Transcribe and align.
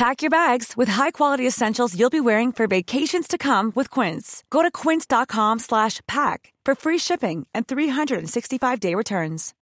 Pack 0.00 0.22
your 0.22 0.30
bags 0.30 0.76
with 0.76 0.92
high-quality 0.92 1.46
essentials 1.46 1.94
you'll 1.94 2.10
be 2.10 2.20
wearing 2.20 2.52
for 2.52 2.66
vacations 2.66 3.28
to 3.28 3.36
come 3.38 3.72
with 3.76 4.00
Quince. 4.00 4.42
Go 4.50 4.62
to 4.62 4.70
quince.com 4.88 5.58
slash 5.58 6.00
pack 6.06 6.52
for 6.66 6.74
free 6.74 6.98
shipping 6.98 7.46
and 7.54 7.66
365-day 7.66 8.94
returns. 8.94 9.54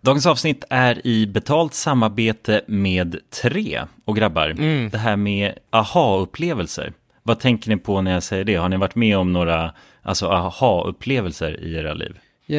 Dagens 0.00 0.26
avsnitt 0.26 0.64
är 0.70 1.06
i 1.06 1.26
betalt 1.26 1.74
samarbete 1.74 2.64
med 2.66 3.16
Tre. 3.42 3.84
Och 4.04 4.16
grabbar, 4.16 4.48
det 4.90 4.98
här 4.98 5.16
med 5.16 5.58
aha-upplevelser. 5.70 6.92
Vad 7.22 7.40
tänker 7.40 7.70
ni 7.70 7.76
på 7.76 8.00
när 8.02 8.12
jag 8.12 8.22
säger 8.22 8.44
det? 8.44 8.54
Har 8.54 8.68
ni 8.68 8.76
varit 8.76 8.94
med 8.94 9.18
om 9.18 9.32
några 9.32 9.74
alltså, 10.02 10.26
aha-upplevelser 10.26 11.60
i 11.60 11.76
era 11.76 11.94
liv? 11.94 12.18
Eh, 12.46 12.56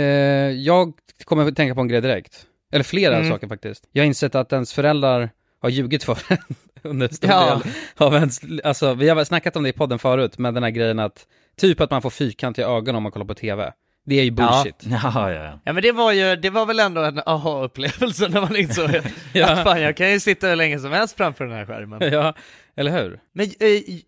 Jag 0.52 0.94
kommer 1.26 1.48
att 1.48 1.56
tänka 1.56 1.76
på 1.76 1.82
en 1.82 1.88
grej 1.88 2.02
direkt. 2.02 2.46
Eller 2.72 2.84
flera 2.84 3.16
Mm. 3.18 3.30
saker 3.30 3.48
faktiskt. 3.48 3.84
Jag 3.92 4.04
har 4.04 4.08
insett 4.08 4.36
att 4.36 4.54
ens 4.54 4.74
föräldrar 4.74 5.30
har 5.62 5.70
ljugit 5.70 6.04
för 6.04 6.18
en 6.30 6.38
under 6.84 7.08
stor 7.08 7.30
Ja. 7.30 7.50
del 7.64 7.74
av 7.98 8.16
ens, 8.16 8.42
alltså 8.64 8.94
vi 8.94 9.10
har 9.10 9.24
snackat 9.24 9.56
om 9.56 9.64
det 9.64 9.70
i 9.70 9.74
podden 9.74 10.00
förut, 10.00 10.38
med 10.38 10.54
den 10.54 10.64
här 10.64 10.70
grejen 10.70 11.00
att 11.00 11.26
typ 11.58 11.82
att 11.82 11.92
man 11.92 12.02
får 12.02 12.10
fyrkantiga 12.10 12.68
ögon 12.68 12.96
om 12.96 13.04
man 13.04 13.12
kollar 13.12 13.26
på 13.26 13.34
tv. 13.34 13.74
Det 14.06 14.20
är 14.20 14.24
ju 14.24 14.32
bullshit. 14.32 14.76
Ja, 15.04 15.12
ja, 15.14 15.32
ja. 15.32 15.60
Ja 15.66 15.74
men 15.74 15.84
det 15.84 15.92
var 15.92 16.12
ju, 16.12 16.36
det 16.36 16.50
var 16.50 16.66
väl 16.66 16.80
ändå 16.80 17.02
en 17.02 17.22
aha-upplevelse 17.26 18.28
när 18.28 18.42
man 18.42 18.56
insåg 18.56 18.90
Ja. 19.34 19.50
att 19.52 19.64
fan 19.64 19.82
jag 19.82 19.98
kan 19.98 20.12
ju 20.12 20.20
sitta 20.20 20.48
hur 20.48 20.56
länge 20.56 20.80
som 20.80 20.92
helst 20.92 21.18
framför 21.18 21.46
den 21.46 21.54
här 21.58 21.66
skärmen. 21.66 22.14
Ja, 22.14 22.34
eller 22.78 23.04
hur? 23.04 23.20
Men 23.34 23.46
äh, 23.46 23.54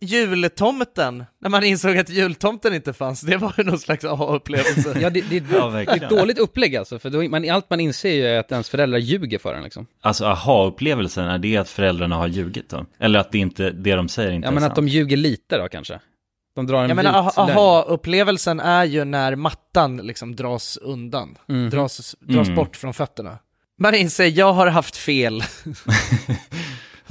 jultomten, 0.01 1.25
när 1.41 1.49
man 1.49 1.63
insåg 1.63 1.97
att 1.97 2.09
jultomten 2.09 2.73
inte 2.73 2.93
fanns, 2.93 3.21
det 3.21 3.37
var 3.37 3.53
ju 3.57 3.63
någon 3.63 3.79
slags 3.79 4.05
aha-upplevelse. 4.05 4.97
Ja, 5.01 5.09
det, 5.09 5.21
det, 5.21 5.43
Ja, 5.51 5.69
det 5.69 5.91
är 5.91 5.95
ett 6.03 6.09
dåligt 6.09 6.39
upplägg 6.39 6.75
alltså, 6.75 6.99
för 6.99 7.09
då, 7.09 7.21
man, 7.29 7.49
allt 7.49 7.69
man 7.69 7.79
inser 7.79 8.09
ju 8.13 8.25
är 8.27 8.39
att 8.39 8.51
ens 8.51 8.69
föräldrar 8.69 8.99
ljuger 8.99 9.39
för 9.39 9.53
en 9.55 9.63
liksom. 9.63 9.87
Alltså 10.01 10.25
aha-upplevelsen, 10.25 11.25
är 11.27 11.37
det 11.37 11.57
att 11.57 11.69
föräldrarna 11.69 12.15
har 12.15 12.27
ljugit 12.27 12.69
då? 12.69 12.85
Eller 12.99 13.19
att 13.19 13.31
det 13.31 13.37
inte, 13.37 13.69
det 13.71 13.95
de 13.95 14.09
säger 14.09 14.31
inte 14.31 14.45
Ja 14.45 14.51
är 14.51 14.55
men 14.55 14.63
att 14.63 14.75
de 14.75 14.87
ljuger 14.87 15.17
lite 15.17 15.57
då 15.57 15.67
kanske. 15.67 15.99
De 16.55 16.67
drar 16.67 16.83
en 16.83 16.89
Jag 16.89 16.95
menar 16.95 17.31
aha-upplevelsen 17.37 18.59
är 18.59 18.83
ju 18.85 19.03
när 19.05 19.35
mattan 19.35 19.97
liksom 19.97 20.35
dras 20.35 20.77
undan, 20.77 21.37
Mhm. 21.47 21.69
dras, 21.69 22.15
dras 22.19 22.47
Mm. 22.47 22.55
bort 22.55 22.75
från 22.75 22.93
fötterna. 22.93 23.37
Man 23.79 23.95
inser, 23.95 24.25
jag 24.25 24.53
har 24.53 24.67
haft 24.67 24.97
fel. 24.97 25.43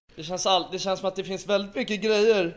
Det 0.15 0.23
känns, 0.23 0.45
all, 0.45 0.65
det 0.71 0.79
känns 0.79 0.99
som 0.99 1.07
att 1.09 1.15
det 1.15 1.23
finns 1.23 1.47
väldigt 1.47 1.75
mycket 1.75 2.01
grejer 2.01 2.55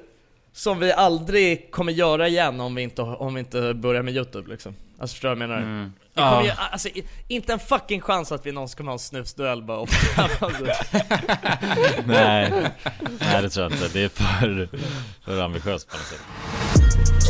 som 0.52 0.78
vi 0.78 0.92
aldrig 0.92 1.70
kommer 1.70 1.92
göra 1.92 2.28
igen 2.28 2.60
om 2.60 2.74
vi 2.74 2.82
inte, 2.82 3.02
om 3.02 3.34
vi 3.34 3.40
inte 3.40 3.74
börjar 3.74 4.02
med 4.02 4.14
youtube 4.16 4.50
liksom. 4.50 4.74
Alltså 4.98 5.14
förstår 5.14 5.28
du 5.28 5.34
vad 5.34 5.42
jag 5.42 5.48
menar? 5.48 5.62
Mm. 5.62 5.92
Kommer 6.14 6.42
ju, 6.42 6.50
alltså, 6.70 6.88
i- 6.88 7.04
inte 7.28 7.52
en 7.52 7.58
fucking 7.58 8.00
chans 8.00 8.32
att 8.32 8.46
vi 8.46 8.52
någonsin 8.52 8.76
kommer 8.76 8.90
ha 8.90 8.94
en 8.94 8.98
snusduell 8.98 9.62
bara. 9.62 9.86
Nej, 12.06 12.52
nej 13.20 13.42
det 13.42 13.48
tror 13.50 13.64
jag 13.64 13.72
inte. 13.72 13.88
Det 13.92 14.04
är 14.04 14.08
för, 14.08 14.68
för 15.24 15.40
ambitiöst 15.42 15.88
på 15.88 15.96
något 15.96 16.06
sätt. 16.06 17.24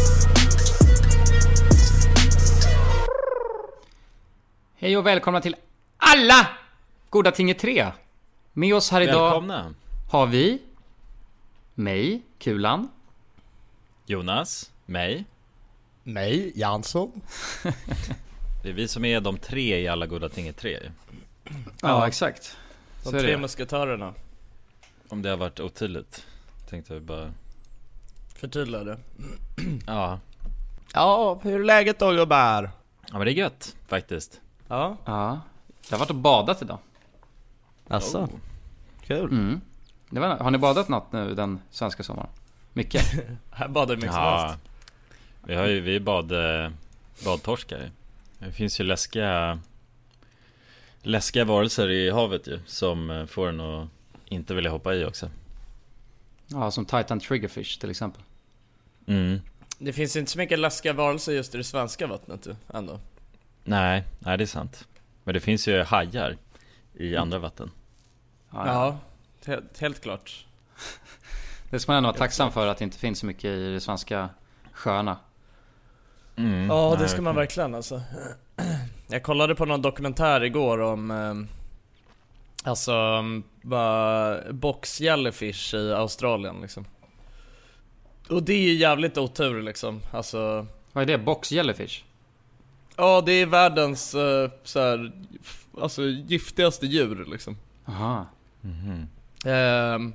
Hej 4.77 4.97
och 4.97 5.07
välkomna 5.07 5.41
till 5.41 5.57
alla 5.97 6.47
Goda 7.11 7.31
Tinget 7.33 7.59
3! 7.59 7.87
Med 8.53 8.75
oss 8.75 8.91
här 8.91 9.01
idag 9.01 9.25
Välkomna! 9.31 9.75
Har 10.09 10.27
vi 10.27 10.63
mig, 11.75 12.23
Kulan, 12.39 12.89
Jonas, 14.07 14.71
mig. 14.87 15.25
Mig, 16.03 16.53
Jansson. 16.55 17.13
Det 18.63 18.69
är 18.71 18.73
vi 18.73 18.89
som 18.89 19.05
är 19.05 19.21
de 19.21 19.37
tre 19.39 19.81
i 19.81 19.89
alla 19.89 20.07
goda 20.07 20.29
ting 20.29 20.49
är 20.49 20.53
tre 20.53 20.71
ju. 20.71 20.91
Ja, 21.83 22.07
exakt. 22.09 22.57
De 23.03 23.05
Så 23.05 23.11
tre 23.11 23.31
det. 23.31 23.39
musketörerna. 23.39 24.15
Om 25.09 25.23
det 25.23 25.29
har 25.31 25.37
varit 25.37 25.61
otydligt. 25.61 26.27
Tänkte 26.69 26.95
vi 26.95 27.01
bara... 27.01 27.33
Förtydliga 28.35 28.85
det. 28.85 28.99
Ja. 29.87 30.19
Ja, 30.95 31.41
hur 31.43 31.61
är 31.61 31.65
läget 31.65 31.99
då 31.99 32.11
gubbar? 32.13 32.71
Ja 33.11 33.19
men 33.19 33.25
det 33.25 33.31
är 33.33 33.35
gött 33.35 33.77
faktiskt. 33.87 34.41
Ja, 34.69 34.97
Ja, 35.05 35.41
jag 35.89 35.97
har 35.97 35.99
varit 35.99 36.11
och 36.11 36.17
badat 36.17 36.63
idag. 36.63 36.79
alltså. 37.89 38.19
Oh. 38.19 38.29
Kul. 39.07 39.25
Mm. 39.31 39.61
Det 40.15 40.21
var, 40.21 40.37
har 40.39 40.51
ni 40.51 40.59
badat 40.59 40.89
något 40.89 41.13
nu 41.13 41.35
den 41.35 41.61
svenska 41.71 42.03
sommaren? 42.03 42.29
Mycket? 42.73 43.03
Här 43.51 43.69
badar 43.69 43.97
mycket 43.97 44.13
som 44.13 44.23
Ja. 44.23 44.47
helst. 44.47 44.65
Vi 45.47 45.55
har 45.55 45.67
ju, 45.67 45.81
vi 45.81 45.97
är 45.97 46.01
bad, 46.01 46.33
eh, 46.65 46.71
badtorskar. 47.25 47.91
Det 48.39 48.53
finns 48.53 48.81
ju 48.81 48.85
läskiga 48.85 49.59
Läskiga 51.03 51.45
varelser 51.45 51.89
i 51.91 52.11
havet 52.11 52.47
ju 52.47 52.59
Som 52.67 53.11
eh, 53.11 53.27
får 53.27 53.49
en 53.49 53.61
att 53.61 53.89
inte 54.27 54.55
vilja 54.55 54.71
hoppa 54.71 54.95
i 54.95 55.05
också 55.05 55.31
Ja, 56.47 56.71
som 56.71 56.85
Titan 56.85 57.21
Triggerfish 57.21 57.81
till 57.81 57.91
exempel. 57.91 58.23
mm. 59.07 59.41
Det 59.79 59.93
finns 59.93 60.17
inte 60.17 60.31
så 60.31 60.39
mycket 60.39 60.59
läskiga 60.59 60.93
varelser 60.93 61.33
just 61.33 61.55
i 61.55 61.59
det 61.59 61.65
svenska 61.65 62.07
vattnet 62.07 62.47
ju, 62.47 62.55
ändå. 62.75 63.01
Nej, 63.65 64.05
nej 64.19 64.39
det 64.39 64.45
är 64.45 64.47
sant 64.47 64.89
Men 65.25 65.35
det 65.35 65.41
finns 65.41 65.69
ju 65.69 65.83
hajar 65.83 66.37
i 66.95 67.17
andra 67.17 67.39
vatten 67.39 67.71
Ja, 68.51 68.67
Ja, 68.67 68.99
helt, 69.47 69.79
helt 69.81 70.01
klart. 70.01 70.47
Det 71.71 71.81
ska 71.81 71.93
man 71.93 71.97
ändå 71.97 72.07
vara 72.09 72.19
tacksam 72.19 72.53
för 72.53 72.67
att 72.67 72.79
det 72.79 72.85
inte 72.85 72.99
finns 72.99 73.19
så 73.19 73.27
mycket 73.27 73.45
i 73.45 73.73
det 73.73 73.81
svenska 73.81 74.29
sjöarna. 74.73 75.17
mm. 76.37 76.67
Ja, 76.67 76.91
det 76.95 77.01
nej, 77.01 77.09
ska 77.09 77.23
man 77.23 77.37
verkligen 77.37 77.75
alltså. 77.75 78.03
Jag 79.09 79.23
kollade 79.23 79.55
på 79.55 79.65
någon 79.65 79.83
dokumentär 79.83 80.45
igår 80.45 80.79
om 80.81 81.11
eh, 81.11 81.35
Alltså, 82.67 83.23
bara 83.63 84.53
box 84.53 85.01
jellyfish 85.01 85.75
i 85.75 85.93
Australien 85.93 86.61
liksom. 86.61 86.85
Och 88.29 88.43
det 88.43 88.53
är 88.53 88.63
ju 88.63 88.75
jävligt 88.75 89.19
otur 89.19 89.63
liksom, 89.63 90.01
alltså 90.13 90.67
Vad 90.93 91.03
är 91.03 91.07
det? 91.07 91.19
Box 91.19 91.53
jellyfish? 91.53 92.05
Ja, 92.97 93.21
det 93.27 93.33
är 93.33 93.47
världens 93.47 94.15
uh, 94.15 94.51
så 94.63 94.81
här, 94.81 95.13
alltså 95.81 96.03
giftigaste 96.03 96.87
djur 96.87 97.27
liksom. 97.31 97.57
Aha. 97.87 98.27
Mhm. 98.61 99.09
Ehm, 99.45 100.13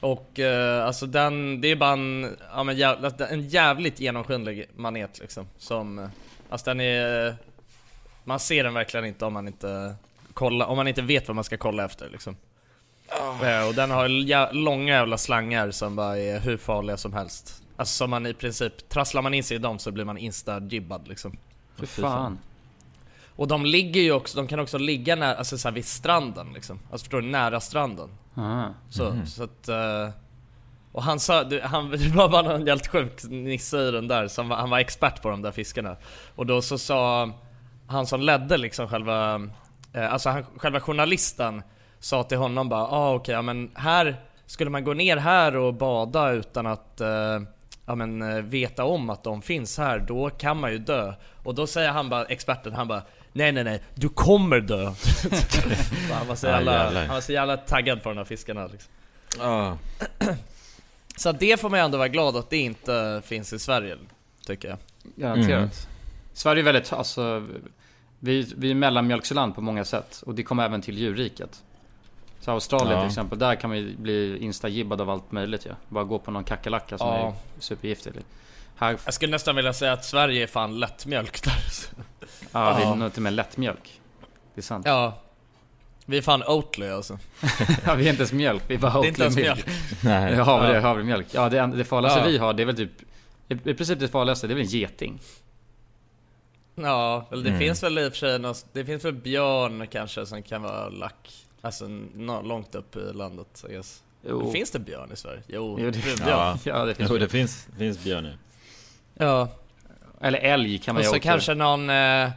och 0.00 0.38
eh, 0.38 0.86
alltså 0.86 1.06
den, 1.06 1.60
det 1.60 1.68
är 1.68 1.76
bara 1.76 1.92
en, 1.92 2.36
ja, 2.54 2.64
men 2.64 2.76
jävla, 2.76 3.10
en 3.30 3.48
jävligt 3.48 4.00
genomskinlig 4.00 4.68
manet 4.76 5.18
liksom. 5.20 5.46
Som, 5.58 5.98
eh, 5.98 6.08
alltså 6.48 6.70
den 6.70 6.80
är, 6.80 7.36
man 8.24 8.40
ser 8.40 8.64
den 8.64 8.74
verkligen 8.74 9.06
inte 9.06 9.24
om 9.24 9.32
man 9.32 9.46
inte 9.48 9.94
kollar, 10.34 10.66
om 10.66 10.76
man 10.76 10.88
inte 10.88 11.02
vet 11.02 11.28
vad 11.28 11.34
man 11.34 11.44
ska 11.44 11.56
kolla 11.56 11.84
efter 11.84 12.08
liksom. 12.10 12.36
Eh, 13.42 13.68
och 13.68 13.74
den 13.74 13.90
har 13.90 14.08
jä- 14.08 14.52
långa 14.52 14.92
jävla 14.94 15.18
slangar 15.18 15.70
som 15.70 15.96
bara 15.96 16.18
är 16.18 16.40
hur 16.40 16.56
farliga 16.56 16.96
som 16.96 17.12
helst. 17.12 17.62
Alltså 17.76 17.94
som 17.96 18.10
man 18.10 18.26
i 18.26 18.34
princip, 18.34 18.88
trasslar 18.88 19.22
man 19.22 19.34
in 19.34 19.44
sig 19.44 19.54
i 19.54 19.58
dem 19.58 19.78
så 19.78 19.90
blir 19.90 20.04
man 20.04 20.18
insta-jibbad 20.18 21.08
liksom. 21.08 21.36
Fy 21.76 21.86
fan. 22.02 22.38
Och 23.36 23.48
de 23.48 23.66
ligger 23.66 24.00
ju 24.00 24.12
också, 24.12 24.36
de 24.36 24.46
kan 24.46 24.60
också 24.60 24.78
ligga 24.78 25.16
nära, 25.16 25.34
alltså 25.34 25.58
så 25.58 25.68
här 25.68 25.74
vid 25.74 25.84
stranden 25.84 26.52
liksom. 26.54 26.78
Alltså 26.90 27.04
förstår 27.04 27.20
du, 27.20 27.28
nära 27.28 27.60
stranden. 27.60 28.08
Aha. 28.36 28.74
Så, 28.90 29.16
så 29.26 29.44
att... 29.44 29.68
eh, 29.68 30.08
och 30.92 31.02
han 31.02 31.20
sa, 31.20 31.44
det, 31.44 31.60
han, 31.64 31.90
det 31.90 32.08
var 32.08 32.28
bara 32.28 32.54
en 32.54 32.66
helt 32.66 32.86
sjuk 32.86 33.22
nisse 33.28 33.78
i 33.78 33.90
den 33.90 34.08
där, 34.08 34.28
som 34.28 34.48
var, 34.48 34.56
han 34.56 34.70
var 34.70 34.78
expert 34.78 35.22
på 35.22 35.28
de 35.30 35.42
där 35.42 35.50
fiskarna. 35.52 35.96
Och 36.34 36.46
då 36.46 36.62
så 36.62 36.78
sa 36.78 37.30
han 37.86 38.06
som 38.06 38.20
ledde 38.20 38.56
liksom 38.56 38.88
själva, 38.88 39.34
eh, 39.92 40.12
alltså 40.12 40.30
han, 40.30 40.44
själva 40.56 40.80
journalisten 40.80 41.62
sa 42.00 42.22
till 42.22 42.38
honom 42.38 42.68
bara 42.68 42.86
ah, 42.86 43.14
okej, 43.14 43.34
ja 43.34 43.42
men 43.42 43.70
här 43.74 44.16
skulle 44.46 44.70
man 44.70 44.84
gå 44.84 44.94
ner 44.94 45.16
här 45.16 45.56
och 45.56 45.74
bada 45.74 46.30
utan 46.30 46.66
att 46.66 47.00
eh, 47.00 47.40
ja, 47.86 47.94
men, 47.94 48.48
veta 48.50 48.84
om 48.84 49.10
att 49.10 49.24
de 49.24 49.42
finns 49.42 49.78
här, 49.78 49.98
då 49.98 50.30
kan 50.30 50.60
man 50.60 50.72
ju 50.72 50.78
dö. 50.78 51.14
Och 51.44 51.54
då 51.54 51.66
säger 51.66 51.90
han 51.90 52.08
bara, 52.08 52.24
experten, 52.24 52.72
han 52.72 52.88
bara 52.88 53.02
Nej 53.32 53.52
nej 53.52 53.64
nej, 53.64 53.82
du 53.94 54.08
kommer 54.08 54.60
dö! 54.60 54.84
Han, 56.12 56.26
var 56.28 56.34
så 56.34 56.46
Ja, 56.46 56.52
jävla, 56.52 57.00
han 57.00 57.08
var 57.08 57.20
så 57.20 57.32
jävla 57.32 57.56
taggad 57.56 58.02
på 58.02 58.08
de 58.08 58.18
här 58.18 58.24
fiskarna 58.24 58.66
liksom. 58.66 58.90
Ja. 59.38 59.78
Så 61.16 61.32
det 61.32 61.60
får 61.60 61.70
man 61.70 61.78
ju 61.80 61.84
ändå 61.84 61.98
vara 61.98 62.08
glad 62.08 62.36
att 62.36 62.50
det 62.50 62.56
inte 62.56 63.22
finns 63.24 63.52
i 63.52 63.58
Sverige, 63.58 63.96
tycker 64.46 64.68
jag. 64.68 64.78
Garanterat. 65.16 65.48
Mm. 65.58 65.70
Sverige 66.32 66.62
är 66.62 66.64
väldigt, 66.64 66.92
alltså, 66.92 67.46
vi, 68.18 68.52
vi 68.56 68.70
är 68.70 68.74
mellanmjölksland 68.74 69.54
på 69.54 69.60
många 69.60 69.84
sätt. 69.84 70.22
Och 70.26 70.34
det 70.34 70.42
kommer 70.42 70.64
även 70.64 70.82
till 70.82 70.98
djurriket. 70.98 71.62
Så 72.40 72.50
Australien 72.50 72.92
Ja. 72.92 73.00
till 73.00 73.08
exempel, 73.08 73.38
där 73.38 73.54
kan 73.54 73.70
man 73.70 73.78
ju 73.78 73.96
bli 73.96 74.38
instagibbad 74.38 75.00
av 75.00 75.10
allt 75.10 75.32
möjligt 75.32 75.66
ju. 75.66 75.70
Bara 75.88 76.04
gå 76.04 76.18
på 76.18 76.30
någon 76.30 76.44
kackerlacka 76.44 76.98
som 76.98 77.06
Ja. 77.08 77.28
är 77.28 77.32
supergiftig. 77.60 78.12
Här, 78.76 78.98
Jag 79.04 79.14
skulle 79.14 79.30
nästan 79.30 79.56
vilja 79.56 79.72
säga 79.72 79.92
att 79.92 80.04
Sverige 80.04 80.42
är 80.42 80.46
fan 80.46 80.80
lättmjölk 80.80 81.42
där. 81.44 81.62
Ja, 82.52 82.76
vi 82.78 82.82
är 82.82 82.94
nog 82.94 83.12
till 83.12 83.18
och 83.18 83.22
med 83.22 83.32
lättmjölk. 83.32 84.00
Det 84.54 84.60
är 84.60 84.62
sant. 84.62 84.86
Ja. 84.86 85.18
Vi 86.06 86.18
är 86.18 86.22
fan 86.22 86.42
Oatly 86.42 86.88
alltså. 86.88 87.18
Ja, 87.86 87.94
vi 87.94 88.06
är 88.06 88.10
inte 88.10 88.20
ens 88.22 88.32
mjölk, 88.32 88.62
vi 88.66 88.74
är 88.74 88.78
bara 88.78 88.92
Det 89.00 89.06
är 89.06 89.08
inte 89.08 89.22
ens 89.22 89.36
Oatly-mjölk. 89.36 89.66
mjölk. 89.66 90.02
Nej. 90.04 90.34
Havre, 90.36 90.74
Ja. 90.74 90.80
havremjölk. 90.80 91.26
Ja, 91.32 91.48
det, 91.48 91.66
det 91.66 91.84
farligaste 91.84 92.20
Ja. 92.20 92.26
vi 92.26 92.38
har, 92.38 92.52
det 92.54 92.62
är 92.62 92.66
väl 92.66 92.76
typ... 92.76 92.90
I 93.48 93.74
princip 93.74 94.00
det 94.00 94.08
farligaste, 94.08 94.46
det 94.46 94.52
är 94.52 94.54
väl 94.54 94.64
en 94.64 94.68
geting. 94.70 95.20
Ja, 96.74 97.26
eller 97.30 97.42
det 97.42 97.48
Mm. 97.48 97.60
finns 97.60 97.82
väl 97.82 97.98
i 97.98 98.08
och 98.08 98.12
för 98.12 98.18
sig 98.18 98.38
något, 98.38 98.66
det 98.72 98.84
finns 98.84 99.04
väl 99.04 99.12
björn 99.14 99.86
kanske 99.90 100.26
som 100.26 100.42
kan 100.42 100.62
vara 100.62 100.88
lack. 100.88 101.46
Alltså 101.60 101.84
nå- 102.14 102.42
långt 102.42 102.74
upp 102.74 102.96
i 102.96 103.12
landet, 103.12 103.64
I 103.68 103.72
guess. 103.72 104.02
Finns 104.52 104.70
det 104.70 104.78
björn 104.78 105.10
i 105.12 105.16
Sverige? 105.16 105.42
Jo, 105.46 105.76
Jo, 105.80 105.90
det- 105.90 106.02
brunbjörn. 106.02 106.28
Ja, 106.28 106.58
Ja, 106.64 106.84
det 106.84 106.94
finns 106.94 107.10
jo, 107.10 107.16
det. 107.16 107.24
det 107.24 107.28
finns, 107.28 107.68
finns 107.78 108.04
björnar. 108.04 108.36
Ja. 109.14 109.48
Eller 110.22 110.38
älg 110.38 110.78
kan 110.78 110.94
man 110.94 111.00
Och 111.00 111.04
ju 111.04 111.10
så 111.10 111.16
också. 111.16 111.28
kanske 111.28 111.54
någon, 111.54 111.90
eh, 111.90 112.30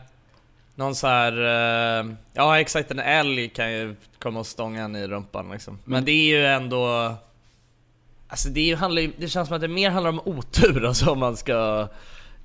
någon 0.76 0.96
så 0.96 1.08
här, 1.08 1.32
eh, 2.00 2.06
ja 2.34 2.60
exakt 2.60 2.92
en 2.92 3.00
älg 3.00 3.50
kan 3.50 3.72
ju 3.74 3.96
komma 4.20 4.40
och 4.40 4.48
stånga 4.48 4.84
en 4.84 4.96
i 4.96 5.08
rumpan 5.08 5.50
liksom. 5.52 5.80
Men 5.84 6.06
det 6.06 6.12
är 6.12 6.38
ju 6.38 6.46
ändå, 6.46 7.14
alltså 8.28 8.50
det, 8.50 8.60
är 8.60 8.66
ju, 8.66 8.76
handlar 8.76 9.02
ju, 9.02 9.12
det 9.18 9.28
känns 9.28 9.48
som 9.48 9.56
att 9.56 9.62
det 9.62 9.68
mer 9.68 9.90
handlar 9.90 10.10
om 10.10 10.20
otur 10.26 10.86
alltså 10.88 11.12
om 11.12 11.20
man 11.20 11.38
ska, 11.38 11.88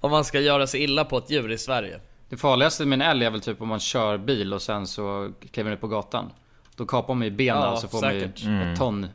om 0.00 0.10
man 0.10 0.24
ska 0.24 0.40
göra 0.40 0.66
sig 0.66 0.82
illa 0.82 1.04
på 1.04 1.18
ett 1.18 1.30
djur 1.30 1.52
i 1.52 1.58
Sverige. 1.58 2.00
Det 2.28 2.36
farligaste 2.36 2.86
med 2.86 2.96
en 3.02 3.08
älg 3.10 3.24
är 3.24 3.30
väl 3.30 3.40
typ 3.40 3.60
om 3.62 3.68
man 3.68 3.80
kör 3.80 4.18
bil 4.18 4.54
och 4.54 4.62
sen 4.62 4.86
så 4.86 5.32
kliver 5.52 5.70
man 5.70 5.74
ut 5.74 5.80
på 5.80 5.88
gatan. 5.88 6.30
Då 6.76 6.86
kapar 6.86 7.14
man 7.14 7.24
ju 7.24 7.30
benen 7.30 7.62
Ja, 7.62 7.70
och 7.72 7.78
så 7.78 7.88
får 7.88 8.00
säkert. 8.00 8.44
man 8.44 8.52
ju 8.54 8.60
Mm. 8.60 8.72
ett 8.72 8.78
ton 8.78 9.06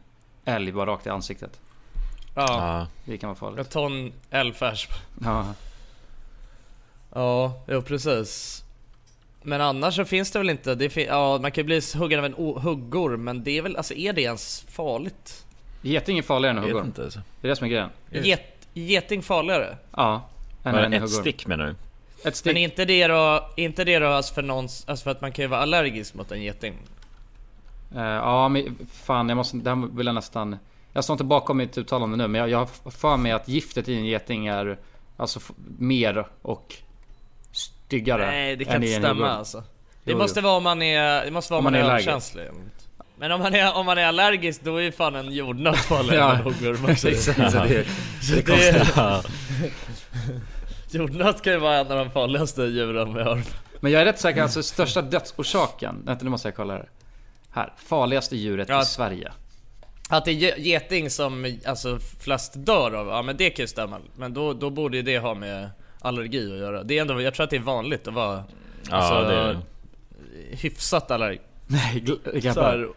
älg 0.45 0.71
bara 0.71 0.85
rakt 0.91 1.05
i 1.05 1.09
ansiktet. 1.09 1.59
Ja, 2.35 2.45
Ja. 2.47 2.87
Det 3.05 3.17
kan 3.17 3.27
vara 3.27 3.37
farligt. 3.39 3.59
ett 3.59 3.69
ton 3.71 4.13
älgfärs. 4.31 4.87
Ja. 5.23 5.45
Ja, 7.15 7.63
jo 7.67 7.81
precis. 7.81 8.61
Men 9.41 9.61
annars 9.61 9.95
så 9.95 10.05
finns 10.05 10.31
det 10.31 10.39
väl 10.39 10.49
inte, 10.49 10.75
det 10.75 10.89
fin- 10.89 11.07
ja 11.07 11.37
man 11.41 11.51
kan 11.51 11.61
ju 11.61 11.65
bli 11.65 11.81
huggen 11.95 12.19
av 12.19 12.25
en 12.25 12.35
o- 12.35 12.59
huggorm 12.59 13.23
men 13.23 13.43
det 13.43 13.57
är 13.57 13.61
väl, 13.61 13.75
alltså 13.77 13.93
är 13.93 14.13
det 14.13 14.21
ens 14.21 14.65
farligt? 14.69 15.45
Geting 15.81 16.17
är 16.17 16.21
farligare 16.21 16.51
än 16.51 16.55
Jag 16.57 16.61
vet 16.63 16.71
huggorm. 16.71 16.85
inte. 16.87 17.03
Alltså. 17.03 17.19
Det 17.41 17.47
är 17.47 17.49
det 17.49 17.55
som 17.55 17.65
är 17.65 17.69
grejen. 17.69 17.89
Get, 18.11 18.41
geting 18.73 19.21
farligare? 19.21 19.77
Ja. 19.95 20.29
Än 20.63 20.73
Var 20.73 20.81
en 20.81 20.91
det 20.91 20.97
ett 20.97 21.03
huggorm. 21.03 21.21
stick 21.21 21.47
menar 21.47 21.65
du? 21.65 21.75
Ett 22.29 22.35
stick. 22.35 22.53
Men 22.53 22.61
inte 22.63 22.85
det 22.85 23.07
då, 23.07 23.49
inte 23.55 23.83
det 23.83 23.99
då 23.99 24.07
alltså 24.07 24.33
för 24.33 24.41
någons, 24.41 24.83
alltså 24.87 25.03
för 25.03 25.11
att 25.11 25.21
man 25.21 25.31
kan 25.31 25.43
ju 25.43 25.47
vara 25.49 25.59
allergisk 25.61 26.13
mot 26.13 26.31
en 26.31 26.41
geting? 26.43 26.73
Eh, 27.95 28.01
ja 28.01 28.49
men 28.49 28.77
fan 28.93 29.29
jag 29.29 29.35
måste, 29.35 29.57
det 29.57 29.69
här 29.69 29.87
vill 29.97 30.05
jag 30.05 30.15
nästan... 30.15 30.57
Jag 30.93 31.03
står 31.03 31.13
inte 31.13 31.23
bakom 31.23 31.57
mitt 31.57 31.77
uttalande 31.77 32.17
nu 32.17 32.27
men 32.27 32.39
jag, 32.41 32.49
jag 32.49 32.57
har 32.57 32.91
för 32.91 33.17
mig 33.17 33.31
att 33.31 33.47
giftet 33.47 33.89
i 33.89 33.95
en 33.95 34.05
geting 34.05 34.47
är 34.47 34.77
alltså 35.17 35.39
f- 35.39 35.51
mer 35.79 36.25
och 36.41 36.75
styggare 37.85 38.25
Nej 38.27 38.55
det 38.55 38.65
kan 38.65 38.83
inte 38.83 38.99
stämma 38.99 39.29
alltså. 39.29 39.63
Det 40.03 40.11
Jo, 40.11 40.17
måste 40.17 40.39
jo. 40.39 40.43
vara 40.43 40.57
om 40.57 40.63
man 40.63 40.81
är, 40.81 41.25
det 41.25 41.31
måste 41.31 41.53
vara 41.53 41.59
om 41.59 41.65
Om 41.65 41.73
man, 41.73 41.81
man 41.81 41.89
är 41.89 41.93
överkänslig. 41.93 42.47
Men 43.17 43.31
om 43.31 43.39
man 43.41 43.55
är, 43.55 43.75
om 43.75 43.85
man 43.85 43.97
är 43.97 44.05
allergisk 44.05 44.61
då 44.63 44.77
är 44.77 44.81
ju 44.81 44.91
fan 44.91 45.15
en 45.15 45.31
jordnöt 45.33 45.75
farligare 45.77 46.17
Ja, 46.19 46.31
än 46.33 46.37
en 46.39 46.43
huggorm 46.43 46.85
också. 46.91 47.09
Exakt, 47.09 47.37
så 47.51 47.57
det, 47.63 47.85
Så 48.21 48.35
det 48.35 48.41
det, 48.45 48.67
är 48.97 49.25
jordnöt 50.91 51.41
kan 51.41 51.53
ju 51.53 51.59
vara 51.59 51.75
en 51.77 51.91
av 51.91 51.97
de 51.97 52.11
farligaste 52.11 52.61
djuren 52.63 53.13
vi 53.13 53.21
har. 53.23 53.41
Men 53.79 53.91
jag 53.91 54.01
är 54.01 54.05
rätt 54.05 54.19
säker, 54.19 54.41
alltså 54.41 54.63
största 54.63 55.01
dödsorsaken, 55.01 56.01
vänta 56.05 56.23
nu 56.23 56.29
måste 56.29 56.47
jag 56.47 56.55
kolla 56.55 56.73
här. 56.73 56.89
Här, 57.51 57.73
farligaste 57.77 58.35
djuret 58.35 58.69
Ja. 58.69 58.81
i 58.81 58.85
Sverige. 58.85 59.31
Att 60.09 60.25
det 60.25 60.31
är 60.31 60.35
ge- 60.35 60.55
geting 60.57 61.09
som 61.09 61.57
alltså 61.65 61.99
flest 62.19 62.53
dör 62.55 62.93
av, 62.95 63.07
ja 63.07 63.21
men 63.21 63.37
det 63.37 63.49
kan 63.49 63.63
ju 63.63 63.67
stämma. 63.67 63.99
Men 64.15 64.33
då, 64.33 64.53
då 64.53 64.69
borde 64.69 64.97
ju 64.97 65.03
det 65.03 65.17
ha 65.19 65.33
med 65.33 65.69
allergi 66.05 66.51
att 66.53 66.59
göra. 66.59 66.83
Det 66.83 66.97
är 66.97 67.01
ändå, 67.01 67.21
jag 67.21 67.33
tror 67.33 67.43
att 67.43 67.49
det 67.49 67.55
är 67.55 67.59
vanligt 67.61 68.07
att 68.07 68.13
vara 68.13 68.43
Ja, 68.89 68.95
alltså, 68.95 69.29
det 69.29 69.35
är 69.35 69.57
hyfsat 70.55 71.11
allergisk. 71.11 71.43
Nej, 71.67 71.99
grabbar. 72.33 72.89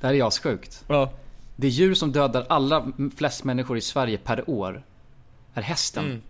Det 0.00 0.06
här 0.06 0.14
är 0.14 0.26
assjukt. 0.28 0.84
ja. 0.88 1.10
Det 1.58 1.68
djur 1.68 1.94
som 1.94 2.12
dödar 2.12 2.46
allra 2.48 2.86
flest 3.16 3.44
människor 3.44 3.76
i 3.76 3.80
Sverige 3.80 4.18
per 4.18 4.50
år 4.50 4.82
är 5.54 5.62
hästen. 5.62 6.04
Mm. 6.04 6.22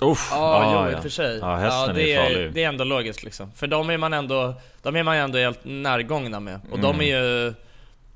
Uff, 0.10 0.28
Ja, 0.32 0.82
jo 0.84 0.88
i 0.88 0.92
ja. 0.92 0.96
och 0.96 1.02
för 1.02 1.10
sig. 1.10 1.38
Ja, 1.38 1.54
hästen 1.56 1.94
det 1.96 2.12
är 2.14 2.22
farlig. 2.22 2.52
Det 2.52 2.64
är 2.64 2.68
ändå 2.68 2.84
logiskt 2.84 3.22
liksom. 3.24 3.52
För 3.52 3.66
de 3.66 3.90
är 3.90 3.98
man 3.98 4.12
ändå, 4.12 4.54
de 4.82 4.96
är 4.96 5.02
man 5.02 5.16
ändå 5.16 5.38
helt 5.38 5.60
närgångna 5.64 6.40
med. 6.40 6.60
Och 6.70 6.78
Mm. 6.78 6.98
de 6.98 7.00
är 7.12 7.18
ju, 7.18 7.54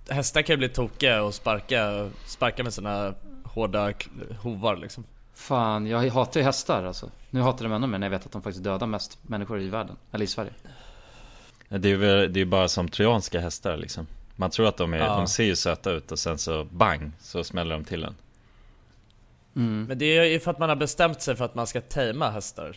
hästar 0.09 0.43
kan 0.43 0.53
ju 0.55 0.59
bli 0.59 0.69
tokiga 0.69 1.23
och 1.23 1.35
sparka, 1.35 2.11
sparka 2.27 2.63
med 2.65 2.75
sina 2.75 3.15
hårda 3.45 3.93
hovar 4.41 4.77
liksom. 4.77 5.05
Fan, 5.43 5.87
jag 5.87 6.11
hatar 6.11 6.41
ju 6.41 6.45
hästar 6.47 6.85
alltså. 6.85 7.11
Nu 7.31 7.41
hatar 7.41 7.65
jag 7.65 7.71
dem 7.71 7.77
ännu 7.77 7.87
mer 7.87 7.99
när 7.99 8.07
jag 8.07 8.11
vet 8.11 8.27
att 8.27 8.33
de 8.33 8.43
faktiskt 8.43 8.65
dödar 8.65 8.87
mest 8.87 9.19
människor 9.23 9.61
i 9.61 9.69
världen. 9.69 9.97
Eller 10.13 10.25
i 10.25 10.29
Sverige. 10.29 10.51
Det 11.69 11.91
är 11.91 11.97
väl, 11.97 12.33
det 12.33 12.41
är 12.41 12.45
bara 12.45 12.69
som 12.69 12.89
trojanska 12.89 13.41
hästar 13.41 13.77
liksom. 13.77 14.07
Man 14.37 14.51
tror 14.51 14.67
att 14.69 14.77
de 14.77 14.95
är, 14.95 14.99
Ja. 14.99 15.17
de 15.17 15.27
ser 15.27 15.45
ju 15.45 15.57
söta 15.57 15.91
ut 15.91 16.13
och 16.13 16.19
sen 16.19 16.39
så 16.39 16.65
bang, 16.65 17.13
så 17.21 17.45
smäller 17.45 17.75
de 17.75 17.85
till 17.85 18.05
en. 18.05 18.15
Mm. 19.57 19.85
Men 19.85 19.99
det 19.99 20.19
är 20.19 20.25
ju 20.25 20.41
för 20.41 20.51
att 20.51 20.59
man 20.59 20.69
har 20.69 20.77
bestämt 20.77 21.23
sig 21.23 21.37
för 21.37 21.45
att 21.45 21.55
man 21.55 21.67
ska 21.67 21.81
tajma 21.81 22.31
hästar. 22.31 22.77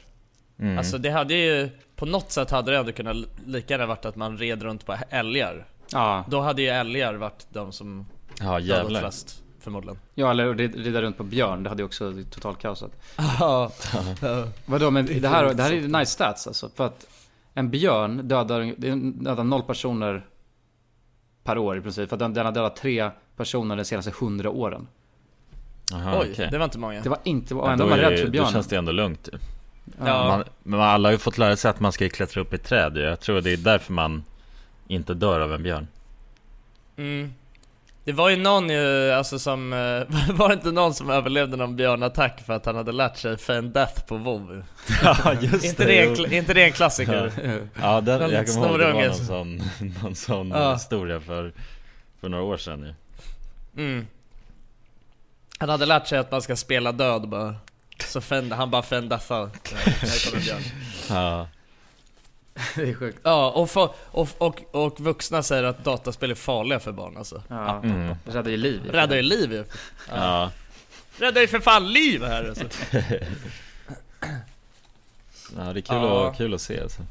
Mm. 0.59 0.77
Alltså 0.77 0.97
det 0.97 1.09
hade 1.09 1.33
ju, 1.33 1.69
på 1.95 2.05
något 2.05 2.31
sätt 2.31 2.51
hade 2.51 2.71
det 2.71 2.77
ändå 2.77 2.91
kunnat 2.91 3.17
lika 3.45 3.73
gärna 3.73 3.85
varit 3.85 4.05
att 4.05 4.15
man 4.15 4.37
red 4.37 4.63
runt 4.63 4.85
på 4.85 4.97
älgar. 5.09 5.65
Ja, 5.91 6.25
Då 6.29 6.41
hade 6.41 6.61
ju 6.61 6.67
älgar 6.67 7.13
varit 7.13 7.47
de 7.49 7.71
som 7.71 8.05
Ja 8.39 8.45
dödat 8.45 8.63
jävlar. 8.63 8.99
flest, 9.01 9.43
förmodligen. 9.65 9.97
ja 10.15 10.31
eller 10.31 10.53
rid- 10.53 10.75
rida 10.75 11.01
runt 11.01 11.17
på 11.17 11.23
björn, 11.23 11.63
det 11.63 11.69
hade 11.69 11.81
ju 11.81 11.85
också 11.85 12.13
totalt 12.31 12.59
kaosat. 12.59 12.91
Ja. 13.39 13.71
Vadå, 14.65 14.91
men 14.91 15.05
det 15.21 15.27
här, 15.27 15.53
det 15.53 15.63
här 15.63 15.71
är 15.71 15.75
ju 15.75 15.87
nice 15.87 16.11
stats 16.11 16.47
alltså. 16.47 16.69
För 16.75 16.85
att 16.85 17.07
en 17.53 17.69
björn 17.69 18.27
dödar, 18.27 18.73
dödar 19.23 19.43
noll 19.43 19.63
personer 19.63 20.25
per 21.43 21.57
år 21.57 21.77
i 21.77 21.81
princip. 21.81 22.09
För 22.09 22.15
att 22.15 22.19
den, 22.19 22.33
den 22.33 22.45
har 22.45 22.53
dödat 22.53 22.75
tre 22.75 23.09
personer 23.37 23.75
de 23.75 23.85
senaste 23.85 24.11
hundra 24.19 24.49
åren. 24.49 24.87
Aha, 25.93 26.19
Oj, 26.21 26.29
okej. 26.31 26.47
det 26.51 26.57
var 26.57 26.65
inte 26.65 26.79
många. 26.79 27.01
Det 27.01 27.09
var 27.09 27.19
inte, 27.23 27.55
och 27.55 27.71
ändå 27.71 27.83
då 27.83 27.89
var 27.89 27.97
rädd 27.97 28.11
det- 28.11 28.17
för 28.17 28.25
Då 28.25 28.31
björnen. 28.31 28.51
känns 28.51 28.67
det 28.67 28.75
ändå 28.75 28.91
lugnt. 28.91 29.29
Ja. 30.05 30.27
Man, 30.27 30.43
men 30.63 30.79
alla 30.79 31.07
har 31.07 31.11
ju 31.11 31.17
fått 31.17 31.37
lära 31.37 31.55
sig 31.55 31.69
att 31.69 31.79
man 31.79 31.91
ska 31.91 32.09
klättra 32.09 32.41
upp 32.41 32.53
i 32.53 32.57
träd. 32.57 32.97
Jag 32.97 33.19
tror 33.19 33.41
det 33.41 33.53
är 33.53 33.57
därför 33.57 33.93
man 33.93 34.23
inte 34.87 35.13
dör 35.13 35.39
av 35.39 35.53
en 35.53 35.63
björn. 35.63 35.87
Mm. 36.97 37.33
Det 38.05 38.11
var 38.11 38.29
ju 38.29 38.35
någon 38.37 38.69
ju, 38.69 39.11
alltså 39.11 39.39
som, 39.39 39.73
eh, 39.73 39.77
var 40.35 40.47
det 40.47 40.53
inte 40.53 40.71
någon 40.71 40.93
som 40.93 41.09
överlevde 41.09 41.57
någon 41.57 41.75
björnattack 41.75 42.41
för 42.45 42.53
att 42.53 42.65
han 42.65 42.75
hade 42.75 42.91
lärt 42.91 43.17
sig 43.17 43.37
Feign 43.37 43.71
Death 43.73 44.05
på 44.05 44.17
WoW? 44.17 44.63
Ja 45.03 45.33
just 45.41 45.65
inte, 45.65 45.85
det 45.85 45.99
en, 46.07 46.15
kla- 46.15 46.33
inte 46.33 46.53
det 46.53 46.63
en 46.63 46.71
klassiker? 46.71 47.31
Ja, 47.81 48.01
den, 48.01 48.19
Någon 48.21 48.31
jag 48.31 48.47
kommer 48.47 48.69
ihåg 48.69 48.79
det 48.79 48.93
var 48.93 49.01
någon 49.03 49.15
som- 49.15 49.25
sån, 49.25 49.61
någon 50.03 50.15
sån 50.15 50.49
Ja. 50.51 50.73
historia 50.73 51.19
för, 51.19 51.53
för 52.21 52.29
några 52.29 52.43
år 52.43 52.57
sedan 52.57 52.79
ju. 52.83 52.93
Mm. 53.83 54.07
Han 55.59 55.69
hade 55.69 55.85
lärt 55.85 56.07
sig 56.07 56.19
att 56.19 56.31
man 56.31 56.41
ska 56.41 56.55
spela 56.55 56.91
död 56.91 57.29
bara. 57.29 57.55
Så 58.07 58.21
Feign, 58.21 58.51
han 58.51 58.71
bara 58.71 58.81
Feign 58.81 59.09
Deathar. 59.09 59.49
Ja, 61.09 61.47
Det 62.75 62.89
är 62.89 62.93
sjukt. 62.93 63.19
Ja, 63.23 63.51
och, 63.51 63.69
få- 63.71 63.93
och, 64.11 64.29
och, 64.37 64.61
och 64.71 64.99
vuxna 64.99 65.43
säger 65.43 65.63
att 65.63 65.83
dataspel 65.83 66.31
är 66.31 66.35
farliga 66.35 66.79
för 66.79 66.91
barn 66.91 67.17
alltså. 67.17 67.41
Ja, 67.47 67.79
Mm. 67.83 68.15
det 68.25 68.31
räddar 68.31 68.51
ju 68.51 68.57
liv. 68.57 68.81
Räddar 68.91 69.15
ju 69.15 69.21
liv 69.21 69.51
ju. 69.53 69.63
ja. 70.09 70.51
Räddar 71.19 71.41
ju 71.41 71.47
för 71.47 71.59
fan 71.59 71.91
liv 71.93 72.23
här 72.23 72.43
alltså. 72.49 72.63
ja 75.57 75.73
det 75.73 75.79
är 75.79 75.81
kul, 75.81 75.83
Ja. 75.95 76.29
att, 76.29 76.37
kul 76.37 76.53
att 76.53 76.61
se 76.61 76.81
alltså. 76.81 77.01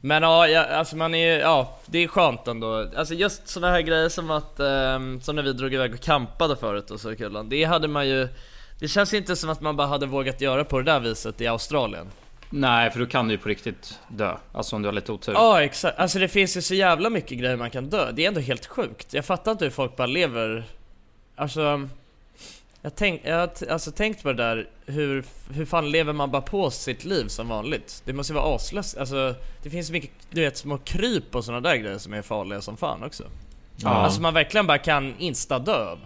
Men 0.00 0.22
ja, 0.22 0.48
ja, 0.48 0.64
alltså 0.64 0.96
man 0.96 1.14
är 1.14 1.38
ja, 1.40 1.78
det 1.86 1.98
är 1.98 2.08
skönt 2.08 2.48
ändå. 2.48 2.90
Alltså 2.96 3.14
just 3.14 3.48
sådana 3.48 3.72
här 3.72 3.80
grejer 3.80 4.08
som 4.08 4.30
att, 4.30 4.60
ehm, 4.60 5.20
som 5.20 5.36
när 5.36 5.42
vi 5.42 5.52
drog 5.52 5.74
iväg 5.74 5.94
och 5.94 6.00
campade 6.00 6.56
förut 6.56 6.90
och 6.90 7.00
så 7.00 7.12
i 7.12 7.16
Kullan. 7.16 7.48
Det 7.48 7.64
hade 7.64 7.88
man 7.88 8.08
ju, 8.08 8.28
det 8.78 8.88
känns 8.88 9.14
inte 9.14 9.36
som 9.36 9.50
att 9.50 9.60
man 9.60 9.76
bara 9.76 9.86
hade 9.86 10.06
vågat 10.06 10.40
göra 10.40 10.64
på 10.64 10.78
det 10.78 10.84
där 10.92 11.00
viset 11.00 11.40
i 11.40 11.46
Australien. 11.46 12.06
Nej, 12.56 12.90
för 12.90 13.00
då 13.00 13.06
kan 13.06 13.28
du 13.28 13.34
ju 13.34 13.38
på 13.38 13.48
riktigt 13.48 13.98
dö. 14.08 14.36
Alltså 14.52 14.76
om 14.76 14.82
du 14.82 14.88
har 14.88 14.92
lite 14.92 15.12
otur. 15.12 15.32
Ja 15.32 15.62
exakt, 15.62 15.98
alltså 15.98 16.18
det 16.18 16.28
finns 16.28 16.56
ju 16.56 16.62
så 16.62 16.74
jävla 16.74 17.10
mycket 17.10 17.38
grejer 17.38 17.56
man 17.56 17.70
kan 17.70 17.90
dö. 17.90 18.12
Det 18.12 18.24
är 18.24 18.28
ändå 18.28 18.40
helt 18.40 18.66
sjukt. 18.66 19.14
Jag 19.14 19.24
fattar 19.24 19.52
inte 19.52 19.64
hur 19.64 19.70
folk 19.72 19.96
bara 19.96 20.06
lever, 20.06 20.64
alltså 21.36 21.88
jag, 22.82 22.94
tänk, 22.96 23.20
jag 23.24 23.36
har 23.36 23.50
alltså 23.70 23.90
tänkt 23.90 24.22
på 24.22 24.28
det 24.32 24.34
där, 24.42 24.68
hur, 24.86 25.24
hur 25.52 25.64
fan 25.66 25.90
lever 25.90 26.12
man 26.12 26.30
bara 26.30 26.42
på 26.42 26.70
sitt 26.70 27.04
liv 27.04 27.26
som 27.28 27.48
vanligt? 27.48 28.02
Det 28.04 28.12
måste 28.12 28.32
ju 28.32 28.38
vara 28.38 28.54
aslöst, 28.56 28.96
alltså 28.96 29.34
det 29.62 29.70
finns 29.70 29.90
mycket, 29.90 30.10
du 30.30 30.40
vet 30.40 30.56
små 30.56 30.78
kryp 30.78 31.34
och 31.34 31.44
sådana 31.44 31.68
där 31.68 31.76
grejer 31.76 31.98
som 31.98 32.12
är 32.12 32.22
farliga 32.22 32.60
som 32.60 32.76
fan 32.76 33.02
också. 33.02 33.24
Ja. 33.76 33.88
Alltså 33.88 34.20
man 34.22 34.34
verkligen 34.34 34.66
bara 34.66 34.78
kan 34.78 35.14
insta-dö 35.18 35.90
av. 35.90 35.98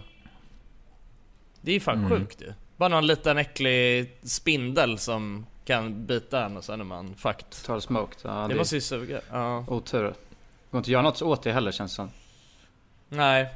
Det 1.61 1.71
är 1.71 1.73
ju 1.73 1.79
fan 1.79 1.97
Mm. 2.05 2.09
sjukt 2.09 2.41
ju. 2.41 2.53
Bara 2.77 2.89
någon 2.89 3.07
liten 3.07 3.37
äcklig 3.37 4.11
spindel 4.23 4.97
som 4.97 5.45
kan 5.73 6.05
bita 6.05 6.45
en 6.45 6.57
och 6.57 6.63
sen 6.63 6.79
är 6.79 6.85
man 6.85 7.15
fucked. 7.15 7.63
Tar 7.65 7.79
smoked. 7.79 8.17
Ja, 8.23 8.29
Det 8.31 8.47
det 8.47 8.55
måste 8.55 8.75
ju 8.75 8.81
suga. 8.81 9.21
Ja. 9.31 9.65
Otur. 9.67 10.03
Det 10.03 10.13
går 10.71 10.77
inte 10.77 10.87
att 10.87 10.87
göra 10.87 11.01
något 11.01 11.21
åt 11.21 11.43
det 11.43 11.51
heller 11.51 11.71
känns 11.71 11.91
det 11.91 11.95
som. 11.95 12.09
Nej. 13.09 13.47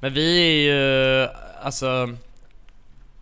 Men 0.00 0.12
vi 0.14 0.38
är 0.38 0.74
ju, 0.74 1.28
alltså 1.62 2.16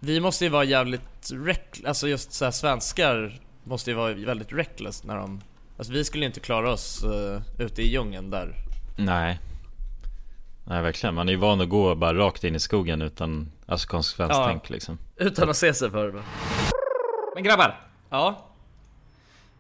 Vi 0.01 0.21
måste 0.21 0.45
ju 0.45 0.51
vara 0.51 0.65
jävligt 0.65 1.31
reck, 1.33 1.81
alltså 1.87 2.09
just 2.09 2.33
så 2.33 2.45
här 2.45 2.53
svenskar 2.53 3.41
måste 3.65 3.91
ju 3.91 3.97
vara 3.97 4.15
väldigt 4.15 4.53
reckless 4.53 5.05
när 5.05 5.17
de 5.17 5.41
Alltså 5.79 5.93
vi 5.93 6.05
skulle 6.05 6.25
ju 6.25 6.27
inte 6.27 6.41
klara 6.41 6.73
oss 6.73 7.05
uh, 7.05 7.41
ute 7.59 7.83
i 7.83 7.93
djungeln 7.93 8.31
där 8.31 8.55
Nej 8.97 9.41
Nej 10.65 10.83
verkligen, 10.83 11.15
man 11.15 11.29
är 11.29 11.33
ju 11.33 11.39
van 11.39 11.61
att 11.61 11.69
gå 11.69 11.95
bara 11.95 12.15
rakt 12.15 12.45
in 12.45 12.55
i 12.55 12.61
skogen 12.61 13.03
utan 13.03 13.53
Alltså 13.67 13.89
konsekvenstänk 13.89 14.63
Ja. 14.69 14.73
liksom 14.73 14.99
Utan 15.17 15.51
att 15.51 15.57
se 15.57 15.75
sig 15.75 15.91
för 15.91 16.13
det 16.13 16.23
Men 17.37 17.45
grabbar. 17.45 17.81
Ja. 18.11 18.45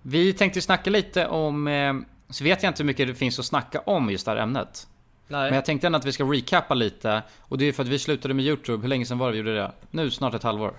Vi 0.02 0.32
tänkte 0.32 0.62
snacka 0.62 0.90
lite 0.90 1.26
om, 1.26 1.68
eh, 1.68 1.94
så 2.30 2.44
vet 2.44 2.62
jag 2.62 2.70
inte 2.70 2.82
hur 2.82 2.86
mycket 2.86 3.08
det 3.08 3.14
finns 3.14 3.38
att 3.38 3.44
snacka 3.46 3.80
om 3.80 4.10
just 4.10 4.24
det 4.24 4.30
här 4.30 4.38
ämnet. 4.38 4.86
Nej. 5.28 5.44
Men 5.50 5.54
jag 5.54 5.64
tänkte 5.64 5.86
ändå 5.86 5.98
att 5.98 6.04
vi 6.04 6.12
ska 6.12 6.24
recappa 6.24 6.74
lite. 6.74 7.22
Och 7.40 7.58
det 7.58 7.64
är 7.64 7.72
för 7.72 7.82
att 7.82 7.88
vi 7.88 7.98
slutade 7.98 8.34
med 8.34 8.44
YouTube. 8.44 8.82
Hur 8.82 8.88
länge 8.88 9.06
sedan 9.06 9.18
var 9.18 9.26
det 9.26 9.32
vi 9.32 9.38
gjorde 9.38 9.54
det? 9.54 9.72
Nu 9.90 10.10
snart 10.10 10.34
ett 10.34 10.42
halvår. 10.42 10.74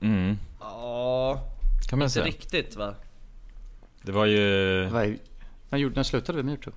Mm, 0.00 0.38
Ja, 0.60 1.40
kan 1.88 1.98
man 1.98 2.06
inte 2.06 2.12
säga 2.14 2.26
riktigt 2.26 2.76
va? 2.76 2.94
Det 4.02 4.12
var 4.12 4.26
ju 4.26 4.38
När, 5.70 5.78
gjorde, 5.78 5.94
när 5.96 6.02
slutade 6.02 6.36
vi 6.38 6.42
med 6.42 6.50
YouTube? 6.52 6.76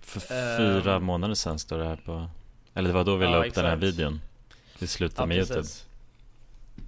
för 0.00 0.20
Ehm. 0.34 0.56
fyra 0.82 0.98
månader 1.00 1.34
sedan 1.34 1.58
står 1.58 1.78
det 1.78 1.84
här 1.84 1.96
på 1.96 2.26
Eller 2.74 2.88
det 2.88 2.94
var 2.94 3.04
då 3.04 3.16
vi 3.16 3.24
Ja, 3.24 3.30
la 3.30 3.44
upp 3.46 3.54
den 3.54 3.64
här 3.64 3.72
exakt. 3.76 3.82
videon 3.98 4.20
Vi 4.78 4.86
slutade 4.86 5.22
Ja, 5.22 5.26
med 5.26 5.48
precis. 5.48 5.54
YouTube 5.56 5.91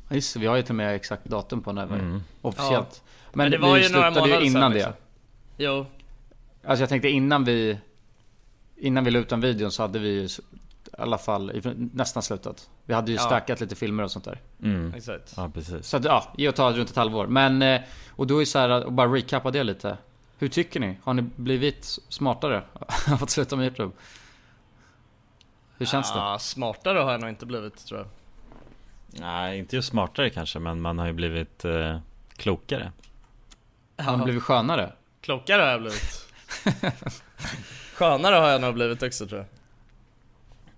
Just 0.08 0.34
det, 0.34 0.40
vi 0.40 0.46
har 0.46 0.56
ju 0.56 0.62
till 0.62 0.70
och 0.73 0.76
med 0.76 0.94
exakt 0.94 1.25
datum 1.25 1.62
på 1.62 1.73
när 1.73 1.87
vi 1.87 1.94
Mm. 1.94 2.23
officiellt. 2.42 3.02
Men, 3.32 3.44
Men 3.44 3.50
det 3.50 3.58
var 3.58 3.75
vi 3.75 3.82
ju 3.87 3.92
några 3.92 4.12
slutade 4.12 4.40
ju 4.40 4.46
innan 4.46 4.70
det. 4.70 4.76
liksom. 4.76 4.92
Jo, 5.56 5.87
Alltså 6.66 6.82
jag 6.82 6.88
tänkte 6.88 7.08
innan 7.08 7.44
vi 7.44 7.78
Innan 8.76 9.04
vi 9.04 9.11
la 9.11 9.18
ut 9.18 9.28
den 9.28 9.40
videon 9.40 9.70
så 9.73 9.82
hade 9.82 9.99
vi 9.99 10.08
ju 10.08 10.23
i 10.25 10.28
alla 10.99 11.18
fall 11.18 11.62
nästan 11.92 12.23
slutat. 12.23 12.70
Vi 12.84 12.94
hade 12.94 13.11
ju 13.12 13.16
Ja. 13.16 13.23
stackat 13.23 13.61
lite 13.61 13.75
filmer 13.76 14.02
och 14.02 14.11
sånt 14.11 14.25
där. 14.25 14.40
mm. 14.62 14.94
exakt 14.94 15.32
Ja 15.37 15.50
precis 15.54 15.87
Så 15.88 15.96
att, 15.96 16.04
ja, 16.04 16.32
ge 16.37 16.49
och 16.49 16.54
ta 16.54 16.73
runt 16.73 16.90
ett 16.90 16.96
halvår. 16.96 17.26
Men, 17.26 17.62
eh, 17.62 17.80
och 18.11 18.26
då 18.26 18.40
är 18.40 18.44
så 18.44 18.58
här, 18.58 18.84
och 18.84 18.92
bara 18.92 19.08
recappa 19.14 19.50
det 19.50 19.62
lite. 19.64 19.96
Hur 20.38 20.49
tycker 20.49 20.80
ni? 20.80 20.99
Har 21.04 21.14
ni 21.14 21.23
blivit 21.23 21.84
smartare 22.08 22.62
av 23.12 23.23
att 23.23 23.30
sluta 23.30 23.56
med 23.56 23.64
YouTube? 23.64 23.92
Hur 25.78 25.87
känns 25.87 26.12
det? 26.12 26.18
Ja, 26.18 26.38
smartare 26.38 26.99
har 26.99 27.12
jag 27.12 27.20
nog 27.20 27.30
inte 27.30 27.46
blivit 27.46 27.87
tror 27.87 28.00
jag 28.00 28.08
Nej 29.21 29.59
inte 29.59 29.76
just 29.76 29.88
smartare 29.88 30.30
kanske 30.30 30.59
men 30.59 30.80
man 30.80 30.99
har 30.99 31.06
ju 31.06 31.12
blivit 31.12 31.64
eh, 31.64 31.99
klokare 32.37 32.92
Har 33.99 34.16
ni 34.16 34.25
blivit 34.25 34.42
skönare? 34.42 34.92
Klokare 35.21 35.62
har 35.62 35.68
jag 35.68 35.80
blivit 35.80 36.28
Skönare 37.94 38.35
har 38.35 38.49
jag 38.49 38.61
nog 38.61 38.75
blivit 38.75 39.02
också 39.02 39.26
tror 39.26 39.40
jag 39.40 39.49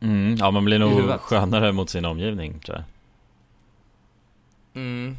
mm. 0.09 0.37
Ja 0.37 0.51
man 0.51 0.65
blir 0.65 0.79
nog 0.79 1.21
skönare 1.21 1.73
mot 1.73 1.91
sin 1.91 2.05
omgivning 2.05 2.61
tror 2.61 2.77
jag 2.77 2.85
mm. 4.83 5.17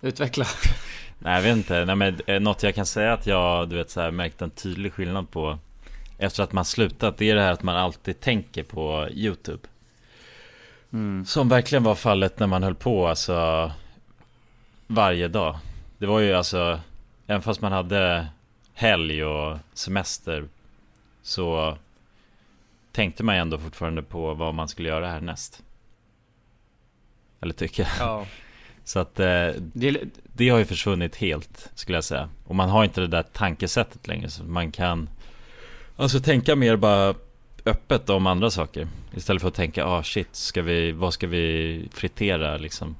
Utveckla. 0.00 0.44
Nej 1.18 1.34
jag 1.34 1.42
vet 1.42 1.56
inte, 1.56 1.84
Nej, 1.84 1.96
men 1.96 2.20
eh, 2.26 2.40
något 2.40 2.62
jag 2.62 2.74
kan 2.74 2.86
säga 2.86 3.12
att 3.12 3.26
jag 3.26 3.68
du 3.68 3.76
vet 3.76 3.90
så 3.90 4.00
här, 4.00 4.10
märkt 4.10 4.42
en 4.42 4.50
tydlig 4.50 4.92
skillnad 4.92 5.30
på 5.30 5.58
Efter 6.18 6.42
att 6.42 6.52
man 6.52 6.64
slutat, 6.64 7.16
det 7.18 7.30
är 7.30 7.34
det 7.34 7.42
här 7.42 7.52
att 7.52 7.62
man 7.62 7.76
alltid 7.76 8.20
tänker 8.20 8.62
på 8.62 9.08
YouTube 9.10 9.68
Mm. 10.92 11.24
Som 11.24 11.48
verkligen 11.48 11.82
var 11.82 11.94
fallet 11.94 12.38
när 12.38 12.46
man 12.46 12.62
höll 12.62 12.74
på 12.74 13.08
alltså 13.08 13.72
Varje 14.86 15.28
dag. 15.28 15.58
Det 15.98 16.06
var 16.06 16.20
ju 16.20 16.32
alltså 16.32 16.80
Även 17.26 17.42
fast 17.42 17.60
man 17.60 17.72
hade 17.72 18.26
helg 18.74 19.24
och 19.24 19.58
semester 19.74 20.48
Så 21.22 21.78
Tänkte 22.92 23.24
man 23.24 23.34
ju 23.34 23.40
ändå 23.40 23.58
fortfarande 23.58 24.02
på 24.02 24.34
vad 24.34 24.54
man 24.54 24.68
skulle 24.68 24.88
göra 24.88 25.08
härnäst. 25.08 25.62
Eller 27.40 27.54
tycker 27.54 27.82
jag. 27.82 28.08
Ja, 28.08 28.26
Så 28.84 28.98
att 28.98 29.20
eh, 29.20 29.48
Det 29.56 30.00
det 30.22 30.48
har 30.48 30.58
ju 30.58 30.64
försvunnit 30.64 31.16
helt 31.16 31.70
skulle 31.74 31.96
jag 31.96 32.04
säga. 32.04 32.28
Och 32.44 32.54
man 32.54 32.70
har 32.70 32.84
inte 32.84 33.00
det 33.00 33.06
där 33.06 33.22
tankesättet 33.22 34.06
längre 34.06 34.30
så 34.30 34.44
man 34.44 34.72
kan 34.72 35.08
Alltså 35.96 36.20
tänka 36.20 36.56
mer 36.56 36.76
bara 36.76 37.14
öppet 37.64 38.10
om 38.10 38.26
andra 38.26 38.50
saker 38.50 38.88
Istället 39.14 39.42
för 39.42 39.48
att 39.48 39.54
tänka, 39.54 39.84
ah 39.86 40.02
shit, 40.02 40.28
ska 40.36 40.62
vi, 40.62 40.92
vad 40.92 41.14
ska 41.14 41.26
vi 41.26 41.88
fritera 41.92 42.56
liksom? 42.56 42.96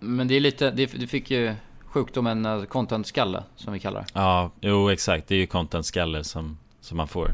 men 0.00 0.28
det 0.28 0.34
är 0.34 0.40
lite, 0.40 0.70
det, 0.70 0.86
du 0.92 1.06
fick 1.06 1.30
ju 1.30 1.54
sjukdomen 1.84 2.46
eh, 2.46 2.62
content-skalle, 2.64 3.42
som 3.56 3.72
vi 3.72 3.78
kallar 3.80 4.00
det. 4.00 4.06
Ja, 4.12 4.50
jo 4.60 4.90
exakt, 4.90 5.28
det 5.28 5.34
är 5.34 5.38
ju 5.38 5.46
content-skalle 5.46 6.24
som, 6.24 6.58
som 6.80 6.96
man 6.96 7.08
får 7.08 7.30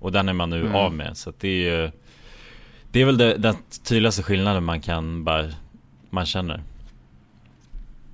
Och 0.00 0.12
den 0.12 0.28
är 0.28 0.32
man 0.32 0.50
nu 0.50 0.60
Mm. 0.60 0.74
av 0.74 0.92
med, 0.94 1.16
så 1.16 1.30
att 1.30 1.40
det 1.40 1.48
är 1.48 1.82
ju 1.82 1.90
Det 2.90 3.00
är 3.00 3.04
väl 3.04 3.18
det, 3.18 3.36
den 3.36 3.56
tydligaste 3.84 4.22
skillnaden 4.22 4.64
man 4.64 4.80
kan 4.80 5.24
bara 5.24 5.46
Man 6.10 6.26
känner 6.26 6.62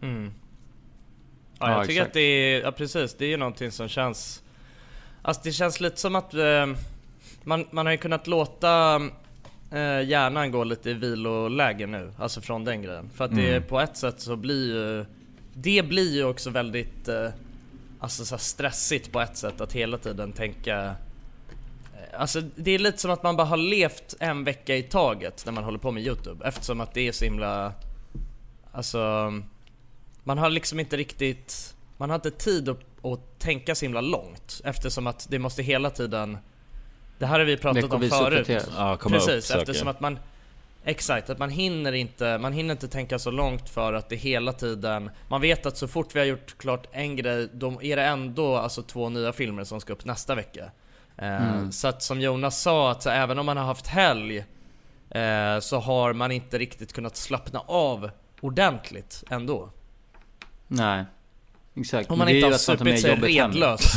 mm. 0.02 0.30
Ja, 1.58 1.70
Ja, 1.70 1.76
jag 1.76 1.86
tycker 1.86 2.00
exakt. 2.00 2.08
att 2.08 2.14
det 2.14 2.20
är, 2.20 2.62
ja 2.62 2.72
precis, 2.72 3.14
det 3.18 3.24
är 3.24 3.28
ju 3.28 3.36
någonting 3.36 3.70
som 3.70 3.88
känns 3.88 4.42
Alltså 5.22 5.42
det 5.44 5.52
känns 5.52 5.80
lite 5.80 5.96
som 6.00 6.16
att 6.16 6.35
eh, 6.35 6.66
man, 7.44 7.66
man 7.70 7.87
har 7.87 7.92
ju 7.92 7.98
kunnat 7.98 8.26
låta 8.26 8.94
eh, 9.70 10.02
hjärnan 10.09 10.50
gå 10.50 10.64
lite 10.64 10.90
i 10.90 10.94
viloläge 10.94 11.87
nu, 11.87 12.12
alltså 12.18 12.40
från 12.40 12.64
den 12.64 12.83
grejen. 12.83 13.11
För 13.14 13.24
att 13.24 13.35
det 13.35 13.50
Mm. 13.56 13.68
på 13.68 13.80
ett 13.80 13.96
sätt 13.96 14.20
så 14.20 14.37
blir 14.37 14.74
ju 14.74 15.04
Det 15.54 15.83
blir 15.83 16.14
ju 16.14 16.24
också 16.24 16.50
väldigt 16.50 17.09
eh, 17.09 17.28
Alltså 18.02 18.24
så 18.24 18.38
stressigt 18.38 19.12
på 19.12 19.20
ett 19.20 19.37
sätt 19.37 19.61
att 19.61 19.72
hela 19.72 19.98
tiden 19.98 20.33
tänka 20.33 20.85
eh, 20.85 22.20
Alltså 22.20 22.40
det 22.56 22.70
är 22.70 22.78
lite 22.78 22.98
som 22.98 23.11
att 23.11 23.22
man 23.22 23.37
bara 23.37 23.46
har 23.46 23.56
levt 23.56 24.14
en 24.20 24.44
vecka 24.44 24.76
i 24.76 24.83
taget 24.83 25.42
när 25.46 25.52
man 25.52 25.64
håller 25.64 25.78
på 25.78 25.90
med 25.90 26.02
Youtube 26.06 26.48
eftersom 26.48 26.80
att 26.80 26.94
det 26.94 27.09
är 27.09 27.12
så 27.12 27.24
himla 27.24 27.72
Alltså 28.72 29.33
Man 30.24 30.38
har 30.38 30.50
liksom 30.50 30.80
inte 30.80 30.96
riktigt 30.96 31.74
Man 31.96 32.11
har 32.11 32.14
inte 32.14 32.30
tid 32.30 32.68
att, 32.68 32.80
att 33.02 33.38
tänka 33.38 33.74
så 33.74 33.84
himla 33.84 34.00
långt 34.00 34.60
eftersom 34.64 35.06
att 35.06 35.26
det 35.30 35.38
måste 35.38 35.62
hela 35.62 35.90
tiden 35.90 36.38
Det 37.18 37.26
här 37.26 37.38
har 37.38 37.46
vi 37.46 37.56
pratat 37.56 37.92
om 37.92 38.02
förut. 38.10 38.66
Ja, 38.76 38.96
upp 39.00 39.12
Precis, 39.12 39.44
saker. 39.46 39.60
eftersom 39.60 39.88
att 39.88 40.00
man 40.00 40.18
Exakt, 40.84 41.30
att 41.30 41.38
man 41.38 41.50
hinner 41.50 41.92
inte, 41.92 42.38
man 42.38 42.52
hinner 42.52 42.74
inte 42.74 42.88
tänka 42.88 43.18
så 43.18 43.30
långt 43.30 43.68
för 43.70 43.92
att 43.92 44.08
det 44.08 44.16
hela 44.16 44.52
tiden 44.52 45.10
Man 45.28 45.40
vet 45.40 45.66
att 45.66 45.76
så 45.76 45.88
fort 45.88 46.14
vi 46.14 46.18
har 46.18 46.26
gjort 46.26 46.58
klart 46.58 46.86
en 46.92 47.16
grej, 47.16 47.48
då 47.52 47.82
är 47.82 47.96
det 47.96 48.02
ändå 48.02 48.56
alltså 48.56 48.82
två 48.82 49.08
nya 49.08 49.32
filmer 49.32 49.64
som 49.64 49.80
ska 49.80 49.92
upp 49.92 50.04
nästa 50.04 50.34
vecka 50.34 50.70
Eh, 51.16 51.52
Mm. 51.52 51.72
Så 51.72 51.88
att 51.88 52.02
som 52.02 52.20
Jonas 52.20 52.62
sa, 52.62 52.90
att 52.90 53.02
så 53.02 53.10
även 53.10 53.38
om 53.38 53.46
man 53.46 53.56
har 53.56 53.64
haft 53.64 53.86
helg 53.86 54.38
eh, 55.10 55.60
Så 55.60 55.78
har 55.78 56.12
man 56.12 56.32
inte 56.32 56.58
riktigt 56.58 56.92
kunnat 56.92 57.16
slappna 57.16 57.60
av 57.66 58.10
ordentligt 58.40 59.24
ändå 59.30 59.70
Nej. 60.68 61.04
Exakt. 61.74 62.11
Om 62.11 62.18
Men 62.18 62.18
man 62.18 62.26
det 62.26 62.33
är 62.33 62.37
inte 62.37 62.46
har 62.54 62.76
supit 62.76 63.00
sig 63.00 63.14
redlös 63.16 63.92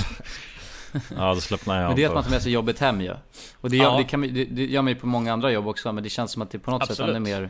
Ja, 1.18 1.34
då 1.34 1.42
slappnar 1.42 1.76
jag 1.76 1.82
Men 1.82 1.90
av 1.92 1.96
det 1.96 2.04
är 2.04 2.08
att 2.08 2.14
man 2.14 2.24
tar 2.24 2.32
med 2.32 2.42
sig 2.42 2.52
jobbet 2.52 2.80
hem 2.80 3.02
ju. 3.02 3.14
Och 3.62 3.70
det 3.70 3.78
gör, 3.78 3.86
Ja. 3.86 3.98
det, 3.98 4.04
kan, 4.04 4.22
det, 4.22 4.46
det 4.46 4.66
gör 4.66 4.82
man 4.82 4.94
ju 4.94 5.00
på 5.00 5.08
många 5.08 5.34
andra 5.34 5.52
jobb 5.52 5.68
också, 5.68 5.92
men 5.94 6.04
det 6.04 6.10
känns 6.10 6.32
som 6.32 6.42
att 6.42 6.52
det 6.52 6.60
på 6.60 6.72
något 6.72 6.82
sätt 6.82 6.92
Absolut. 6.92 7.10
ännu 7.10 7.20
mer 7.20 7.50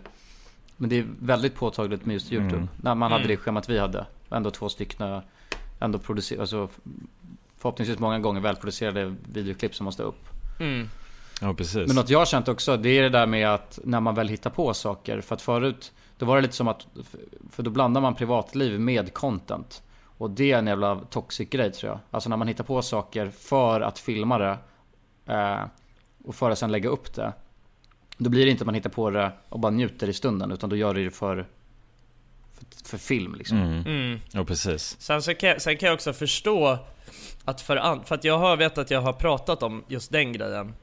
Men 0.78 0.90
det 0.90 0.98
är 1.00 1.06
väldigt 1.20 1.56
påtagligt 1.56 2.06
med 2.06 2.14
just 2.14 2.32
YouTube. 2.32 2.56
Mm. 2.56 2.70
När 2.82 2.96
man 2.96 3.12
hade 3.12 3.24
Mm. 3.24 3.36
det 3.36 3.42
schemat 3.44 3.70
vi 3.70 3.80
hade. 3.80 4.06
Ändå 4.32 4.52
två 4.52 4.70
stycken, 4.70 5.22
ändå 5.80 6.00
producerade, 6.00 6.42
alltså 6.42 6.70
förhoppningsvis 7.60 8.00
många 8.00 8.20
gånger 8.20 8.42
välproducerade 8.42 9.16
videoklipp 9.34 9.76
som 9.76 9.86
måste 9.86 10.04
upp. 10.04 10.30
mm. 10.60 10.90
Ja 11.42 11.54
precis 11.54 11.88
Men 11.88 11.96
något 11.96 12.10
jag 12.10 12.20
har 12.20 12.26
känt 12.26 12.48
också, 12.48 12.78
det 12.78 12.90
är 12.90 13.02
det 13.02 13.10
där 13.10 13.26
med 13.26 13.50
att 13.54 13.80
när 13.84 14.00
man 14.00 14.16
väl 14.16 14.28
hittar 14.30 14.50
på 14.50 14.74
saker. 14.74 15.22
För 15.22 15.36
att 15.36 15.42
förut, 15.42 15.92
då 16.18 16.26
var 16.26 16.36
det 16.36 16.42
lite 16.42 16.54
som 16.56 16.68
att, 16.68 16.88
för 17.52 17.64
då 17.64 17.70
blandar 17.72 18.02
man 18.02 18.16
privatliv 18.16 18.80
med 18.80 19.14
content. 19.14 19.82
Och 20.24 20.30
det 20.30 20.52
är 20.52 20.58
en 20.58 20.68
jävla 20.68 21.00
toxic 21.10 21.50
grej 21.50 21.72
tror 21.72 21.92
jag. 21.92 22.00
Alltså 22.12 22.30
när 22.30 22.38
man 22.38 22.48
hittar 22.48 22.64
på 22.64 22.82
saker 22.82 23.30
för 23.30 23.82
att 23.82 24.00
filma 24.00 24.38
det. 24.38 24.58
Eh, 25.26 25.64
och 26.24 26.36
för 26.36 26.52
att 26.52 26.60
sen 26.60 26.72
lägga 26.72 26.90
upp 26.90 27.14
det. 27.14 27.34
Då 28.18 28.30
blir 28.30 28.46
det 28.46 28.52
inte 28.52 28.62
att 28.62 28.66
man 28.66 28.76
hittar 28.76 28.90
på 28.90 29.10
det 29.10 29.32
och 29.50 29.60
bara 29.60 29.72
njuter 29.72 30.10
i 30.10 30.14
stunden. 30.14 30.52
Utan 30.52 30.70
då 30.70 30.76
gör 30.76 30.94
du 30.94 31.06
det 31.06 31.12
för, 31.12 31.48
för, 32.54 32.86
för 32.86 32.98
film 32.98 33.36
liksom. 33.36 33.58
mm. 33.58 33.86
Mm. 33.86 34.20
Ja 34.32 34.46
precis 34.46 34.96
Sen, 35.00 35.22
så 35.22 35.34
kan 35.34 35.50
jag, 35.50 35.62
sen 35.62 35.78
kan 35.78 35.88
jag 35.88 35.94
också 35.94 36.14
förstå 36.14 36.78
att 37.46 37.62
för, 37.62 37.78
an, 37.78 38.04
för 38.06 38.16
att 38.16 38.24
jag 38.24 38.38
har 38.38 38.58
vet 38.58 38.78
att 38.78 38.92
jag 38.92 39.02
har 39.02 39.14
pratat 39.14 39.64
om 39.64 39.84
just 39.88 40.12
den 40.12 40.34
grejen 40.34 40.74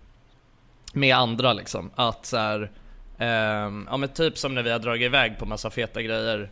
med 0.92 1.16
andra 1.16 1.53
liksom, 1.53 1.90
att 1.94 2.26
så 2.26 2.37
här, 2.37 2.70
ehm, 3.18 3.87
ja 3.90 3.96
men 3.96 4.09
typ 4.09 4.38
som 4.38 4.55
när 4.55 4.62
vi 4.62 4.70
har 4.70 4.79
dragit 4.79 5.07
iväg 5.07 5.38
på 5.38 5.46
massa 5.46 5.70
feta 5.70 6.03
grejer 6.03 6.50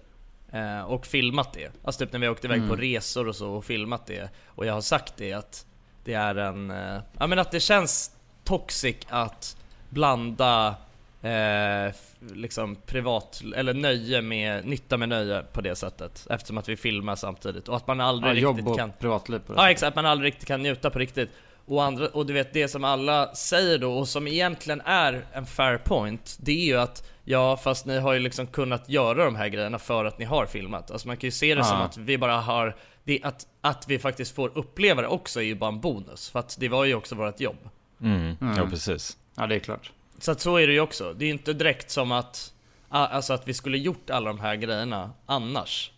eh, 0.53 0.81
och 0.83 1.07
filmat 1.07 1.53
det. 1.53 1.71
Alltså 1.85 2.05
typ 2.05 2.13
när 2.13 2.21
vi 2.21 2.27
har 2.27 2.33
åkt 2.33 2.45
iväg 2.45 2.59
Mm. 2.59 2.69
på 2.69 2.77
resor 2.77 3.29
och 3.29 3.37
så 3.37 3.51
och 3.51 3.65
filmat 3.65 4.07
det. 4.07 4.31
Och 4.47 4.67
jag 4.67 4.73
har 4.75 4.81
sagt 4.81 5.13
det 5.17 5.33
att 5.33 5.67
det 6.05 6.15
är 6.15 6.35
en, 6.35 6.71
eh, 6.71 7.01
ja 7.19 7.27
men 7.27 7.39
att 7.39 7.51
det 7.51 7.61
känns 7.61 8.11
toxic 8.45 8.97
att 9.09 9.57
blanda 9.91 10.75
eh, 11.23 11.93
liksom 12.33 12.77
privat, 12.77 13.43
eller 13.57 13.75
nöje 13.75 14.23
med, 14.23 14.67
nytta 14.67 14.97
med 14.97 15.09
nöje 15.09 15.43
på 15.53 15.61
det 15.61 15.77
sättet. 15.77 16.27
Eftersom 16.31 16.59
att 16.59 16.69
vi 16.69 16.77
filmar 16.77 17.17
samtidigt 17.17 17.69
och 17.69 17.77
att 17.77 17.87
man 17.87 18.01
aldrig 18.01 18.31
Ja, 18.31 18.35
riktigt 18.35 18.43
jobb 18.59 18.69
och 18.69 18.79
kan 18.79 18.93
privatliv 18.99 19.39
på 19.39 19.53
det 19.53 19.61
Ja 19.61 19.71
exakt, 19.71 19.89
att 19.89 19.97
man 19.97 20.07
aldrig 20.07 20.33
riktigt 20.33 20.49
kan 20.49 20.63
njuta 20.63 20.91
på 20.91 20.99
riktigt. 20.99 21.31
Och, 21.69 21.85
andra, 21.85 22.09
och 22.09 22.27
du 22.27 22.33
vet 22.33 22.53
det 22.53 22.69
som 22.69 22.85
alla 22.85 23.35
säger 23.35 23.79
då 23.79 23.93
och 23.99 24.09
som 24.09 24.29
egentligen 24.29 24.81
är 24.85 25.27
en 25.33 25.47
fair 25.47 25.79
point 25.79 26.37
Det 26.41 26.53
är 26.53 26.65
ju 26.67 26.77
att 26.77 27.09
Ja 27.25 27.57
fast 27.57 27.87
ni 27.87 27.99
har 27.99 28.13
ju 28.13 28.19
liksom 28.21 28.47
kunnat 28.47 28.89
göra 28.89 29.25
de 29.25 29.37
här 29.37 29.49
grejerna 29.49 29.79
för 29.79 30.05
att 30.05 30.19
ni 30.19 30.25
har 30.25 30.47
filmat 30.47 30.91
Alltså 30.91 31.07
man 31.09 31.17
kan 31.17 31.27
ju 31.27 31.31
se 31.31 31.55
det 31.55 31.61
Ja. 31.61 31.65
som 31.65 31.81
att 31.81 31.97
vi 31.97 32.19
bara 32.19 32.37
har 32.41 32.77
det, 33.05 33.21
att, 33.23 33.47
att 33.61 33.89
vi 33.89 33.99
faktiskt 33.99 34.35
får 34.35 34.51
uppleva 34.59 35.03
det 35.03 35.09
också 35.09 35.41
är 35.41 35.45
ju 35.45 35.55
bara 35.55 35.69
en 35.71 35.81
bonus 35.81 36.31
För 36.31 36.39
att 36.39 36.57
det 36.61 36.69
var 36.69 36.85
ju 36.85 36.95
också 36.95 37.15
vårt 37.15 37.41
jobb 37.41 37.57
Mm. 38.03 38.37
Mm. 38.41 38.57
Ja, 38.57 38.67
precis. 38.71 39.17
Ja, 39.37 39.47
det 39.47 39.55
är 39.55 39.59
klart. 39.59 39.93
Så 40.19 40.33
att 40.33 40.41
så 40.41 40.57
är 40.57 40.67
det 40.67 40.73
ju 40.73 40.81
också. 40.81 41.13
Det 41.13 41.25
är 41.25 41.27
ju 41.27 41.33
inte 41.33 41.53
direkt 41.53 41.91
som 41.91 42.13
att, 42.13 42.53
alltså 42.89 43.33
att 43.33 43.49
vi 43.49 43.55
skulle 43.55 43.79
gjort 43.79 44.11
alla 44.11 44.27
de 44.29 44.41
här 44.41 44.57
grejerna 44.57 45.11
annars. 45.27 45.93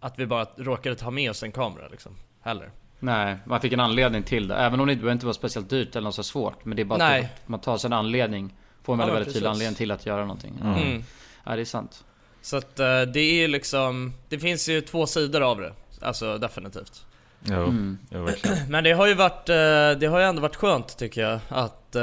Att 0.00 0.18
vi 0.18 0.26
bara 0.26 0.46
råkade 0.56 0.96
ta 0.96 1.10
med 1.10 1.30
oss 1.30 1.42
en 1.42 1.52
kamera 1.52 1.88
liksom. 1.88 2.16
Heller. 2.42 2.70
Nej, 3.04 3.36
man 3.46 3.60
fick 3.60 3.72
en 3.72 3.80
anledning 3.80 4.22
till 4.22 4.48
det. 4.48 4.54
Även 4.56 4.80
om 4.80 4.86
det 4.86 4.94
behöver 4.96 5.12
inte 5.12 5.26
vara 5.26 5.34
speciellt 5.34 5.70
dyrt 5.70 5.96
eller 5.96 6.04
något 6.04 6.14
så 6.14 6.22
svårt. 6.22 6.64
Men 6.64 6.76
det 6.76 6.82
är 6.82 6.84
bara 6.84 6.98
Nej. 6.98 7.30
att 7.42 7.48
man 7.48 7.60
tar 7.60 7.78
sig 7.78 7.88
en 7.88 7.92
anledning. 7.92 8.54
Får 8.82 8.92
en 8.92 8.98
Ja, 9.00 9.06
väldigt, 9.06 9.12
men 9.14 9.14
väldigt 9.20 9.34
tydlig 9.34 9.48
anledning 9.50 9.74
till 9.76 9.90
att 9.90 10.06
göra 10.06 10.20
någonting. 10.20 10.54
Mm. 10.62 10.72
Ja. 10.72 10.82
Mm. 10.82 11.04
ja, 11.44 11.54
det 11.56 11.60
är 11.60 11.64
sant. 11.64 12.04
Så 12.42 12.56
att 12.56 12.80
eh, 12.80 13.02
det 13.02 13.20
är 13.20 13.34
ju 13.34 13.48
liksom, 13.48 14.12
det 14.28 14.38
finns 14.38 14.68
ju 14.68 14.80
två 14.80 15.06
sidor 15.06 15.40
av 15.42 15.60
det. 15.60 15.72
Alltså 16.02 16.38
definitivt. 16.38 17.04
Jo, 17.46 17.54
Mm. 17.62 17.98
jo 18.10 18.24
verkligen. 18.24 18.58
Men 18.68 18.84
det 18.84 18.92
har 18.92 19.06
ju 19.06 19.14
varit, 19.14 19.48
eh, 19.48 19.54
det 20.00 20.06
har 20.10 20.18
ju 20.18 20.24
ändå 20.24 20.42
varit 20.42 20.56
skönt 20.56 20.98
tycker 20.98 21.20
jag 21.20 21.40
att 21.48 21.96
eh, 21.96 22.02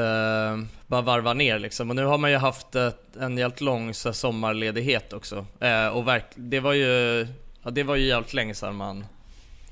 bara 0.88 1.02
varva 1.02 1.34
ner 1.34 1.60
liksom. 1.60 1.90
Och 1.90 1.96
nu 1.96 2.06
har 2.06 2.18
man 2.18 2.32
ju 2.32 2.38
haft 2.38 2.76
en 3.20 3.38
jävligt 3.38 3.62
lång 3.62 3.94
sommarledighet 3.94 5.14
också. 5.14 5.46
Och 5.94 6.06
det 6.36 6.60
var 6.60 6.74
ju, 6.74 7.28
ja, 7.64 7.72
det 7.72 7.84
var 7.84 7.96
ju 7.96 8.06
jävligt 8.06 8.34
länge 8.34 8.54
sedan 8.54 8.76
man 8.76 9.06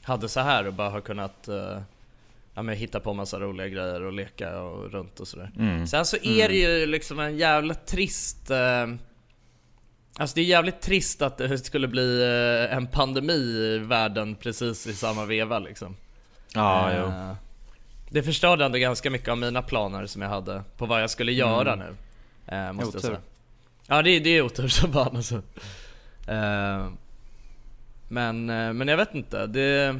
hade 0.10 0.30
så 0.30 0.40
här 0.40 0.68
och 0.68 0.74
bara 0.74 0.90
har 0.90 1.02
kunnat 1.02 1.48
eh, 1.48 1.82
ja, 2.54 2.62
men 2.62 2.76
hitta 2.76 3.00
på 3.00 3.14
massa 3.14 3.40
roliga 3.40 3.68
grejer 3.68 4.02
och 4.02 4.14
leka 4.14 4.60
och 4.60 4.92
runt 4.92 5.20
och 5.20 5.28
sådär. 5.28 5.52
Mm. 5.58 5.88
Sen 5.88 6.06
så 6.06 6.18
är 6.18 6.50
det 6.50 6.56
ju 6.56 6.86
liksom 6.86 7.20
en 7.20 7.38
jävligt 7.38 7.86
trist 7.86 8.50
eh, 8.52 8.88
Alltså 10.18 10.36
det 10.36 10.42
är 10.42 10.46
jävligt 10.46 10.82
trist 10.82 11.22
att 11.22 11.38
det 11.38 11.58
skulle 11.58 11.88
bli 11.88 12.22
eh, 12.70 12.78
en 12.78 12.88
pandemi 12.88 13.34
i 13.34 13.78
världen 13.78 14.36
precis 14.36 14.88
i 14.88 14.94
samma 14.94 15.26
veva 15.26 15.60
liksom. 15.60 15.96
Ja, 16.54 16.92
Eh, 16.92 17.00
jo. 17.02 17.36
Det 18.12 18.24
förstörde 18.24 18.66
ändå 18.66 18.78
ganska 18.78 19.10
mycket 19.10 19.28
av 19.30 19.38
mina 19.38 19.62
planer 19.62 20.06
som 20.06 20.22
jag 20.22 20.30
hade 20.30 20.64
på 20.78 20.86
vad 20.86 21.02
jag 21.02 21.10
skulle 21.10 21.32
göra 21.32 21.74
Mm. 21.74 21.86
nu. 21.88 21.94
Måste 22.74 22.82
jag 22.84 22.88
Otur. 22.88 23.00
säga. 23.00 23.18
Ja 23.88 24.02
det, 24.02 24.20
det 24.20 24.30
är 24.30 24.42
otur 24.42 24.68
som 24.68 24.94
fan 24.94 25.16
alltså. 25.18 25.42
Men, 28.10 28.50
eh, 28.50 28.74
men 28.74 28.88
jag 28.88 28.98
vet 28.98 29.16
inte, 29.16 29.48
det... 29.48 30.00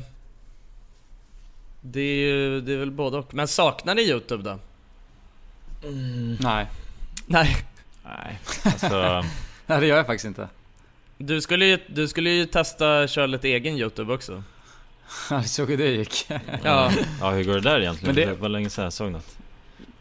Det 1.82 2.02
är 2.02 2.16
ju, 2.16 2.62
det 2.62 2.74
är 2.74 2.78
väl 2.78 2.92
både 2.92 3.18
och. 3.18 3.34
Men 3.34 3.48
saknar 3.48 3.96
ni 3.96 4.02
youtube 4.02 4.44
då? 4.44 4.60
Nej. 6.40 6.68
Nej. 7.26 7.56
Nej, 8.04 8.40
alltså... 8.66 9.24
Nej, 9.66 9.80
det 9.80 9.88
gör 9.88 9.98
jag 9.98 10.06
faktiskt 10.06 10.26
inte. 10.26 10.48
Du 11.18 11.42
skulle 11.42 11.66
ju, 11.66 11.80
du 11.88 12.08
skulle 12.08 12.30
ju 12.30 12.46
testa 12.46 13.08
köra 13.08 13.26
lite 13.26 13.48
egen 13.48 13.78
youtube 13.78 14.14
också. 14.14 14.44
Ja, 15.30 15.38
det 15.38 15.44
såg 15.44 15.70
hur 15.70 15.78
det 15.78 15.88
gick. 15.90 16.28
Ja. 16.64 16.92
ja, 17.22 17.32
hur 17.32 17.44
går 17.44 17.54
det 17.54 17.62
där 17.62 17.80
egentligen? 17.82 18.16
Men 18.16 18.26
det... 18.26 18.32
det- 18.32 18.42
var 18.42 18.50
länge 18.50 18.70
sedan 18.70 18.84
jag 18.84 18.94
såg 18.94 19.12
något. 19.12 19.38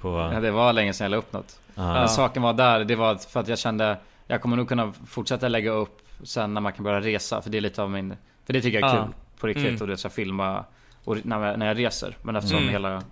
På... 0.00 0.30
Ja, 0.34 0.40
det 0.40 0.50
var 0.50 0.72
länge 0.72 0.92
sedan 0.92 1.04
jag 1.04 1.10
la 1.10 1.16
upp 1.16 1.32
något. 1.32 1.60
Ja. 1.74 1.92
Men 1.92 2.08
saken 2.08 2.42
var 2.42 2.52
där, 2.52 2.84
det 2.84 2.96
var 2.96 3.14
för 3.16 3.40
att 3.40 3.48
jag 3.48 3.58
kände 3.58 3.98
Jag 4.26 4.42
kommer 4.42 4.56
nog 4.56 4.68
kunna 4.68 4.92
fortsätta 5.06 5.48
lägga 5.48 5.70
upp 5.70 6.07
sen 6.22 6.54
när 6.54 6.60
man 6.60 6.72
kan 6.72 6.84
börja 6.84 7.00
resa, 7.00 7.42
för 7.42 7.50
det 7.50 7.56
är 7.58 7.60
lite 7.62 7.82
av 7.82 7.90
min 7.90 8.16
För 8.46 8.52
det 8.52 8.60
tycker 8.62 8.80
jag 8.80 8.90
är 8.90 8.96
Ja. 8.96 9.04
kul 9.04 9.14
på 9.40 9.46
riktigt 9.46 9.66
Mm. 9.66 9.80
och 9.80 9.86
det 9.86 9.96
så 9.96 10.08
filma 10.08 10.64
och 11.04 11.26
när, 11.26 11.46
jag, 11.46 11.58
när 11.58 11.66
jag 11.66 11.78
reser. 11.78 12.16
Men 12.22 12.36
eftersom 12.36 12.58
Mm. 12.58 12.70
hela 12.70 13.02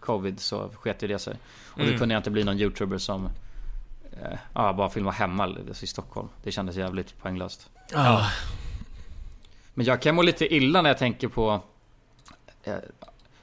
Covid 0.00 0.40
så 0.40 0.68
sket 0.68 1.02
ju 1.02 1.06
det 1.08 1.18
sig. 1.18 1.36
Och 1.72 1.80
Mm. 1.80 1.92
då 1.92 1.98
kunde 1.98 2.14
jag 2.14 2.18
inte 2.20 2.30
bli 2.30 2.44
någon 2.44 2.58
youtuber 2.58 2.98
som 2.98 3.26
eh, 4.22 4.38
ja, 4.54 4.72
bara 4.72 4.88
filma 4.90 5.10
hemma 5.10 5.44
alltså 5.44 5.84
i 5.84 5.86
Stockholm. 5.86 6.28
Det 6.42 6.52
kändes 6.52 6.76
jävligt 6.76 7.18
poänglöst. 7.22 7.70
Ja. 7.92 8.26
Men 9.74 9.86
jag 9.86 10.02
kan 10.02 10.14
må 10.14 10.22
lite 10.22 10.54
illa 10.54 10.82
när 10.82 10.90
jag 10.90 10.98
tänker 10.98 11.28
på 11.28 11.60
eh, 12.64 12.74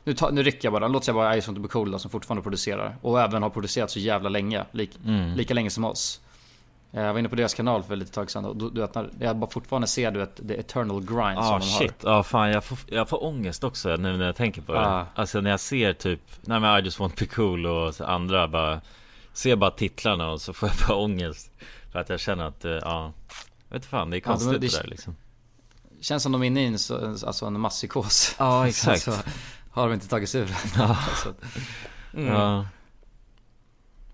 nu, 0.03 0.13
ta, 0.13 0.29
nu 0.29 0.43
rycker 0.43 0.65
jag 0.65 0.73
bara, 0.73 0.87
låt 0.87 1.03
säga 1.05 1.15
bara 1.15 1.37
Ison 1.37 1.55
to 1.55 1.61
be 1.61 1.67
cool 1.67 1.91
då, 1.91 1.99
som 1.99 2.11
fortfarande 2.11 2.43
producerar. 2.43 2.95
Och 3.01 3.21
även 3.21 3.43
har 3.43 3.49
producerat 3.49 3.91
så 3.91 3.99
jävla 3.99 4.29
länge. 4.29 4.65
Lik, 4.71 4.99
Mm. 5.05 5.33
Lika 5.35 5.53
länge 5.53 5.69
som 5.69 5.85
oss. 5.85 6.21
Eh, 6.93 7.01
Jag 7.01 7.13
var 7.13 7.19
inne 7.19 7.29
på 7.29 7.35
deras 7.35 7.53
kanal 7.53 7.83
för 7.83 7.95
lite 7.95 8.11
tag 8.11 8.31
sedan 8.31 8.45
och 8.45 8.55
du, 8.57 8.69
du 8.69 8.81
vet, 8.81 8.95
när 8.95 9.09
jag 9.19 9.35
bara 9.37 9.51
fortfarande 9.51 9.87
ser 9.87 10.11
du 10.11 10.19
vet, 10.19 10.47
the 10.47 10.59
eternal 10.59 10.99
grind 11.01 11.37
Ja 11.37 11.43
som 11.43 11.53
ah, 11.55 11.59
de 11.59 11.65
shit, 11.65 11.93
ja 12.03 12.23
fan 12.23 12.49
jag 12.49 12.63
får, 12.63 12.77
jag 12.87 13.09
får 13.09 13.23
ångest 13.23 13.63
också 13.63 13.89
nu 13.95 14.17
när 14.17 14.25
jag 14.25 14.35
tänker 14.35 14.61
på 14.61 14.73
det 14.73 14.79
Ja. 14.79 15.05
Alltså 15.15 15.41
när 15.41 15.49
jag 15.49 15.59
ser 15.59 15.93
typ, 15.93 16.19
nej 16.41 16.59
men 16.59 16.79
I 16.79 16.83
just 16.85 16.99
want 16.99 17.15
to 17.17 17.25
be 17.25 17.31
cool 17.35 17.65
och 17.65 17.95
så 17.95 18.05
andra 18.05 18.47
bara 18.47 18.81
Ser 19.33 19.55
bara 19.55 19.71
titlarna 19.71 20.29
och 20.31 20.41
så 20.41 20.53
får 20.53 20.69
jag 20.69 20.77
bara 20.87 20.97
ångest 20.97 21.51
För 21.91 21.99
att 21.99 22.09
jag 22.09 22.19
känner 22.19 22.43
att, 22.47 22.65
eh, 22.65 22.71
ja 22.71 23.13
Jag 23.69 23.75
vet 23.77 23.85
fan, 23.85 24.09
det 24.09 24.17
är 24.17 24.17
Ja, 24.17 24.21
de- 24.21 24.29
konstigt 24.29 24.61
det- 24.61 24.67
det 24.67 24.81
där 24.83 24.87
liksom 24.89 25.15
har. 25.93 26.03
Känns 26.03 26.23
som 26.23 26.31
de 26.31 26.43
är 26.43 26.47
inne 26.47 26.61
i 26.63 26.65
en, 26.65 26.79
så- 26.79 27.15
alltså 27.27 27.45
en 27.45 27.59
masspsykos. 27.59 28.35
Ja, 28.39 28.67
exakt. 28.67 29.01
så 29.03 29.11
har 29.71 29.87
de 29.87 29.93
inte 29.93 30.07
tagit 30.07 30.29
sig 30.29 30.41
ur 30.41 30.45
det. 30.45 30.55
Ja. 30.77 30.97
Så, 31.23 31.29
Mm. 32.17 32.33
Ja 32.33 32.65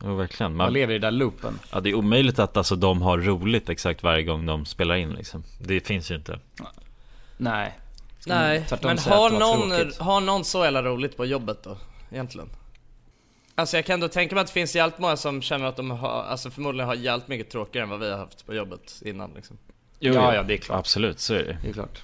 Jo 0.04 0.16
verkligen 0.16 0.56
man 0.56 0.66
man, 0.66 0.74
lever 0.74 0.94
i 0.94 1.00
den 1.00 1.14
där 1.14 1.20
loopen. 1.20 1.60
Ja 1.72 1.80
det 1.80 1.90
är 1.90 1.94
omöjligt 1.94 2.40
att 2.40 2.58
alltså 2.58 2.76
de 2.76 3.02
har 3.02 3.18
roligt 3.18 3.70
exakt 3.70 4.04
varje 4.04 4.24
gång 4.24 4.46
de 4.46 4.66
spelar 4.66 4.96
in 4.96 5.10
liksom 5.10 5.44
Det 5.60 5.80
finns 5.80 6.12
ju 6.12 6.16
inte 6.16 6.40
Nej. 7.38 7.80
Ska 8.20 8.34
Nej, 8.34 8.66
men 8.82 8.98
har 8.98 9.30
någon, 9.30 9.92
har 10.00 10.22
någon 10.22 10.46
så 10.46 10.64
jävla 10.64 10.84
roligt 10.84 11.18
på 11.18 11.26
jobbet 11.26 11.64
då? 11.64 11.78
Egentligen? 12.12 12.50
Alltså 13.56 13.78
jag 13.78 13.86
kan 13.86 13.94
ändå 13.94 14.08
tänka 14.08 14.36
mig 14.36 14.42
att 14.42 14.48
det 14.48 14.54
finns 14.54 14.76
jävligt 14.76 15.00
många 15.00 15.18
som 15.18 15.42
känner 15.42 15.66
att 15.66 15.76
de 15.76 15.92
har, 15.92 16.24
alltså 16.24 16.52
förmodligen 16.52 16.88
har 16.88 16.96
jävligt 16.96 17.28
mycket 17.28 17.50
tråkigare 17.50 17.84
än 17.84 17.90
vad 17.90 18.00
vi 18.00 18.12
har 18.12 18.18
haft 18.18 18.46
på 18.46 18.54
jobbet 18.54 19.02
innan 19.06 19.32
liksom. 19.36 19.58
jo, 20.00 20.14
Ja, 20.14 20.36
ja, 20.36 20.44
det 20.44 20.54
är 20.54 20.58
klart. 20.58 20.80
Absolut, 20.80 21.20
så 21.20 21.34
är 21.34 21.44
det 21.44 21.58
Det 21.62 21.70
är 21.70 21.74
klart. 21.74 22.02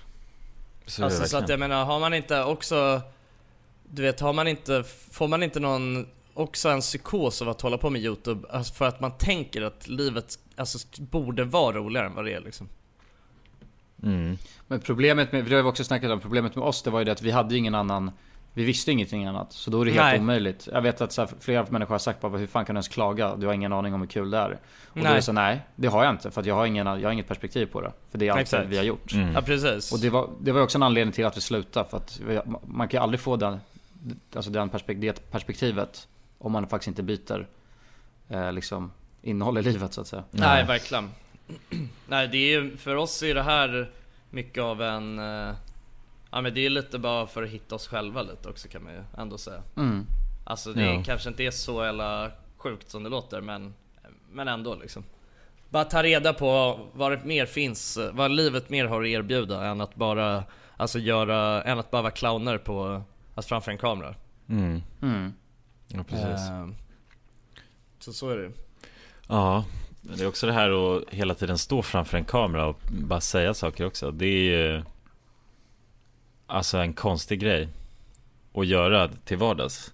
Så 0.86 1.04
Alltså 1.04 1.26
så 1.26 1.38
att 1.38 1.50
jag 1.50 1.60
menar, 1.60 1.86
har 1.86 2.00
man 2.00 2.14
inte 2.14 2.44
också 2.44 3.02
Du 3.84 4.02
vet, 4.02 4.20
har 4.20 4.34
man 4.34 4.48
inte, 4.48 4.84
får 5.12 5.28
man 5.28 5.44
inte 5.44 5.60
någon 5.60 6.08
också 6.36 6.70
en 6.70 6.82
psykos 6.82 7.42
av 7.42 7.50
att 7.50 7.62
hålla 7.62 7.78
på 7.78 7.90
med 7.90 8.02
youtube 8.02 8.48
alltså 8.50 8.74
för 8.74 8.88
att 8.88 9.00
man 9.00 9.12
tänker 9.18 9.62
att 9.62 9.88
livet 9.88 10.40
alltså, 10.56 10.80
borde 10.98 11.44
vara 11.44 11.76
roligare 11.76 12.08
än 12.08 12.16
vad 12.16 12.26
det 12.26 12.34
är 12.34 12.42
liksom 12.42 12.70
mm. 14.04 14.38
Men 14.68 14.80
problemet 14.80 15.32
med, 15.32 15.46
vi 15.46 15.54
har 15.56 15.62
ju 15.62 15.68
också 15.68 15.84
snackat 15.84 16.12
om 16.12 16.20
problemet 16.20 16.56
med 16.56 16.64
oss, 16.64 16.82
det 16.84 16.90
var 16.90 17.00
ju 17.00 17.06
det 17.06 17.12
att 17.12 17.22
vi 17.22 17.32
hade 17.32 17.54
ju 17.54 17.58
ingen 17.60 17.76
annan 17.76 18.12
Vi 18.54 18.64
visste 18.64 18.92
ingenting 18.92 19.26
annat, 19.26 19.54
så 19.54 19.72
då 19.72 19.82
är 19.82 19.86
det 19.86 19.92
helt 19.92 20.04
Nej. 20.04 20.20
omöjligt 20.20 20.68
Jag 20.72 20.82
vet 20.82 21.02
att 21.02 21.12
så 21.12 21.22
här, 21.22 21.30
flera 21.40 21.66
människor 21.70 21.94
har 21.94 22.00
sagt 22.00 22.22
bara 22.22 22.38
hur 22.38 22.48
fan 22.48 22.66
kan 22.66 22.76
du 22.76 22.78
ens 22.78 22.88
klaga? 22.88 23.36
Du 23.36 23.46
har 23.48 23.54
ingen 23.54 23.74
aning 23.74 23.94
om 23.94 24.02
hur 24.02 24.08
kul 24.08 24.32
det 24.32 24.38
är 24.38 24.52
Och 24.52 24.60
då 24.94 25.00
är 25.00 25.04
Nej. 25.04 25.16
det 25.16 25.22
så 25.22 25.32
nej, 25.32 25.62
det 25.76 25.88
har 25.88 26.04
jag 26.04 26.14
inte 26.14 26.32
för 26.32 26.42
att 26.42 26.48
jag 26.48 26.56
har, 26.56 26.66
ingen, 26.66 26.88
jag 26.88 27.08
har 27.08 27.12
inget 27.12 27.28
perspektiv 27.28 27.66
på 27.66 27.82
det 27.82 27.92
För 28.12 28.18
det 28.18 28.28
är 28.28 28.32
allt 28.32 28.42
Exakt. 28.42 28.68
vi 28.68 28.78
har 28.78 28.84
gjort 28.84 29.14
Mm. 29.14 29.34
Ja 29.34 29.42
precis 29.42 29.92
Och 29.94 30.00
det 30.00 30.10
var, 30.10 30.30
det 30.40 30.52
var 30.52 30.62
också 30.62 30.78
en 30.78 30.84
anledning 30.84 31.14
till 31.14 31.26
att 31.26 31.38
vi 31.38 31.42
slutade 31.42 31.90
för 31.90 31.98
att 31.98 32.20
vi, 32.28 32.40
man 32.68 32.88
kan 32.88 32.98
ju 33.00 33.04
aldrig 33.04 33.20
få 33.20 33.36
den 33.36 33.60
Alltså 34.36 34.52
den 34.52 34.70
perspek- 34.70 35.00
det 35.00 35.32
perspektivet 35.32 36.08
Om 36.46 36.52
man 36.52 36.68
faktiskt 36.68 36.88
inte 36.88 37.04
byter 37.04 37.48
eh, 38.30 38.52
liksom 38.52 38.92
innehåll 39.22 39.58
i 39.58 39.62
livet 39.62 39.94
så 39.94 40.02
att 40.02 40.08
säga 40.08 40.24
Nej, 40.32 40.66
verkligen. 40.66 41.10
Nej, 42.08 42.28
det 42.28 42.38
är 42.38 42.50
ju, 42.62 42.78
för 42.78 42.96
oss 42.96 43.24
är 43.24 43.36
det 43.36 43.44
här 43.44 43.92
mycket 44.30 44.64
av 44.64 44.82
en... 44.82 45.20
eh, 45.20 45.54
Ja 46.32 46.42
men 46.42 46.54
det 46.54 46.66
är 46.66 46.70
lite 46.70 47.00
bara 47.00 47.28
för 47.28 47.44
att 47.44 47.50
hitta 47.50 47.76
oss 47.76 47.88
själva 47.88 48.22
lite 48.22 48.50
också 48.50 48.68
kan 48.68 48.84
man 48.84 48.94
ju 48.94 49.00
ändå 49.18 49.38
säga. 49.38 49.62
mm. 49.78 50.06
Alltså 50.46 50.74
det 50.74 50.84
Ja. 50.86 51.04
kanske 51.06 51.30
inte 51.30 51.44
är 51.44 51.52
så 51.52 51.86
jävla 51.86 52.32
sjukt 52.58 52.90
som 52.90 53.04
det 53.04 53.10
låter 53.10 53.42
men, 53.42 53.74
men 54.32 54.48
ändå 54.48 54.76
liksom. 54.76 55.04
Bara 55.70 55.84
ta 55.84 56.04
reda 56.04 56.34
på 56.34 56.80
vad 56.94 57.12
det 57.12 57.24
mer 57.26 57.46
finns, 57.46 58.00
vad 58.14 58.32
livet 58.32 58.70
mer 58.70 58.86
har 58.86 59.02
att 59.02 59.08
erbjuda 59.08 59.66
än 59.66 59.82
att 59.82 59.96
bara, 59.96 60.44
alltså 60.78 61.00
göra, 61.00 61.64
än 61.64 61.80
att 61.80 61.92
bara 61.92 62.02
vara 62.02 62.12
clowner 62.12 62.58
på, 62.58 63.02
alltså 63.36 63.50
framför 63.50 63.72
en 63.72 63.78
kamera. 63.78 64.16
Mm. 64.50 64.82
Mm. 65.02 65.34
Ja 65.88 66.04
precis 66.04 66.50
Eh, 66.50 66.68
Så 68.00 68.14
så 68.14 68.30
är 68.30 68.38
det 68.38 68.52
Ja, 69.28 69.66
men 70.02 70.18
det 70.18 70.24
är 70.24 70.28
också 70.28 70.48
det 70.48 70.54
här 70.54 70.98
att 70.98 71.04
hela 71.10 71.34
tiden 71.36 71.58
stå 71.58 71.82
framför 71.82 72.18
en 72.18 72.26
kamera 72.26 72.66
och 72.68 72.80
bara 72.92 73.22
säga 73.22 73.54
saker 73.54 73.86
också. 73.86 74.12
Det 74.12 74.26
är 74.28 74.44
ju 74.44 74.84
alltså 76.48 76.78
en 76.78 76.94
konstig 76.94 77.40
grej 77.40 77.68
att 78.54 78.68
göra 78.68 79.08
till 79.08 79.38
vardags. 79.38 79.94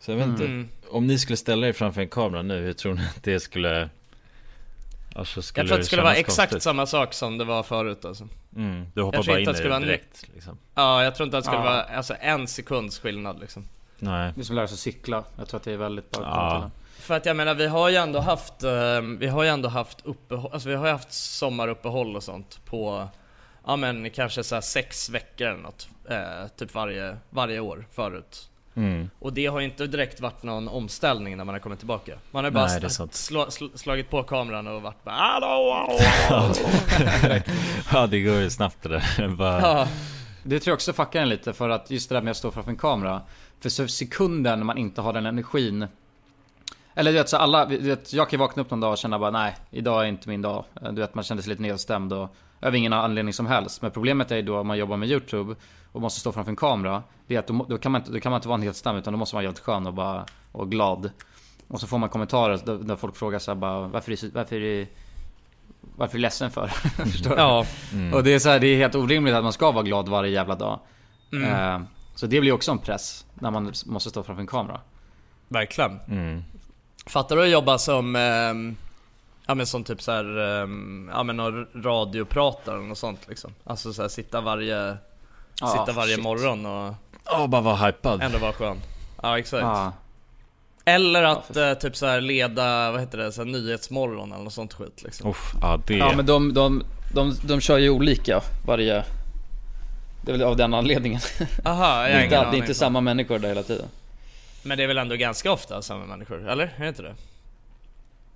Så 0.00 0.10
jag 0.10 0.16
vet 0.18 0.26
inte, 0.26 0.44
Mm. 0.44 0.68
om 0.90 1.06
ni 1.06 1.18
skulle 1.18 1.36
ställa 1.36 1.68
er 1.68 1.72
framför 1.72 2.00
en 2.00 2.08
kamera 2.08 2.42
nu, 2.42 2.58
hur 2.62 2.72
tror 2.72 2.94
ni 2.94 3.00
att 3.02 3.22
det 3.22 3.40
skulle... 3.40 3.88
Alltså 5.14 5.42
skulle 5.42 5.62
Jag 5.62 5.68
tror 5.68 5.74
att 5.76 5.80
det 5.82 5.86
skulle 5.86 6.02
vara 6.02 6.14
kännas 6.14 6.28
exakt 6.28 6.50
konstigt? 6.50 6.62
samma 6.62 6.86
sak 6.86 7.14
som 7.14 7.38
det 7.38 7.44
var 7.44 7.62
förut 7.62 8.04
alltså. 8.04 8.28
Mm, 8.56 8.86
du 8.94 9.02
hoppar 9.02 9.22
bara 9.26 9.40
in 9.40 9.42
att 9.42 9.42
i 9.42 9.44
det 9.44 9.52
det 9.52 9.56
skulle 9.56 9.70
vara 9.70 9.80
direkt 9.80 10.28
liksom. 10.34 10.58
Ja, 10.74 11.04
jag 11.04 11.14
tror 11.14 11.24
inte 11.24 11.38
att 11.38 11.44
det 11.44 11.48
skulle 11.48 11.62
Ja. 11.64 11.70
vara 11.70 11.82
alltså, 11.82 12.14
en 12.20 12.46
sekunds 12.48 12.98
skillnad 12.98 13.40
liksom. 13.40 13.64
Nej. 13.98 14.32
Det 14.34 14.40
är 14.40 14.44
som 14.44 14.54
att 14.54 14.56
lära 14.56 14.68
sig 14.68 14.78
cykla 14.78 15.24
Jag 15.38 15.48
tror 15.48 15.58
att 15.58 15.64
det 15.64 15.72
är 15.72 15.76
väldigt 15.76 16.10
bra 16.10 16.22
Ja. 16.22 16.70
För 16.98 17.14
att 17.16 17.26
jag 17.26 17.36
menar, 17.36 17.54
vi 17.54 17.66
har 17.66 17.88
ju 17.88 17.96
ändå 17.96 18.20
haft, 18.20 18.62
eh, 18.62 19.00
vi 19.18 19.26
har 19.26 19.42
ju 19.42 19.48
ändå 19.48 19.68
haft 19.68 19.98
uppehåll, 20.06 20.50
alltså 20.52 20.68
vi 20.68 20.74
har 20.74 20.86
ju 20.86 20.92
haft 20.92 21.12
sommaruppehåll 21.12 22.16
och 22.16 22.22
sånt 22.22 22.60
på, 22.64 23.08
ja 23.66 23.76
men 23.76 24.10
kanske 24.10 24.44
så 24.44 24.54
här 24.54 24.62
sex 24.62 25.10
veckor 25.10 25.46
eller 25.48 25.62
något, 25.62 25.88
eh, 26.08 26.48
typ 26.56 26.74
varje, 26.74 27.16
varje 27.30 27.60
år 27.60 27.86
förut. 27.92 28.50
Mm. 28.76 29.10
Och 29.18 29.32
det 29.32 29.46
har 29.46 29.60
ju 29.60 29.66
inte 29.66 29.86
direkt 29.86 30.20
varit 30.20 30.42
någon 30.42 30.68
omställning 30.68 31.36
när 31.36 31.44
man 31.44 31.54
har 31.54 31.60
kommit 31.60 31.78
tillbaka. 31.78 32.12
Man 32.30 32.44
har 32.44 32.50
bara 32.50 32.66
Nej, 32.66 32.80
sl- 32.80 33.50
sl, 33.50 33.64
slagit 33.74 34.10
på 34.10 34.22
kameran 34.22 34.66
och 34.66 34.82
varit 34.82 35.04
bara 35.04 35.14
hallå. 35.14 35.98
ja 37.92 38.06
det 38.06 38.20
går 38.20 38.34
ju 38.34 38.50
snabbt 38.50 38.82
det 38.82 38.88
där. 38.88 39.28
Bara... 39.28 39.60
Ja. 39.60 39.88
Det 40.46 40.60
tror 40.60 40.72
jag 40.72 40.76
också 40.76 40.92
fuckar 40.92 41.22
en 41.22 41.28
lite 41.28 41.52
för 41.52 41.68
att 41.68 41.90
just 41.90 42.08
det 42.08 42.14
där 42.14 42.22
med 42.22 42.30
att 42.30 42.36
stå 42.36 42.50
framför 42.50 42.70
en 42.70 42.76
kamera. 42.76 43.22
För 43.60 43.68
så 43.68 43.88
sekunden 43.88 44.66
man 44.66 44.78
inte 44.78 45.00
har 45.00 45.12
den 45.12 45.26
energin. 45.26 45.86
Eller 46.94 47.12
du 47.12 47.18
vet 47.18 47.28
så 47.28 47.36
alla, 47.36 47.66
du 47.66 47.78
vet, 47.78 48.12
jag 48.12 48.30
kan 48.30 48.36
ju 48.36 48.40
vakna 48.40 48.62
upp 48.62 48.70
någon 48.70 48.80
dag 48.80 48.92
och 48.92 48.98
känna 48.98 49.18
bara 49.18 49.30
nej, 49.30 49.56
idag 49.70 50.02
är 50.02 50.08
inte 50.08 50.28
min 50.28 50.42
dag. 50.42 50.64
Du 50.90 51.00
vet 51.00 51.14
man 51.14 51.24
känner 51.24 51.42
sig 51.42 51.50
lite 51.50 51.62
nedstämd 51.62 52.12
och 52.12 52.34
av 52.60 52.74
ingen 52.74 52.92
anledning 52.92 53.32
som 53.32 53.46
helst. 53.46 53.82
Men 53.82 53.90
problemet 53.90 54.30
är 54.30 54.36
ju 54.36 54.42
då 54.42 54.58
om 54.58 54.66
man 54.66 54.78
jobbar 54.78 54.96
med 54.96 55.08
YouTube 55.08 55.54
och 55.92 56.00
måste 56.00 56.20
stå 56.20 56.32
framför 56.32 56.50
en 56.50 56.56
kamera. 56.56 57.02
Det 57.26 57.34
är 57.34 57.38
att 57.38 57.46
då, 57.46 57.66
då, 57.68 57.78
kan, 57.78 57.92
man 57.92 58.00
inte, 58.00 58.12
då 58.12 58.20
kan 58.20 58.30
man 58.30 58.38
inte 58.38 58.48
vara 58.48 58.58
nedstämd, 58.58 58.98
utan 58.98 59.12
då 59.12 59.18
måste 59.18 59.36
man 59.36 59.42
vara 59.42 59.48
helt 59.48 59.58
skön 59.58 59.86
och 59.86 59.94
bara 59.94 60.26
och 60.52 60.70
glad. 60.70 61.10
Och 61.68 61.80
så 61.80 61.86
får 61.86 61.98
man 61.98 62.08
kommentarer 62.08 62.84
där, 62.84 62.96
folk 62.96 63.16
frågar 63.16 63.38
sig 63.38 63.54
bara 63.54 63.88
varför 63.88 64.12
är, 64.12 64.30
varför 64.34 64.56
är, 64.56 64.86
du- 65.96 66.00
varför 66.00 66.12
är 66.14 66.18
du 66.18 66.22
ledsen 66.22 66.50
för? 66.50 66.66
Förstår 67.06 67.30
du? 67.30 67.36
Ja. 67.36 67.66
Mm. 67.92 68.14
Och 68.14 68.24
det 68.24 68.34
är 68.34 68.38
så 68.38 68.48
här, 68.48 68.58
det 68.60 68.66
är 68.66 68.76
helt 68.76 68.94
orimligt 68.94 69.34
att 69.34 69.42
man 69.44 69.52
ska 69.52 69.70
vara 69.70 69.82
glad 69.84 70.08
varje 70.08 70.30
jävla 70.30 70.54
dag. 70.54 70.80
Mm. 71.32 71.52
Eh, 71.74 71.86
så 72.14 72.26
det 72.26 72.40
blir 72.40 72.52
också 72.52 72.70
en 72.70 72.78
press 72.78 73.26
när 73.34 73.50
man 73.50 73.72
måste 73.86 74.10
stå 74.10 74.22
framför 74.22 74.40
en 74.40 74.46
kamera. 74.46 74.80
Verkligen. 75.48 76.00
Mm. 76.08 76.44
Fattar 77.06 77.36
du 77.36 77.42
att 77.42 77.50
jobba 77.50 77.78
som, 77.78 78.16
ehm, 78.16 78.76
ja 79.46 79.54
men 79.54 79.66
som 79.66 79.84
typ 79.84 80.02
så 80.02 80.12
här, 80.12 80.38
ehm, 80.62 81.10
ja 81.14 81.22
men 81.22 81.36
någon 81.36 81.66
radiopratare 81.84 82.76
något 82.80 82.98
sånt 82.98 83.28
liksom? 83.28 83.54
Alltså 83.64 83.92
så 83.92 84.02
här, 84.02 84.08
sitta 84.08 84.40
varje, 84.40 84.96
Ja, 85.60 85.66
sitta 85.66 85.92
varje 85.92 86.14
shit. 86.14 86.24
morgon 86.24 86.66
och 86.66 86.94
Ja, 87.24 87.46
bara 87.46 87.60
vara 87.62 87.76
hypad. 87.76 88.22
ändå 88.22 88.38
vara 88.38 88.52
skön. 88.52 88.76
Ja 89.22 89.38
exakt. 89.38 89.62
Ja. 89.62 89.92
Eller 90.88 91.22
att 91.22 91.56
eh, 91.56 91.74
typ 91.74 91.96
så 91.96 92.06
här 92.06 92.20
leda, 92.20 92.92
vad 92.92 93.00
heter 93.00 93.18
det, 93.18 93.32
så 93.32 93.44
här, 93.44 93.50
nyhetsmorgon 93.50 94.32
eller 94.32 94.44
något 94.44 94.52
sånt 94.52 94.74
skit 94.74 95.02
liksom. 95.02 95.30
Uff, 95.30 95.54
ja 95.60 95.80
det... 95.86 95.96
Ja 95.96 96.12
men 96.16 96.26
de, 96.26 96.54
de, 96.54 96.84
de, 97.14 97.34
de 97.42 97.60
kör 97.60 97.78
ju 97.78 97.90
olika 97.90 98.40
varje... 98.66 99.04
Det 100.22 100.30
är 100.30 100.32
väl 100.32 100.42
av 100.42 100.56
den 100.56 100.74
anledningen. 100.74 101.20
Aha, 101.64 102.02
det 102.02 102.10
jag 102.10 102.16
har 102.16 102.18
är 102.20 102.24
inte, 102.24 102.50
det 102.50 102.56
är 102.56 102.60
inte 102.60 102.74
samma 102.74 103.00
människor 103.00 103.38
där 103.38 103.48
hela 103.48 103.62
tiden. 103.62 103.86
Men 104.62 104.78
det 104.78 104.84
är 104.84 104.88
väl 104.88 104.98
ändå 104.98 105.16
ganska 105.16 105.52
ofta 105.52 105.82
samma 105.82 106.06
människor, 106.06 106.48
eller? 106.48 106.64
Är 106.76 106.82
det 106.82 106.88
inte 106.88 107.02
det? 107.02 107.14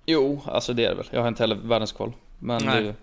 Jo, 0.05 0.41
alltså 0.45 0.73
det 0.73 0.85
är 0.85 0.89
det 0.89 0.95
väl. 0.95 1.07
Jag 1.11 1.21
har 1.21 1.27
inte 1.27 1.43
heller 1.43 1.55
världens 1.55 1.91
koll. 1.91 2.13
Men 2.39 2.59
det 2.59 2.65
Nej. 2.65 2.77
är 2.77 2.81
ju, 2.81 2.87
jag 2.87 2.95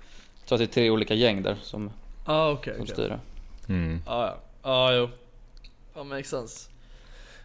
tror 0.48 0.56
att 0.56 0.58
det 0.58 0.64
är 0.64 0.74
tre 0.74 0.90
olika 0.90 1.14
gäng 1.14 1.42
där 1.42 1.56
som, 1.62 1.90
Ja 2.26 2.32
ah, 2.32 2.50
okej. 2.50 2.74
som 2.74 2.82
okej. 2.82 2.94
styr 2.94 3.08
det. 3.08 3.20
Mm. 3.72 4.02
Ja, 4.06 4.26
ja. 4.26 4.36
Ja, 4.62 4.92
jo. 4.94 5.08
Ja, 5.94 6.04
makes 6.04 6.28
sense. 6.28 6.68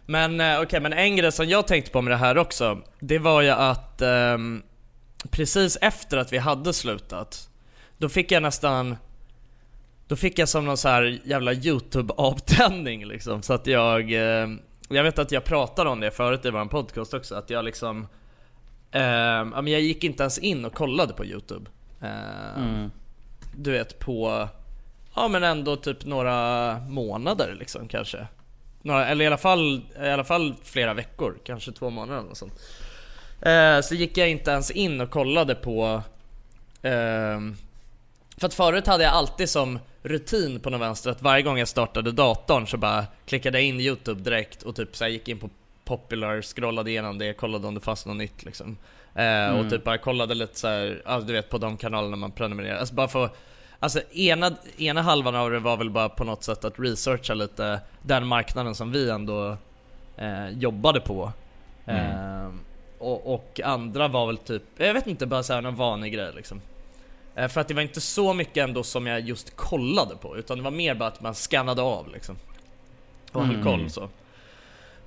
Men 0.06 0.40
eh, 0.40 0.60
okej, 0.60 0.80
men 0.80 0.92
en 0.92 1.16
grej 1.16 1.32
som 1.32 1.48
jag 1.48 1.66
tänkte 1.66 1.90
på 1.90 2.02
med 2.02 2.12
det 2.12 2.16
här 2.16 2.38
också, 2.38 2.82
det 3.00 3.18
var 3.18 3.42
ju 3.42 3.50
att 3.50 4.02
ehm, 4.02 4.62
precis 5.30 5.78
efter 5.80 6.16
att 6.16 6.32
vi 6.32 6.38
hade 6.38 6.72
slutat, 6.72 7.48
då 7.98 8.08
fick 8.08 8.32
jag 8.32 8.42
nästan 8.42 8.96
då 10.08 10.16
fick 10.16 10.38
jag 10.38 10.48
som 10.48 10.64
någon 10.64 10.76
så 10.76 10.88
här 10.88 11.20
jävla 11.24 11.52
youtube-avtändning 11.52 13.04
liksom, 13.06 13.42
så 13.42 13.52
att 13.52 13.66
jag 13.66 14.12
eh, 14.12 14.48
Jag 14.88 15.02
vet 15.02 15.18
att 15.18 15.32
jag 15.32 15.44
pratade 15.44 15.90
om 15.90 16.00
det 16.00 16.10
förut 16.10 16.44
i 16.44 16.50
vår 16.50 16.64
podcast 16.64 17.14
också, 17.14 17.34
att 17.34 17.50
jag 17.50 17.64
liksom 17.64 18.06
eh, 18.90 19.02
ja, 19.02 19.44
men 19.44 19.66
Jag 19.66 19.80
gick 19.80 20.04
inte 20.04 20.22
ens 20.22 20.38
in 20.38 20.64
och 20.64 20.74
kollade 20.74 21.12
på 21.14 21.24
youtube. 21.24 21.70
Eh, 22.00 22.62
Mm. 22.62 22.90
Du 23.56 23.70
vet 23.70 23.98
på 23.98 24.48
Ja 25.14 25.28
men 25.28 25.42
ändå 25.44 25.76
typ 25.76 26.04
några 26.04 26.78
månader 26.78 27.56
liksom 27.58 27.88
kanske 27.88 28.26
några, 28.84 29.06
Eller 29.06 29.24
i 29.24 29.26
alla, 29.26 29.36
fall, 29.38 29.80
i 30.02 30.08
alla 30.08 30.24
fall 30.24 30.54
flera 30.64 30.94
veckor, 30.94 31.38
kanske 31.44 31.72
två 31.72 31.90
månader 31.90 32.22
något 32.22 32.36
sånt. 32.38 32.60
Eh, 33.40 33.80
Så 33.80 33.94
gick 33.94 34.16
jag 34.18 34.30
inte 34.30 34.50
ens 34.50 34.70
in 34.70 35.00
och 35.00 35.10
kollade 35.10 35.54
på 35.54 36.02
ehm, 36.82 37.56
För 38.36 38.46
att 38.46 38.54
förut 38.54 38.86
hade 38.86 39.04
jag 39.04 39.12
alltid 39.12 39.48
som 39.48 39.78
rutin 40.02 40.60
på 40.60 40.70
något 40.70 40.80
vänster 40.80 41.10
att 41.10 41.22
varje 41.22 41.42
gång 41.42 41.58
jag 41.58 41.68
startade 41.68 42.12
datorn 42.12 42.66
så 42.66 42.76
bara 42.76 43.04
klickade 43.26 43.58
jag 43.58 43.66
in 43.66 43.80
youtube 43.80 44.20
direkt 44.22 44.62
och 44.62 44.76
typ 44.76 44.96
så 44.96 45.06
gick 45.06 45.28
in 45.28 45.38
på 45.38 45.50
popular, 45.84 46.42
scrollade 46.42 46.90
igenom 46.90 47.18
det, 47.18 47.32
kollade 47.32 47.66
om 47.66 47.74
det 47.74 47.80
fanns 47.80 48.06
något 48.06 48.16
nytt 48.16 48.44
liksom. 48.44 48.76
Eh, 49.14 49.48
Och 49.58 49.70
typ 49.70 49.84
bara 49.84 49.98
kollade 49.98 50.34
lite 50.34 50.58
så 50.58 50.68
här, 50.68 51.20
du 51.26 51.32
vet 51.32 51.50
på 51.50 51.58
de 51.58 51.76
kanalerna 51.76 52.16
man 52.16 52.32
prenumererar, 52.32 52.76
alltså 52.78 52.94
bara 52.94 53.08
för 53.08 53.30
Alltså 53.80 54.00
ena, 54.12 54.56
ena 54.78 55.02
halvan 55.02 55.34
av 55.34 55.50
det 55.50 55.58
var 55.58 55.76
väl 55.76 55.90
bara 55.90 56.08
på 56.08 56.24
något 56.24 56.44
sätt 56.44 56.64
att 56.64 56.74
researcha 56.78 57.34
lite 57.34 57.80
den 58.02 58.26
marknaden 58.26 58.74
som 58.74 58.92
vi 58.92 59.10
ändå 59.10 59.56
eh, 60.16 60.48
jobbade 60.48 61.00
på. 61.00 61.32
Eh, 61.86 62.48
och, 62.98 63.34
och 63.34 63.60
andra 63.64 64.08
var 64.08 64.26
väl 64.26 64.36
typ, 64.36 64.62
jag 64.76 64.94
vet 64.94 65.06
inte, 65.06 65.26
bara 65.26 65.42
såhär 65.42 65.62
någon 65.62 65.74
vanlig 65.76 66.12
grej 66.12 66.32
liksom. 66.36 66.60
Eh, 67.34 67.48
För 67.48 67.60
att 67.60 67.68
det 67.68 67.74
var 67.74 67.82
inte 67.82 68.00
så 68.00 68.34
mycket 68.34 68.56
ändå 68.64 68.82
som 68.82 69.06
jag 69.06 69.20
just 69.20 69.56
kollade 69.56 70.16
på 70.16 70.36
utan 70.36 70.58
det 70.58 70.64
var 70.64 70.70
mer 70.70 70.94
bara 70.94 71.08
att 71.08 71.20
man 71.20 71.34
scannade 71.34 71.82
av 71.82 72.08
liksom. 72.12 72.36
Och 73.32 73.44
höll 73.46 73.54
Mm. 73.54 73.64
koll 73.66 73.90
så. 73.90 74.08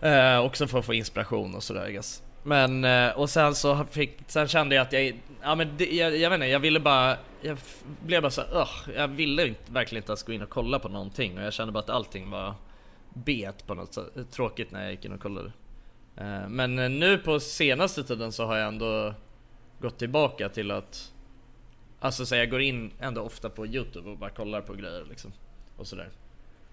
Eh, 0.07 0.39
Också 0.39 0.67
för 0.67 0.79
att 0.79 0.85
få 0.85 0.93
inspiration 0.93 1.55
och 1.55 1.63
sådär 1.63 1.89
guess. 1.89 2.21
Men, 2.47 2.85
eh, 2.85 3.09
och 3.09 3.29
sen 3.29 3.55
så 3.55 3.85
fick, 3.85 4.17
sen 4.27 4.47
kände 4.47 4.75
jag 4.75 4.81
att 4.81 4.93
jag, 4.93 5.19
ja 5.41 5.55
men 5.55 5.77
det, 5.77 5.85
jag, 5.85 6.17
jag 6.17 6.29
vet 6.29 6.37
inte, 6.37 6.47
jag 6.47 6.59
ville 6.59 6.79
bara 6.79 7.17
Jag 7.41 7.57
blev 8.05 8.21
bara 8.21 8.31
så 8.31 8.41
här, 8.41 8.69
jag 8.95 9.07
ville 9.07 9.47
inte, 9.47 9.71
verkligen 9.71 10.01
inte 10.01 10.11
ens 10.11 10.23
gå 10.23 10.33
in 10.33 10.41
och 10.41 10.49
kolla 10.49 10.79
på 10.79 10.89
någonting. 10.89 11.37
Och 11.37 11.43
jag 11.43 11.53
kände 11.53 11.71
bara 11.71 11.79
att 11.79 11.89
allting 11.89 12.29
var 12.29 12.53
bet 13.13 13.67
på 13.67 13.73
något 13.73 13.93
sätt, 13.93 14.31
tråkigt 14.31 14.71
när 14.71 14.83
jag 14.83 14.91
gick 14.91 15.05
in 15.05 15.11
och 15.11 15.21
kollade. 15.21 15.51
Eh, 16.17 16.49
men 16.49 16.79
eh, 16.79 16.89
nu 16.89 17.17
på 17.17 17.39
senaste 17.39 18.03
tiden 18.03 18.31
så 18.31 18.45
har 18.45 18.57
jag 18.57 18.67
ändå 18.67 19.13
gått 19.81 19.97
tillbaka 19.99 20.49
till 20.49 20.71
att 20.71 21.13
Alltså 21.99 22.25
så 22.25 22.35
jag 22.35 22.49
går 22.49 22.61
in 22.61 22.91
ändå 22.99 23.21
ofta 23.21 23.49
på 23.49 23.67
youtube 23.67 24.09
och 24.09 24.17
bara 24.17 24.29
kollar 24.29 24.61
på 24.61 24.73
grejer 24.73 25.05
liksom 25.09 25.33
Och 25.77 25.87
sådär. 25.87 26.09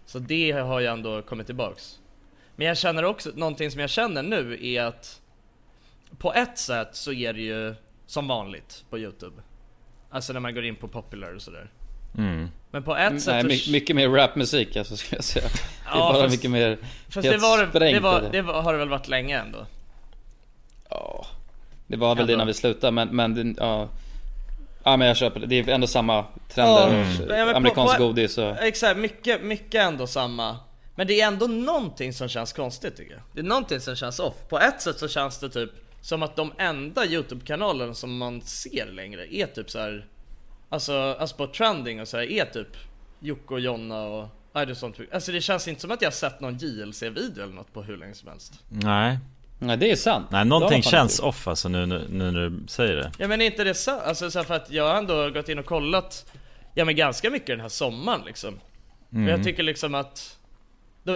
Så 0.06 0.18
det 0.18 0.52
har 0.52 0.80
jag 0.80 0.92
ändå 0.92 1.22
kommit 1.22 1.46
tillbaks. 1.46 2.00
Men 2.56 2.66
jag 2.66 2.78
känner 2.78 3.04
också, 3.04 3.30
någonting 3.34 3.70
som 3.70 3.80
jag 3.80 3.90
känner 3.90 4.22
nu 4.22 4.58
är 4.66 4.82
att 4.82 5.20
på 6.18 6.34
ett 6.34 6.58
sätt 6.58 6.88
så 6.92 7.12
är 7.12 7.32
det 7.32 7.40
ju 7.40 7.74
som 8.06 8.28
vanligt 8.28 8.84
på 8.90 8.98
youtube 8.98 9.42
Alltså 10.10 10.32
när 10.32 10.40
man 10.40 10.54
går 10.54 10.64
in 10.64 10.76
på 10.76 10.88
popular 10.88 11.34
och 11.34 11.42
sådär 11.42 11.70
Mm. 12.18 12.48
Men 12.70 12.82
på 12.82 12.96
ett 12.96 13.22
sätt 13.22 13.46
Nej, 13.46 13.64
mycket 13.72 13.96
mer 13.96 14.08
rapmusik 14.08 14.76
alltså 14.76 14.96
skulle 14.96 15.16
jag 15.16 15.24
säga. 15.24 15.44
Det 15.48 15.88
är 15.90 15.98
Ja, 15.98 16.12
bara 16.12 16.22
fast- 16.22 16.34
mycket 16.34 16.50
mer 16.50 16.78
Fast 17.08 17.28
det, 17.28 17.36
var, 17.36 17.80
det, 17.80 18.00
var, 18.00 18.20
det. 18.20 18.28
det 18.32 18.42
var, 18.42 18.62
har 18.62 18.72
det 18.72 18.78
väl 18.78 18.88
varit 18.88 19.08
länge 19.08 19.38
ändå? 19.40 19.66
Ja, 20.90 21.26
det 21.86 21.96
var 21.96 22.14
väl 22.14 22.22
Ändå. 22.22 22.32
det 22.32 22.36
när 22.36 22.44
vi 22.44 22.54
slutade 22.54 22.90
men, 22.90 23.08
men 23.16 23.56
ja. 23.58 23.88
Ja 24.84 24.96
men 24.96 25.08
jag 25.08 25.16
köper 25.16 25.40
det, 25.40 25.46
det 25.46 25.58
är 25.58 25.68
ändå 25.68 25.86
samma 25.86 26.24
trender. 26.48 27.06
Ja, 27.28 27.44
på- 27.50 27.56
Amerikansk 27.56 27.96
på- 27.96 28.04
godis 28.06 28.38
och... 28.38 28.58
Exakt, 28.62 28.98
mycket, 28.98 29.42
mycket 29.44 29.74
ändå 29.82 30.06
samma 30.06 30.56
Men 30.94 31.06
det 31.06 31.20
är 31.20 31.26
ändå 31.26 31.46
någonting 31.46 32.12
som 32.12 32.28
känns 32.28 32.52
konstigt 32.52 32.96
tycker 32.96 33.12
jag 33.12 33.22
Det 33.32 33.40
är 33.40 33.44
någonting 33.44 33.80
som 33.80 33.96
känns 33.96 34.18
off 34.20 34.34
På 34.48 34.58
ett 34.60 34.82
sätt 34.82 34.98
så 34.98 35.08
känns 35.08 35.38
det 35.38 35.48
typ 35.48 35.70
som 36.04 36.22
att 36.22 36.36
de 36.36 36.52
enda 36.58 37.06
YouTube-kanalerna 37.06 37.94
som 37.94 38.16
man 38.16 38.40
ser 38.40 38.86
längre 38.86 39.34
är 39.34 39.46
typ 39.46 39.70
så 39.70 39.78
här. 39.78 40.06
Alltså, 40.68 41.16
alltså 41.18 41.36
på 41.36 41.46
trending 41.46 42.00
och 42.00 42.08
så 42.08 42.16
här 42.16 42.24
är 42.24 42.44
typ 42.44 42.76
Jocke 43.20 43.54
och 43.54 43.60
Jonna 43.60 44.02
och 44.02 44.28
är 44.52 44.74
sånt. 44.74 44.96
Alltså 45.12 45.32
det 45.32 45.40
känns 45.40 45.68
inte 45.68 45.80
som 45.80 45.90
att 45.90 46.02
jag 46.02 46.06
har 46.06 46.12
sett 46.12 46.40
någon 46.40 46.58
JLC-video 46.58 47.42
eller 47.42 47.54
något 47.54 47.72
på 47.72 47.82
hur 47.82 47.96
länge 47.96 48.14
som 48.14 48.28
helst 48.28 48.52
Nej. 48.68 49.18
Nej 49.58 49.76
det 49.76 49.90
är 49.90 49.96
sant. 49.96 50.26
Nej, 50.30 50.44
någonting 50.44 50.82
känns 50.82 51.20
off 51.20 51.48
alltså 51.48 51.68
nu, 51.68 51.86
nu, 51.86 52.06
nu 52.10 52.30
när 52.30 52.50
du 52.50 52.66
säger 52.68 52.96
det. 52.96 53.12
Ja 53.18 53.28
men 53.28 53.40
är 53.40 53.46
inte 53.46 53.64
det 53.64 53.74
så? 53.74 54.00
Alltså 54.00 54.30
så 54.30 54.38
här, 54.38 54.46
för 54.46 54.54
att 54.54 54.70
jag 54.70 54.88
har 54.88 54.94
ändå 54.94 55.30
gått 55.30 55.48
in 55.48 55.58
och 55.58 55.66
kollat 55.66 56.32
Ja 56.74 56.84
men 56.84 56.96
ganska 56.96 57.30
mycket 57.30 57.46
den 57.46 57.60
här 57.60 57.68
sommaren 57.68 58.20
liksom 58.26 58.60
Mm. 59.12 59.24
Och 59.24 59.32
jag 59.32 59.44
tycker 59.44 59.62
liksom 59.62 59.94
att 59.94 60.38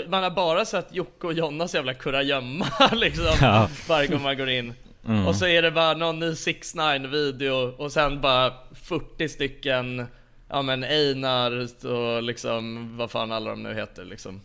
Man 0.09 0.23
har 0.23 0.31
bara 0.31 0.65
sett 0.65 0.95
Jocke 0.95 1.27
och 1.27 1.33
Jonnas 1.33 1.75
jävla 1.75 1.95
kurragömma 1.95 2.67
liksom 2.93 3.25
Ja. 3.41 3.69
Varje 3.89 4.07
gång 4.09 4.23
man 4.23 4.37
går 4.37 4.49
in 4.51 4.75
Mm. 5.07 5.27
Och 5.27 5.37
så 5.37 5.47
är 5.47 5.63
det 5.63 5.71
bara 5.71 5.95
någon 5.95 6.19
ny 6.19 6.35
6 6.35 6.75
9 6.75 6.99
video 6.99 7.55
och 7.79 7.93
sen 7.93 8.21
bara 8.21 8.53
40 8.73 9.29
stycken 9.29 10.07
Ja 10.49 10.63
men 10.63 10.85
Einar 10.85 11.69
och 11.87 12.23
liksom 12.23 12.97
vad 12.97 13.11
fan 13.11 13.33
alla 13.33 13.51
de 13.51 13.63
nu 13.63 13.75
heter 13.75 14.05
liksom 14.05 14.41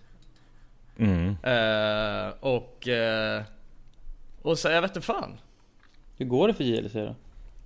Mm. 0.99 1.27
eh, 1.43 2.33
Och 2.39 2.87
eh, 2.87 3.41
Och 4.41 4.59
så 4.59 4.67
jag 4.69 4.81
vet 4.81 4.95
inte 4.95 5.05
fan 5.07 5.37
Hur 6.17 6.25
går 6.25 6.47
det 6.47 6.53
för 6.53 6.63
JLC 6.63 6.93
då? 6.93 7.15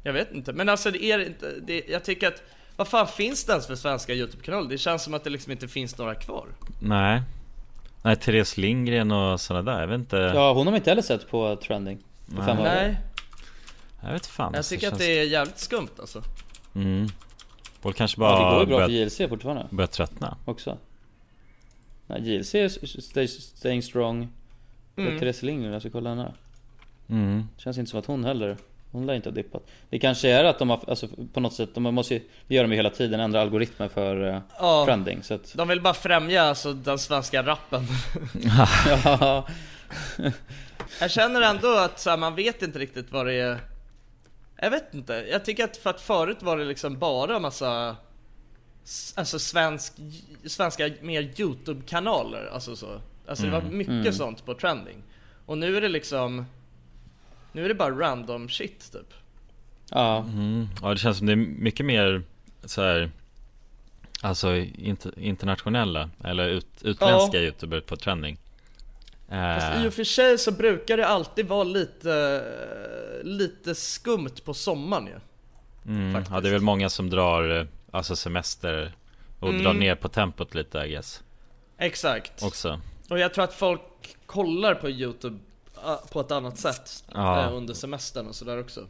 Jag 0.03 0.13
vet 0.13 0.31
inte, 0.31 0.53
men 0.53 0.69
alltså 0.69 0.91
det 0.91 1.03
är 1.03 1.19
inte, 1.27 1.53
det, 1.67 1.83
jag 1.87 2.03
tycker 2.03 2.27
att 2.27 2.43
Vad 2.75 2.87
fan 2.87 3.07
finns 3.07 3.45
det 3.45 3.51
ens 3.51 3.67
för 3.67 3.75
svenska 3.75 4.13
YouTube-kanaler? 4.13 4.69
Det 4.69 4.77
känns 4.77 5.03
som 5.03 5.13
att 5.13 5.23
det 5.23 5.29
liksom 5.29 5.51
inte 5.51 5.67
finns 5.67 5.97
några 5.97 6.15
kvar 6.15 6.47
Nej. 6.81 7.21
Nej, 8.01 8.15
Therese 8.15 8.57
Lindgren 8.57 9.11
och 9.11 9.41
sådana 9.41 9.71
där, 9.71 9.79
jag 9.81 9.87
vet 9.87 9.99
inte. 9.99 10.17
Ja 10.17 10.47
hon 10.53 10.57
har 10.57 10.71
man 10.71 10.75
inte 10.75 10.89
heller 10.91 11.01
sett 11.01 11.29
på 11.29 11.55
trending. 11.55 11.97
På 12.35 12.43
fem. 12.43 12.57
Nej, 12.57 12.97
Jag 14.03 14.11
vet 14.13 14.25
fan. 14.25 14.53
jag 14.55 14.65
tycker 14.65 14.87
att 14.87 14.91
känns- 14.91 14.99
det 14.99 15.19
är 15.19 15.23
jävligt 15.23 15.57
skumt 15.59 15.87
alltså 15.99 16.21
Mm. 16.75 17.07
Folk 17.81 17.97
kanske 17.97 18.21
Ja, 18.21 18.27
det 18.31 18.37
bara 18.43 18.51
går 18.51 18.59
ju 18.59 18.65
bra 18.67 18.77
för 18.79 18.87
börjat, 18.87 18.91
JLC 19.19 19.29
fortfarande 19.29 19.67
börjat 19.71 19.91
tröttna. 19.91 20.37
också. 20.45 20.77
Nej 22.07 22.21
JLC 22.29 22.55
är 22.55 22.69
stay, 23.01 23.27
staying 23.27 23.81
strong. 23.83 24.27
Mm. 24.95 25.19
Therese 25.19 25.41
Lindgren, 25.43 25.73
jag 25.73 25.81
ska 25.81 25.91
kolla 25.91 26.09
henne 26.09 26.33
Mm. 27.09 27.47
Känns 27.57 27.77
inte 27.77 27.91
som 27.91 27.99
att 27.99 28.05
hon 28.05 28.25
heller 28.25 28.57
Hon 28.91 29.05
lär 29.05 29.13
inte 29.13 29.29
ha 29.29 29.33
dippat 29.35 29.67
Det 29.89 29.99
kanske 29.99 30.29
är 30.29 30.43
att 30.43 30.59
de 30.59 30.69
har, 30.69 30.79
alltså 30.87 31.07
på 31.33 31.39
något 31.39 31.53
sätt, 31.53 31.69
de 31.75 31.83
måste 31.83 32.13
ju 32.13 32.21
Det 32.47 32.55
gör 32.55 32.63
de 32.63 32.71
ju 32.71 32.75
hela 32.75 32.89
tiden, 32.89 33.19
ändra 33.19 33.41
algoritmer 33.41 33.87
för 33.87 34.21
uh, 34.23 34.39
Ja. 34.59 34.85
trending 34.85 35.23
så 35.23 35.33
att 35.33 35.53
De 35.53 35.67
vill 35.67 35.81
bara 35.81 35.93
främja 35.93 36.41
alltså 36.43 36.73
den 36.73 36.99
svenska 36.99 37.43
rappen. 37.43 37.83
ja. 39.05 39.47
Jag 41.01 41.11
känner 41.11 41.41
ändå 41.41 41.77
att 41.77 41.99
så 41.99 42.09
här, 42.09 42.17
man 42.17 42.35
vet 42.35 42.61
inte 42.61 42.79
riktigt 42.79 43.11
vad 43.11 43.25
det 43.25 43.33
är 43.33 43.57
Jag 44.61 44.71
vet 44.71 44.93
inte, 44.93 45.13
jag 45.31 45.45
tycker 45.45 45.63
att 45.63 45.77
för 45.77 45.89
att 45.89 46.01
förut 46.01 46.37
var 46.41 46.57
det 46.57 46.65
liksom 46.65 46.99
bara 46.99 47.39
massa 47.39 47.95
Alltså 49.15 49.39
svensk, 49.39 49.93
svenska 50.45 50.89
mer 51.01 51.21
YouTube-kanaler, 51.21 52.49
alltså 52.53 52.75
så 52.75 52.87
Alltså 53.27 53.45
det 53.45 53.51
var 53.51 53.59
Mm. 53.61 53.77
mycket 53.77 53.91
Mm. 53.93 54.13
sånt 54.13 54.45
på 54.45 54.53
trending 54.53 55.03
Och 55.45 55.57
nu 55.57 55.77
är 55.77 55.81
det 55.81 55.89
liksom 55.89 56.45
Nu 57.51 57.65
är 57.65 57.67
det 57.69 57.75
bara 57.75 57.91
random 57.99 58.49
shit 58.49 58.91
typ 58.91 59.13
Ja. 59.89 60.17
Mm. 60.17 60.67
Ja, 60.81 60.89
det 60.89 60.97
känns 60.97 61.17
som 61.17 61.27
det 61.27 61.33
är 61.33 61.35
mycket 61.35 61.85
mer 61.85 62.23
så 62.63 62.81
här. 62.81 63.11
Alltså 64.21 64.55
inter, 64.55 65.19
internationella 65.19 66.09
eller 66.23 66.47
ut, 66.49 66.67
utländska 66.81 67.37
Ja. 67.37 67.43
youtubers 67.43 67.83
på 67.83 67.95
trending. 67.97 68.37
Fast 69.29 69.75
Eh, 69.75 69.85
i 69.85 69.89
och 69.89 69.93
för 69.93 70.03
sig 70.03 70.37
så 70.37 70.51
brukar 70.51 70.97
det 70.97 71.07
alltid 71.07 71.47
vara 71.47 71.63
lite, 71.63 72.43
lite 73.23 73.75
skumt 73.75 74.35
på 74.45 74.53
sommaren 74.53 75.07
ju 75.07 75.13
mm, 75.93 76.23
ja, 76.31 76.39
det 76.41 76.47
är 76.49 76.53
väl 76.53 76.61
många 76.61 76.89
som 76.89 77.09
drar 77.09 77.59
eh, 77.59 77.65
alltså 77.91 78.15
semester 78.15 78.91
och 79.39 79.49
Mm. 79.49 79.63
drar 79.63 79.73
ner 79.73 79.95
på 79.95 80.09
tempot 80.09 80.55
lite 80.55 80.77
I 80.77 80.89
guess. 80.89 81.23
Exakt 81.77 82.43
Också. 82.43 82.81
Och 83.09 83.19
jag 83.19 83.33
tror 83.33 83.43
att 83.43 83.53
folk 83.53 83.81
kollar 84.25 84.75
på 84.75 84.89
youtube 84.89 85.39
på 86.11 86.19
ett 86.19 86.31
annat 86.31 86.57
sätt 86.57 87.03
Ja. 87.13 87.45
eh, 87.47 87.53
under 87.55 87.73
semestern 87.73 88.27
och 88.27 88.35
sådär 88.35 88.59
också 88.59 88.85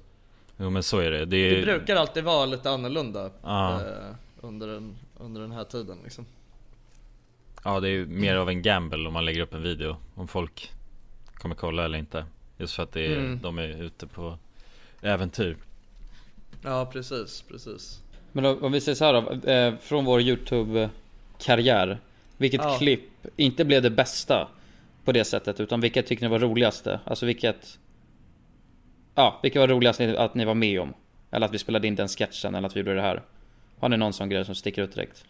Jo 0.57 0.69
men 0.69 0.83
så 0.83 0.99
är 0.99 1.11
det. 1.11 1.25
Det, 1.25 1.37
är, 1.37 1.55
Det 1.55 1.61
brukar 1.61 1.95
alltid 1.95 2.23
vara 2.23 2.45
lite 2.45 2.69
annorlunda 2.69 3.29
Ja. 3.43 3.73
eh, 3.75 3.87
under, 4.41 4.67
den, 4.67 4.95
under 5.19 5.41
den 5.41 5.51
här 5.51 5.63
tiden 5.63 5.97
liksom 6.03 6.25
Ja 7.63 7.79
det 7.79 7.87
är 7.87 7.91
ju 7.91 8.05
mer 8.05 8.35
av 8.35 8.49
en 8.49 8.61
gamble 8.61 9.07
om 9.07 9.13
man 9.13 9.25
lägger 9.25 9.41
upp 9.41 9.53
en 9.53 9.63
video 9.63 9.95
Om 10.15 10.27
folk 10.27 10.71
kommer 11.33 11.55
kolla 11.55 11.85
eller 11.85 11.97
inte 11.97 12.25
Just 12.57 12.73
för 12.75 12.83
att 12.83 12.91
det 12.91 13.05
är, 13.13 13.17
Mm. 13.17 13.39
de 13.43 13.57
är 13.59 13.83
ute 13.83 14.07
på 14.07 14.37
äventyr 15.01 15.57
Ja 16.63 16.85
precis, 16.85 17.41
precis 17.47 18.01
Men 18.31 18.43
då, 18.43 18.59
om 18.65 18.71
vi 18.71 18.81
säger 18.81 18.95
så 18.95 19.05
här 19.05 19.13
då, 19.13 19.49
eh, 19.51 19.73
från 19.81 20.05
vår 20.05 20.21
YouTube-karriär 20.21 21.99
Vilket 22.37 22.61
Ja. 22.63 22.77
klipp 22.77 23.09
inte 23.35 23.65
blev 23.65 23.81
det 23.81 23.89
bästa 23.89 24.47
på 25.07 25.11
det 25.11 25.25
sättet 25.25 25.59
utan 25.59 25.81
vilket 25.81 26.07
tycker 26.07 26.23
ni 26.23 26.29
var 26.29 26.39
roligaste? 26.39 26.99
Alltså 27.03 27.25
vilket 27.25 27.79
Ja, 29.15 29.39
vilket 29.43 29.59
var 29.59 29.67
roligast 29.67 30.01
att 30.01 30.35
ni 30.35 30.45
var 30.45 30.53
med 30.53 30.81
om? 30.81 30.93
Eller 31.31 31.45
att 31.45 31.53
vi 31.53 31.57
spelade 31.57 31.87
in 31.87 31.95
den 31.95 32.07
sketchen 32.07 32.55
eller 32.55 32.67
att 32.67 32.75
vi 32.75 32.79
gjorde 32.79 32.95
det 32.95 33.01
här? 33.01 33.21
Har 33.79 33.89
ni 33.89 33.97
någon 33.97 34.13
sån 34.13 34.29
grej 34.29 34.45
som 34.45 34.55
sticker 34.55 34.81
ut 34.81 34.95
direkt? 34.95 35.25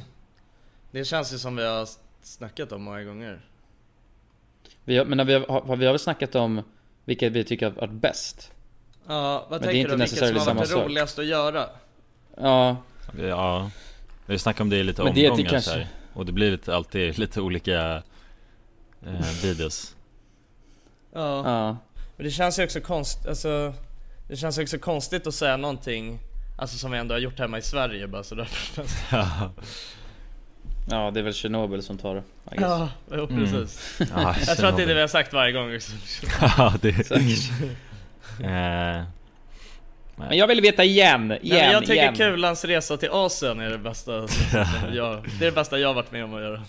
Det 0.90 1.04
känns 1.04 1.34
ju 1.34 1.38
som 1.38 1.56
vi 1.56 1.66
har 1.66 1.88
snackat 2.22 2.72
om 2.72 2.82
många 2.82 3.04
gånger 3.04 3.40
Vi 4.84 4.98
har, 4.98 5.04
men 5.04 5.26
vi 5.26 5.34
har, 5.34 5.76
vi 5.76 5.86
har 5.86 5.92
väl 5.92 5.98
snackat 5.98 6.34
om 6.34 6.62
vilket 7.04 7.32
vi 7.32 7.44
tycker 7.44 7.66
har 7.66 7.72
varit 7.72 7.90
bäst? 7.90 8.52
Ja, 9.06 9.46
vad 9.50 9.60
Men 9.60 9.60
det 9.60 9.66
är 9.66 9.72
tänker 9.72 9.80
inte 9.80 9.92
du? 9.92 9.98
Vilket 9.98 10.18
som 10.18 10.36
har 10.36 10.44
samma 10.44 10.60
varit 10.60 10.72
roligast 10.72 11.18
att 11.18 11.26
göra? 11.26 11.66
Ja, 12.36 12.76
Ja 13.18 13.70
Vi 14.26 14.38
snackar 14.38 14.64
om 14.64 14.70
det 14.70 14.76
i 14.76 14.82
lite 14.82 15.04
Men 15.04 15.14
det 15.14 15.30
omgångar 15.30 15.36
till 15.36 15.50
kanske- 15.50 15.70
så 15.70 15.76
här. 15.76 15.88
Och 16.12 16.26
det 16.26 16.32
blir 16.32 16.50
lite, 16.50 16.74
alltid 16.74 17.18
lite 17.18 17.40
olika 17.40 18.02
eh, 19.06 19.42
videos 19.42 19.96
Ja. 21.12 21.42
ja. 21.44 21.76
Men 22.16 22.24
det 22.24 22.30
känns 22.30 22.58
ju 22.58 22.64
också 22.64 22.80
konstigt, 22.80 23.26
alltså 23.26 23.74
Det 24.28 24.36
känns 24.36 24.58
ju 24.58 24.62
också 24.62 24.78
konstigt 24.78 25.26
att 25.26 25.34
säga 25.34 25.56
någonting 25.56 26.18
Alltså 26.58 26.78
som 26.78 26.90
vi 26.90 26.98
ändå 26.98 27.14
har 27.14 27.18
gjort 27.20 27.38
hemma 27.38 27.58
i 27.58 27.62
Sverige 27.62 28.06
bara 28.08 28.22
sådär 28.24 28.48
Ja. 29.12 29.52
Ja, 30.90 31.10
det 31.10 31.20
är 31.20 31.24
väl 31.24 31.32
Chernobyl 31.32 31.82
som 31.82 31.98
tar 31.98 32.14
det. 32.14 32.22
Ja, 32.50 32.88
jo 33.12 33.26
precis 33.26 33.98
Ja, 34.14 34.34
Jag 34.46 34.56
tror 34.58 34.68
att 34.68 34.76
det 34.76 34.82
är 34.82 34.86
det 34.86 34.94
vi 34.94 35.00
har 35.00 35.08
sagt 35.08 35.32
varje 35.32 35.52
gång 35.52 35.74
också 35.76 35.92
Ja 36.56 36.74
det 36.80 37.06
Säkert. 37.06 37.50
eh, 38.40 39.02
Men 40.28 40.38
jag 40.38 40.46
vill 40.46 40.60
veta 40.60 40.84
igen, 40.84 41.32
igen, 41.32 41.40
Nej, 41.42 41.72
jag 41.72 41.80
tycker 41.80 41.94
igen. 41.94 42.14
Kulans 42.14 42.64
resa 42.64 42.96
till 42.96 43.08
Asien 43.12 43.60
är 43.60 43.70
det 43.70 43.78
bästa 43.78 44.12
jag, 44.92 45.24
Det 45.38 45.44
är 45.44 45.50
det 45.50 45.52
bästa 45.52 45.78
jag 45.78 45.88
har 45.88 45.94
varit 45.94 46.12
med 46.12 46.24
om 46.24 46.34
att 46.34 46.40
göra 46.42 46.62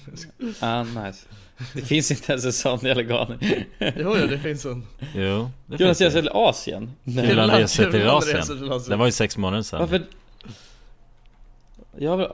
Ah, 0.59 0.83
nice. 0.83 1.25
Det 1.73 1.81
finns 1.81 2.11
inte 2.11 2.31
ens 2.31 2.45
en 2.45 2.53
sån 2.53 2.79
jävla 2.79 3.03
galning. 3.03 3.39
Jo, 3.79 3.93
jo, 4.21 4.27
det 4.27 4.39
finns 4.39 4.65
en 4.65 4.87
Jo 5.15 5.51
det 5.65 5.77
Kulans 5.77 5.97
finns 5.97 6.15
resa 6.15 6.21
till 6.21 6.31
Asien? 6.33 6.91
Nej. 7.03 7.27
Kulan 7.29 7.51
reser 7.51 7.83
till 7.83 7.99
Kulan 7.99 8.15
Asien 8.17 8.37
reser 8.37 8.55
till 8.55 8.71
Asien. 8.71 8.89
Det 8.89 8.95
var 8.95 9.05
ju 9.05 9.11
sex 9.11 9.37
månader 9.37 9.63
sedan 9.63 9.79
Varför? 9.79 10.01
Jag 11.97 12.17
vill... 12.17 12.27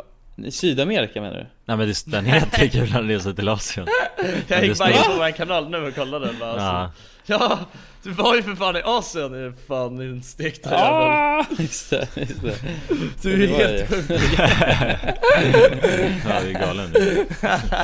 I 0.45 0.51
Sydamerika 0.51 1.21
menar 1.21 1.35
du? 1.35 1.45
Nej 1.65 1.77
men 1.77 1.87
det, 1.87 2.03
den 2.05 2.25
heter 2.25 2.67
Kulan 2.67 3.07
reser 3.07 3.33
till 3.33 3.49
Asien 3.49 3.87
Jag 4.47 4.65
gick 4.65 4.77
bara 4.77 4.89
in 4.91 4.95
på 5.05 5.11
vår 5.17 5.31
kanal 5.31 5.69
nu 5.69 5.77
och 5.77 5.95
kollade 5.95 6.33
bara, 6.39 6.49
Ja. 6.49 6.53
alltså. 6.53 6.65
Ja, 6.65 6.91
du 8.03 8.11
var 8.11 8.35
ju 8.35 8.43
för 8.43 8.55
fan 8.55 8.75
i 8.75 8.81
Asien, 8.85 9.33
är 9.33 9.53
fan 9.67 9.97
din 9.97 10.23
stekta 10.23 10.69
jävel 10.69 10.85
Ah! 10.87 11.45
Just 11.59 11.89
det, 11.89 12.07
just 12.15 12.41
det. 12.41 12.55
Du 13.21 13.33
är 13.33 13.37
Det 13.37 13.47
var 13.47 13.57
helt 13.59 13.89
sjuk 13.89 14.05
Ja 16.29 16.41
det 16.43 16.49
är 16.49 16.53
galen 16.59 16.93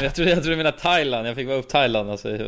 Jag 0.01 0.15
trodde, 0.15 0.31
jag 0.31 0.43
trodde 0.43 0.49
du 0.49 0.55
menade 0.55 0.77
Thailand, 0.79 1.27
jag 1.27 1.35
fick 1.35 1.47
vara 1.47 1.57
upp 1.57 1.67
Thailand 1.69 2.11
alltså 2.11 2.29
i. 2.29 2.47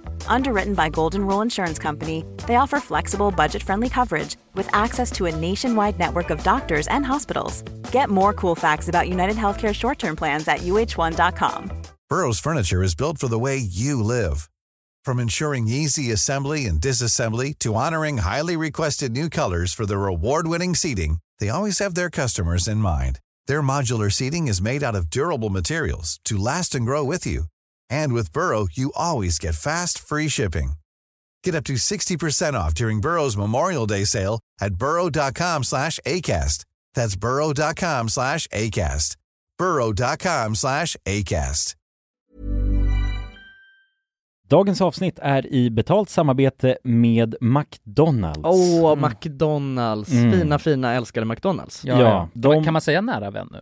Underwritten 0.27 0.73
by 0.73 0.89
Golden 0.89 1.27
Rule 1.27 1.41
Insurance 1.41 1.77
Company, 1.77 2.25
they 2.47 2.55
offer 2.55 2.79
flexible, 2.79 3.29
budget 3.29 3.61
friendly 3.61 3.89
coverage 3.89 4.37
with 4.55 4.67
access 4.73 5.11
to 5.11 5.27
a 5.27 5.35
nationwide 5.35 5.99
network 5.99 6.31
of 6.31 6.43
doctors 6.43 6.87
and 6.87 7.05
hospitals. 7.05 7.61
Get 7.91 8.09
more 8.09 8.33
cool 8.33 8.55
facts 8.55 8.87
about 8.87 9.09
United 9.09 9.35
Healthcare 9.35 9.75
short 9.75 9.99
term 9.99 10.15
plans 10.15 10.47
at 10.47 10.61
uh1.com. 10.61 11.71
Burrow's 12.09 12.39
furniture 12.39 12.83
is 12.83 12.95
built 12.95 13.19
for 13.19 13.27
the 13.27 13.39
way 13.39 13.57
you 13.57 14.01
live. 14.03 14.49
From 15.05 15.19
ensuring 15.19 15.67
easy 15.67 16.11
assembly 16.11 16.65
and 16.65 16.81
disassembly 16.81 17.57
to 17.59 17.75
honoring 17.75 18.17
highly 18.17 18.57
requested 18.57 19.11
new 19.11 19.29
colors 19.29 19.73
for 19.73 19.85
their 19.85 20.07
award-winning 20.07 20.75
seating, 20.75 21.19
they 21.39 21.49
always 21.49 21.79
have 21.79 21.95
their 21.95 22.09
customers 22.09 22.67
in 22.67 22.77
mind. 22.77 23.19
Their 23.47 23.61
modular 23.61 24.11
seating 24.11 24.47
is 24.47 24.61
made 24.61 24.83
out 24.83 24.95
of 24.95 25.09
durable 25.09 25.49
materials 25.49 26.19
to 26.25 26.37
last 26.37 26.75
and 26.75 26.85
grow 26.85 27.03
with 27.03 27.25
you. 27.25 27.45
And 27.91 28.13
with 28.13 28.31
Burrow, 28.33 28.67
you 28.71 28.91
always 28.95 29.39
get 29.39 29.55
fast, 29.55 29.99
free 29.99 30.29
shipping. 30.29 30.73
Get 31.43 31.55
up 31.55 31.65
to 31.65 31.73
60% 31.73 32.53
off 32.53 32.73
during 32.73 33.01
Burrow's 33.01 33.37
Memorial 33.37 33.87
Day 33.87 34.05
sale 34.05 34.39
at 34.61 34.75
burrow.com 34.75 35.63
slash 35.63 35.99
ACAST. 36.05 36.65
That's 36.95 37.15
burrow.com 37.19 38.09
slash 38.09 38.47
ACAST. 38.47 39.17
burrow.com 39.57 40.55
slash 40.55 40.95
ACAST. 41.05 41.75
Dagens 44.49 44.81
avsnitt 44.81 45.19
är 45.21 45.53
i 45.53 45.69
betalt 45.69 46.09
samarbete 46.09 46.77
med 46.83 47.35
McDonalds. 47.41 48.39
Åh, 48.43 48.95
McDonalds! 48.95 50.09
Mm. 50.11 50.31
Fina, 50.31 50.59
fina, 50.59 50.93
älskade 50.93 51.25
McDonalds. 51.25 51.85
Ja, 51.85 51.99
Ja, 51.99 52.29
de- 52.33 52.63
kan 52.63 52.73
man 52.73 52.81
säga 52.81 53.01
nära 53.01 53.31
vän 53.31 53.47
nu? 53.51 53.61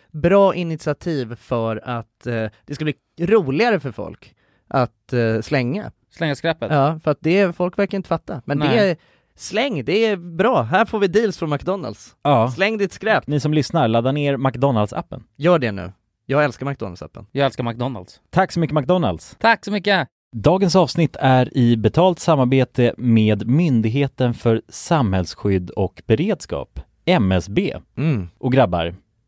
bra 0.11 0.55
initiativ 0.55 1.35
för 1.35 1.81
att 1.89 2.27
eh, 2.27 2.45
det 2.65 2.75
ska 2.75 2.85
bli 2.85 2.95
roligare 3.19 3.79
för 3.79 3.91
folk 3.91 4.35
att 4.67 5.13
eh, 5.13 5.41
slänga. 5.41 5.91
Slänga 6.09 6.35
skräpet. 6.35 6.71
Ja, 6.71 6.99
för 7.03 7.11
att 7.11 7.17
det, 7.21 7.55
folk 7.55 7.79
verkar 7.79 7.97
inte 7.97 8.07
fatta. 8.07 8.41
Men 8.45 8.59
det 8.59 8.67
Nej. 8.67 8.89
är, 8.89 8.97
släng, 9.35 9.85
det 9.85 10.05
är 10.05 10.15
bra. 10.15 10.61
Här 10.61 10.85
får 10.85 10.99
vi 10.99 11.07
deals 11.07 11.37
från 11.37 11.49
McDonalds. 11.49 12.15
Ja. 12.23 12.51
Släng 12.51 12.77
ditt 12.77 12.93
skräp. 12.93 13.27
Ni 13.27 13.39
som 13.39 13.53
lyssnar, 13.53 13.87
ladda 13.87 14.11
ner 14.11 14.37
McDonalds-appen. 14.37 15.23
Gör 15.35 15.59
det 15.59 15.71
nu. 15.71 15.91
Jag 16.25 16.43
älskar 16.43 16.65
McDonalds-appen. 16.65 17.25
Jag 17.31 17.45
älskar 17.45 17.63
McDonalds. 17.63 18.21
Tack 18.29 18.51
så 18.51 18.59
mycket 18.59 18.75
McDonalds! 18.75 19.35
Tack 19.39 19.65
så 19.65 19.71
mycket! 19.71 20.07
Dagens 20.35 20.75
avsnitt 20.75 21.15
är 21.19 21.57
i 21.57 21.77
betalt 21.77 22.19
samarbete 22.19 22.93
med 22.97 23.47
Myndigheten 23.47 24.33
för 24.33 24.61
samhällsskydd 24.69 25.69
och 25.69 26.01
beredskap, 26.05 26.79
MSB. 27.05 27.77
Mm. 27.97 28.29
Och 28.37 28.51
grabbar, 28.51 28.95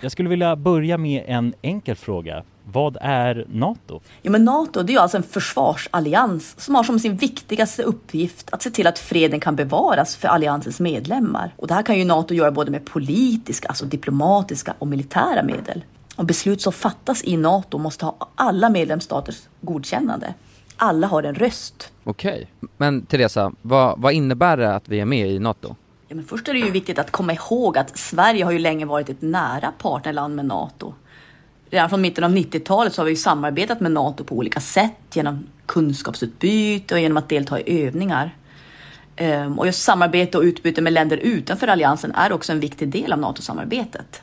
Jag 0.00 0.12
skulle 0.12 0.28
vilja 0.28 0.56
börja 0.56 0.98
med 0.98 1.24
en 1.26 1.54
enkel 1.62 1.96
fråga. 1.96 2.42
Vad 2.64 2.96
är 3.00 3.46
NATO? 3.48 4.00
Ja, 4.22 4.30
men 4.30 4.44
NATO 4.44 4.82
det 4.82 4.94
är 4.94 4.98
alltså 4.98 5.16
en 5.16 5.22
försvarsallians 5.22 6.60
som 6.60 6.74
har 6.74 6.82
som 6.82 6.98
sin 6.98 7.16
viktigaste 7.16 7.82
uppgift 7.82 8.48
att 8.52 8.62
se 8.62 8.70
till 8.70 8.86
att 8.86 8.98
freden 8.98 9.40
kan 9.40 9.56
bevaras 9.56 10.16
för 10.16 10.28
alliansens 10.28 10.80
medlemmar. 10.80 11.54
Och 11.56 11.66
det 11.66 11.74
här 11.74 11.82
kan 11.82 11.98
ju 11.98 12.04
NATO 12.04 12.34
göra 12.34 12.50
både 12.50 12.70
med 12.70 12.84
politiska, 12.84 13.68
alltså 13.68 13.84
diplomatiska 13.84 14.74
och 14.78 14.86
militära 14.86 15.42
medel. 15.42 15.84
Och 16.16 16.24
beslut 16.24 16.60
som 16.60 16.72
fattas 16.72 17.24
i 17.24 17.36
NATO 17.36 17.78
måste 17.78 18.04
ha 18.04 18.28
alla 18.34 18.70
medlemsstaters 18.70 19.42
godkännande. 19.60 20.34
Alla 20.76 21.06
har 21.06 21.22
en 21.22 21.34
röst. 21.34 21.92
Okej. 22.04 22.46
Men 22.76 23.06
Teresa, 23.06 23.52
vad, 23.62 24.00
vad 24.00 24.12
innebär 24.12 24.56
det 24.56 24.74
att 24.74 24.88
vi 24.88 25.00
är 25.00 25.04
med 25.04 25.30
i 25.30 25.38
NATO? 25.38 25.76
Ja, 26.10 26.16
men 26.16 26.24
först 26.24 26.48
är 26.48 26.52
det 26.52 26.58
ju 26.58 26.70
viktigt 26.70 26.98
att 26.98 27.10
komma 27.10 27.32
ihåg 27.32 27.78
att 27.78 27.98
Sverige 27.98 28.44
har 28.44 28.52
ju 28.52 28.58
länge 28.58 28.84
varit 28.84 29.08
ett 29.08 29.22
nära 29.22 29.72
partnerland 29.78 30.36
med 30.36 30.44
NATO. 30.44 30.94
Redan 31.70 31.88
från 31.90 32.00
mitten 32.00 32.24
av 32.24 32.30
90-talet 32.30 32.94
så 32.94 33.00
har 33.00 33.04
vi 33.04 33.10
ju 33.10 33.16
samarbetat 33.16 33.80
med 33.80 33.92
NATO 33.92 34.24
på 34.24 34.36
olika 34.36 34.60
sätt 34.60 34.92
genom 35.12 35.46
kunskapsutbyte 35.66 36.94
och 36.94 37.00
genom 37.00 37.16
att 37.16 37.28
delta 37.28 37.60
i 37.60 37.86
övningar. 37.86 38.36
Ehm, 39.16 39.58
och 39.58 39.66
just 39.66 39.82
samarbete 39.82 40.38
och 40.38 40.44
utbyte 40.44 40.82
med 40.82 40.92
länder 40.92 41.16
utanför 41.16 41.68
alliansen 41.68 42.14
är 42.14 42.32
också 42.32 42.52
en 42.52 42.60
viktig 42.60 42.88
del 42.88 43.12
av 43.12 43.18
NATO-samarbetet. 43.18 44.22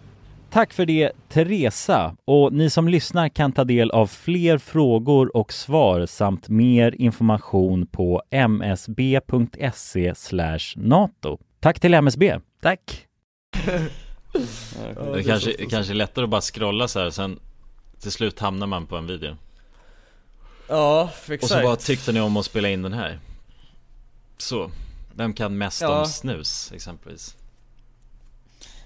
Tack 0.51 0.73
för 0.73 0.85
det 0.85 1.11
Teresa 1.29 2.15
och 2.25 2.53
ni 2.53 2.69
som 2.69 2.87
lyssnar 2.87 3.29
kan 3.29 3.51
ta 3.51 3.63
del 3.63 3.91
av 3.91 4.07
fler 4.07 4.57
frågor 4.57 5.37
och 5.37 5.53
svar 5.53 6.05
samt 6.05 6.49
mer 6.49 6.95
information 7.01 7.87
på 7.87 8.21
msb.se 8.31 10.13
nato. 10.75 11.37
Tack 11.59 11.79
till 11.79 11.93
MSB! 11.93 12.39
Tack! 12.61 13.07
Det 15.13 15.23
kanske, 15.23 15.65
kanske 15.65 15.93
är 15.93 15.95
lättare 15.95 16.23
att 16.23 16.29
bara 16.29 16.41
scrolla 16.41 16.87
så 16.87 16.99
här 16.99 17.09
sen 17.09 17.39
till 17.99 18.11
slut 18.11 18.39
hamnar 18.39 18.67
man 18.67 18.85
på 18.85 18.97
en 18.97 19.07
video. 19.07 19.37
Ja, 20.67 21.09
Och 21.41 21.47
så 21.49 21.63
vad 21.63 21.79
tyckte 21.79 22.11
ni 22.11 22.19
om 22.21 22.37
att 22.37 22.45
spela 22.45 22.69
in 22.69 22.81
den 22.81 22.93
här? 22.93 23.19
Så, 24.37 24.71
vem 25.15 25.33
kan 25.33 25.57
mest 25.57 25.81
Ja. 25.81 25.99
om 25.99 26.05
snus 26.05 26.71
exempelvis? 26.75 27.37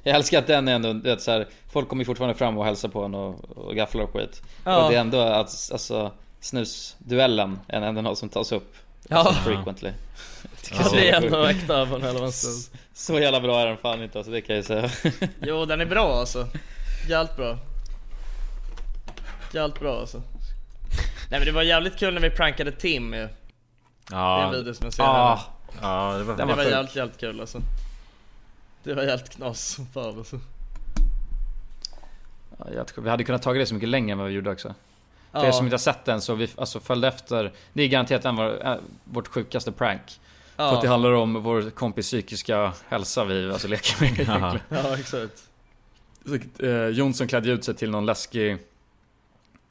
Jag 0.07 0.15
älskar 0.15 0.39
att 0.39 0.47
den 0.47 0.67
är 0.67 0.75
ändå, 0.75 0.93
du 0.93 0.99
vet, 1.09 1.21
så 1.21 1.31
här, 1.31 1.47
folk 1.71 1.89
kommer 1.89 2.05
fortfarande 2.05 2.35
fram 2.37 2.57
och 2.57 2.65
hälsar 2.65 2.89
på 2.89 3.03
en 3.03 3.15
och, 3.15 3.57
och 3.57 3.75
gafflar 3.75 4.03
och 4.03 4.13
skit. 4.13 4.41
Ja. 4.63 4.83
Och 4.83 4.89
det 4.91 4.95
är 4.97 5.01
ändå 5.01 5.19
att, 5.19 5.69
alltså, 5.71 6.11
snusduellen 6.39 7.59
är 7.67 7.81
ändå 7.81 8.01
något 8.01 8.17
som 8.17 8.29
tas 8.29 8.51
upp. 8.51 8.75
Ja. 9.09 9.17
Alltså, 9.17 9.33
frequently. 9.41 9.91
Ja, 10.71 10.89
det 10.93 11.09
är 11.09 11.21
ändå 11.23 11.43
äkta 11.45 11.85
på 11.85 11.95
en 11.95 12.01
hel 12.01 12.31
stund. 12.31 12.79
Så 12.93 13.19
jävla 13.19 13.39
bra 13.41 13.59
är 13.61 13.65
den 13.65 13.77
fan 13.77 14.03
inte 14.03 14.17
alltså, 14.17 14.31
det 14.31 14.41
kan 14.41 14.55
jag 14.55 14.65
säga. 14.65 14.89
Jo, 15.41 15.65
den 15.65 15.81
är 15.81 15.85
bra 15.85 16.13
alltså. 16.19 16.47
Jävligt 17.09 17.35
bra. 17.35 17.57
Jävligt 19.53 19.79
bra 19.79 19.99
alltså. 19.99 20.17
Nej 21.29 21.39
men 21.39 21.45
det 21.45 21.51
var 21.51 21.61
jävligt 21.61 21.97
kul 21.99 22.13
när 22.13 22.21
vi 22.21 22.29
prankade 22.29 22.71
Tim 22.71 23.13
ju. 23.13 23.27
Ja. 24.11 24.37
Det 24.37 24.43
är 24.43 24.45
en 24.45 24.51
video 24.51 24.73
som 24.73 24.85
jag 24.85 24.93
ser 24.93 25.03
Ja. 25.03 25.39
här. 25.81 25.89
Ja, 26.11 26.17
det 26.17 26.23
var- 26.23 26.37
det 26.37 26.45
var, 26.45 26.63
jävligt, 26.63 26.95
jävligt 26.95 27.19
kul 27.19 27.39
alltså. 27.41 27.61
Det 28.85 28.93
var 28.93 29.03
jävligt 29.03 29.29
knas 29.29 29.67
som 29.67 29.85
fan 29.85 30.17
alltså. 30.17 30.39
Ja, 32.75 32.85
vi 32.97 33.09
hade 33.09 33.23
kunnat 33.23 33.41
tagit 33.41 33.61
det 33.61 33.65
så 33.65 33.73
mycket 33.73 33.89
längre 33.89 34.11
än 34.11 34.17
vad 34.17 34.27
vi 34.27 34.33
gjorde 34.33 34.51
också. 34.51 34.73
För 35.31 35.39
Ja. 35.39 35.47
er 35.47 35.51
som 35.51 35.65
inte 35.65 35.73
har 35.73 35.77
sett 35.79 36.05
den 36.05 36.21
så 36.21 36.35
vi 36.35 36.49
alltså 36.57 36.79
följde 36.79 37.07
efter 37.07 37.51
Det 37.73 37.83
är 37.83 37.87
garanterat 37.87 38.25
en 38.25 38.35
var, 38.35 38.65
äh, 38.65 38.75
vårt 39.03 39.27
sjukaste 39.27 39.71
prank 39.71 40.01
För 40.55 40.73
att 40.75 40.81
det 40.81 40.87
handlar 40.87 41.11
om 41.11 41.33
vår 41.43 41.69
kompis 41.69 42.05
psykiska 42.05 42.73
hälsa 42.89 43.25
vi 43.25 43.51
alltså 43.51 43.67
leker 43.67 44.01
med. 44.39 44.59
Ja, 44.69 44.97
exakt. 44.99 45.43
Så, 46.25 46.63
eh, 46.65 46.87
Jonsson 46.87 47.27
klädde 47.27 47.49
ut 47.51 47.63
sig 47.63 47.75
till 47.75 47.89
någon 47.91 48.05
läskig 48.05 48.57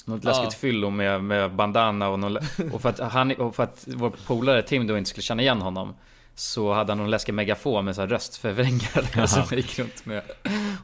något 0.04 0.24
Ja. 0.24 0.30
läskigt 0.30 0.54
fyllo 0.60 0.90
med, 0.90 1.24
med 1.24 1.54
bandana 1.54 2.08
och, 2.08 2.18
någon, 2.18 2.36
och, 2.72 2.82
för 2.82 2.88
att 2.88 2.98
han, 3.12 3.32
och 3.32 3.56
för 3.56 3.62
att 3.62 3.84
vår 3.86 4.10
polare 4.26 4.62
Tim 4.62 4.86
då 4.86 4.98
inte 4.98 5.10
skulle 5.10 5.22
känna 5.22 5.42
igen 5.42 5.62
honom 5.62 5.94
Så 6.34 6.72
hade 6.72 6.90
han 6.92 6.98
någon 6.98 7.10
läskig 7.10 7.34
megafon 7.34 7.84
med 7.84 7.94
så 7.94 8.00
här 8.00 8.08
röstförvrängare 8.08 9.08
Jaha. 9.14 9.26
som 9.26 9.42
han 9.42 9.56
gick 9.58 9.78
runt 9.78 10.06
med 10.06 10.22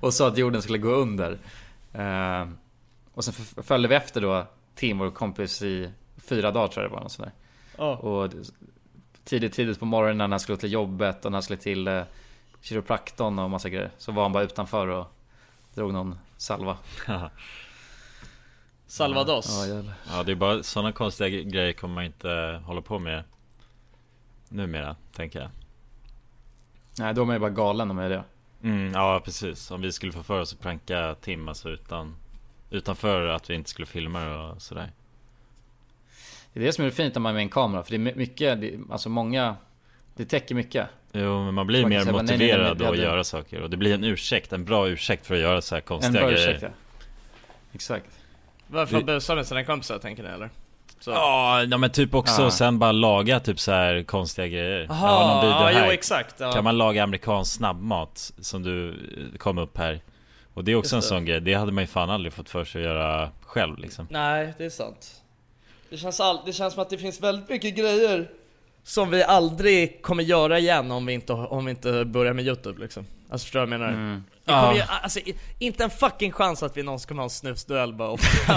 Och 0.00 0.14
sa 0.14 0.28
att 0.28 0.38
jorden 0.38 0.62
skulle 0.62 0.78
gå 0.78 0.90
under 0.90 1.38
eh, 1.92 2.48
Och 3.14 3.24
sen 3.24 3.34
följde 3.62 3.88
vi 3.88 3.94
efter 3.94 4.20
då 4.20 4.46
Tim, 4.74 4.98
vår 4.98 5.10
kompis 5.10 5.62
i 5.62 5.90
fyra 6.26 6.50
dagar 6.50 6.68
tror 6.68 6.82
jag 6.84 6.90
det 6.90 6.94
var 6.94 7.02
något 7.02 7.12
sånt 7.12 7.28
där. 7.28 7.34
Ja. 7.84 7.96
Och 7.96 8.32
tidigt, 9.24 9.52
tidigt 9.52 9.78
på 9.78 9.84
morgonen 9.84 10.18
när 10.18 10.28
han 10.28 10.40
skulle 10.40 10.58
till 10.58 10.72
jobbet 10.72 11.24
och 11.24 11.32
när 11.32 11.36
han 11.36 11.42
skulle 11.42 11.58
till 11.58 11.88
eh, 11.88 12.02
kiropraktorn 12.60 13.38
och 13.38 13.50
massa 13.50 13.68
grejer 13.68 13.90
Så 13.98 14.12
var 14.12 14.22
han 14.22 14.32
bara 14.32 14.44
utanför 14.44 14.86
och 14.88 15.06
drog 15.74 15.92
någon 15.92 16.18
salva 16.36 16.78
Salvados. 18.86 19.66
Ja. 19.68 19.82
Ja, 20.10 20.22
det 20.22 20.32
är 20.32 20.36
bara 20.36 20.62
sådana 20.62 20.92
konstiga 20.92 21.28
grejer 21.28 21.72
kommer 21.72 21.94
man 21.94 22.04
inte 22.04 22.62
hålla 22.64 22.80
på 22.80 22.98
med 22.98 23.24
numera, 24.50 24.96
tänker 25.12 25.40
jag. 25.40 25.48
Nej, 26.98 27.14
då 27.14 27.20
är 27.22 27.26
man 27.26 27.36
ju 27.36 27.40
bara 27.40 27.50
galen 27.50 27.90
om 27.90 27.96
man 27.96 28.04
är 28.04 28.10
det. 28.10 28.24
Mm, 28.62 28.92
ja, 28.92 29.20
precis. 29.24 29.70
Om 29.70 29.80
vi 29.80 29.92
skulle 29.92 30.12
få 30.12 30.22
för 30.22 30.40
oss 30.40 30.52
att 30.52 30.60
pranka 30.60 31.14
Tim, 31.20 31.48
alltså 31.48 31.68
utan, 31.70 32.16
utanför 32.70 33.26
att 33.26 33.50
vi 33.50 33.54
inte 33.54 33.70
skulle 33.70 33.86
filma 33.86 34.24
det 34.24 34.36
och 34.36 34.62
sådär. 34.62 34.90
Det 36.52 36.60
är 36.60 36.64
det 36.64 36.72
som 36.72 36.84
är 36.84 36.90
fint 36.90 37.14
när 37.14 37.20
man 37.20 37.30
är 37.30 37.34
med 37.34 37.42
en 37.42 37.48
kamera, 37.48 37.82
för 37.82 37.90
det 37.90 37.96
är 37.96 37.98
my- 37.98 38.14
mycket, 38.14 38.60
det, 38.60 38.78
alltså 38.90 39.08
många, 39.08 39.56
det 40.16 40.24
täcker 40.24 40.54
mycket. 40.54 40.86
Jo, 41.12 41.44
men 41.44 41.54
man 41.54 41.66
blir 41.66 41.80
man 41.82 41.90
mer 41.90 42.00
säga, 42.00 42.12
nej, 42.12 42.22
nej, 42.24 42.38
nej, 42.38 42.48
motiverad 42.48 42.78
vi 42.78 42.86
att 42.86 42.96
göra 42.98 43.24
saker. 43.24 43.60
Och 43.62 43.70
det 43.70 43.76
blir 43.76 43.94
en 43.94 44.04
ursäkt, 44.04 44.52
en 44.52 44.64
bra 44.64 44.88
ursäkt 44.88 45.26
för 45.26 45.34
att 45.34 45.40
göra 45.40 45.60
så 45.62 45.74
här 45.74 45.80
En 45.82 45.86
konstiga 45.86 46.20
bra 46.20 46.30
grejer. 46.30 46.48
ursäkt 46.48 46.62
ja. 46.62 46.68
Exakt. 47.72 48.06
Varför 48.66 48.96
Vi- 48.96 49.04
busar 49.04 49.36
med 49.36 49.46
sina 49.46 49.64
kompisar 49.64 49.98
tänker 49.98 50.22
ni 50.22 50.28
eller? 50.28 50.50
Så. 51.00 51.10
Ja, 51.10 51.66
men 51.78 51.90
typ 51.90 52.14
också 52.14 52.42
Ja. 52.42 52.50
sen 52.50 52.78
bara 52.78 52.92
laga 52.92 53.40
typ 53.40 53.60
så 53.60 53.72
här 53.72 54.02
konstiga 54.02 54.46
grejer. 54.46 54.86
Aha, 54.90 55.06
Jag 55.08 55.14
har 55.14 55.34
någon 55.34 55.44
video 55.44 55.60
ja, 55.60 55.70
jo, 55.72 55.78
här. 55.78 55.92
exakt, 55.92 56.34
ja. 56.40 56.52
Kan 56.52 56.64
man 56.64 56.78
laga 56.78 57.02
amerikansk 57.02 57.52
snabbmat 57.56 58.32
som 58.40 58.62
du 58.62 58.88
eh, 58.90 59.38
kom 59.38 59.58
upp 59.58 59.78
här? 59.78 60.00
Och 60.54 60.64
det 60.64 60.72
är 60.72 60.76
också 60.76 60.96
Just 60.96 61.10
en 61.10 61.14
det. 61.14 61.18
sån 61.18 61.24
grej, 61.24 61.40
det 61.40 61.54
hade 61.54 61.72
man 61.72 61.82
ju 61.84 61.88
fan 61.88 62.10
aldrig 62.10 62.32
fått 62.32 62.48
för 62.50 62.64
sig 62.64 62.80
att 62.80 62.86
göra 62.86 63.30
själv 63.42 63.78
liksom. 63.78 64.06
Nej, 64.10 64.54
det 64.58 64.64
är 64.64 64.70
sant. 64.70 65.22
Det 65.90 65.96
känns, 65.96 66.20
all, 66.20 66.38
det 66.46 66.52
känns 66.52 66.74
som 66.74 66.82
att 66.82 66.90
det 66.90 66.98
finns 66.98 67.20
väldigt 67.20 67.48
mycket 67.48 67.76
grejer 67.76 68.30
som 68.84 69.10
vi 69.10 69.22
aldrig 69.22 70.02
kommer 70.02 70.22
göra 70.22 70.58
igen 70.58 70.90
om 70.90 71.06
vi 71.06 71.12
inte, 71.12 71.32
om 71.32 71.64
vi 71.64 71.70
inte 71.70 72.04
börjar 72.04 72.32
med 72.32 72.46
Youtube 72.46 72.80
liksom. 72.80 73.06
Alltså 73.30 73.44
förstår 73.44 73.60
du 73.60 73.66
vad 73.66 73.72
jag 73.74 73.80
menar? 73.80 73.92
Mm. 73.92 74.24
Det 74.50 74.60
kommer 74.60 74.72
Ja. 74.72 74.76
ju, 74.76 74.82
alltså, 75.02 75.20
inte 75.58 75.84
en 75.84 75.90
fucking 75.90 76.32
chans 76.32 76.62
att 76.62 76.76
vi 76.76 76.82
någonsin 76.82 77.08
kommer 77.08 77.20
ha 77.22 77.24
en 77.26 77.30
snusduell 77.30 77.92
bara 77.94 78.08
och 78.08 78.20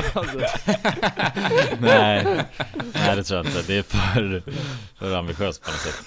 Nej, 1.80 2.26
nej 2.94 3.16
det 3.16 3.24
tror 3.24 3.38
jag 3.38 3.46
inte. 3.46 3.62
Det 3.68 3.78
är 3.78 3.84
för, 3.84 4.44
för 5.00 5.16
ambitiöst 5.16 5.64
på 5.64 5.72
något 5.72 5.80
sätt. 5.80 6.06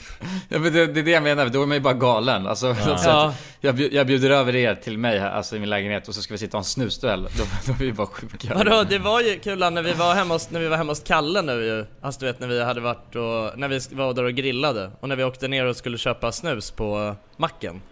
Ja 0.49 0.59
men 0.59 0.73
det, 0.73 0.87
det 0.87 1.01
är 1.01 1.05
det 1.05 1.11
jag 1.11 1.23
menar, 1.23 1.47
då 1.49 1.63
är 1.63 1.67
man 1.67 1.77
ju 1.77 1.81
bara 1.81 1.95
galen. 1.95 2.47
Alltså, 2.47 2.77
Ja. 2.87 3.27
att 3.29 3.35
jag, 3.61 3.81
jag 3.93 4.07
bjuder 4.07 4.31
över 4.31 4.57
er 4.57 4.75
till 4.75 4.99
mig 4.99 5.19
här, 5.19 5.31
alltså 5.31 5.57
i 5.57 5.59
min 5.59 5.71
lägenhet 5.71 6.09
och 6.09 6.15
så 6.15 6.23
ska 6.23 6.35
vi 6.35 6.39
sitta 6.39 6.51
och 6.57 6.59
ha 6.59 6.61
en 6.61 6.65
snusduell. 6.65 7.23
Då, 7.39 7.45
då 7.67 7.73
är 7.73 7.77
vi 7.77 7.93
bara 7.93 8.07
sjuka. 8.07 8.55
Vadå, 8.55 8.83
det 8.85 8.99
var 8.99 9.21
ju 9.21 9.39
kul 9.39 9.59
när 9.59 9.83
vi 9.83 9.93
var 9.93 10.15
hemma 10.15 10.35
hos, 10.35 10.51
när 10.51 10.61
vi 10.61 10.69
var 10.69 10.77
hemma 10.77 10.91
hos 10.91 11.01
Kalle 11.01 11.43
nu 11.43 11.53
ju 11.65 11.87
Alltså 12.01 12.21
du 12.21 12.27
vet 12.27 12.41
när 12.41 12.49
vi 12.49 12.65
hade 12.65 12.81
varit 12.81 13.17
och, 13.17 13.59
när 13.59 13.69
vi 13.69 13.81
var 13.91 14.15
där 14.15 14.25
och 14.25 14.33
grillade 14.35 14.91
Och 15.01 15.09
när 15.09 15.17
vi 15.17 15.25
åkte 15.25 15.49
ner 15.49 15.65
och 15.65 15.77
skulle 15.77 15.99
köpa 15.99 16.33
snus 16.33 16.71
på 16.71 17.17
macken 17.37 17.83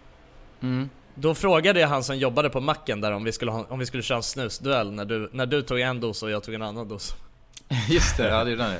Mm. 0.61 0.89
Då 1.15 1.35
frågade 1.35 1.79
jag 1.79 1.87
han 1.87 2.03
som 2.03 2.17
jobbade 2.17 2.49
på 2.49 2.59
macken 2.59 3.01
där 3.01 3.11
om 3.11 3.23
vi 3.23 3.31
skulle, 3.31 3.51
ha, 3.51 3.65
om 3.69 3.79
vi 3.79 3.85
skulle 3.85 4.03
köra 4.03 4.17
en 4.17 4.23
snusduell 4.23 4.91
när 4.91 5.05
du, 5.05 5.29
när 5.31 5.45
du 5.45 5.61
tog 5.61 5.79
en 5.79 5.99
dos 5.99 6.23
och 6.23 6.31
jag 6.31 6.43
tog 6.43 6.53
en 6.53 6.61
annan 6.61 6.87
dos 6.87 7.15
Just 7.89 8.17
det, 8.17 8.27
ja 8.27 8.43
det 8.43 8.51
gjorde 8.51 8.63
han 8.63 8.73
ju. 8.73 8.79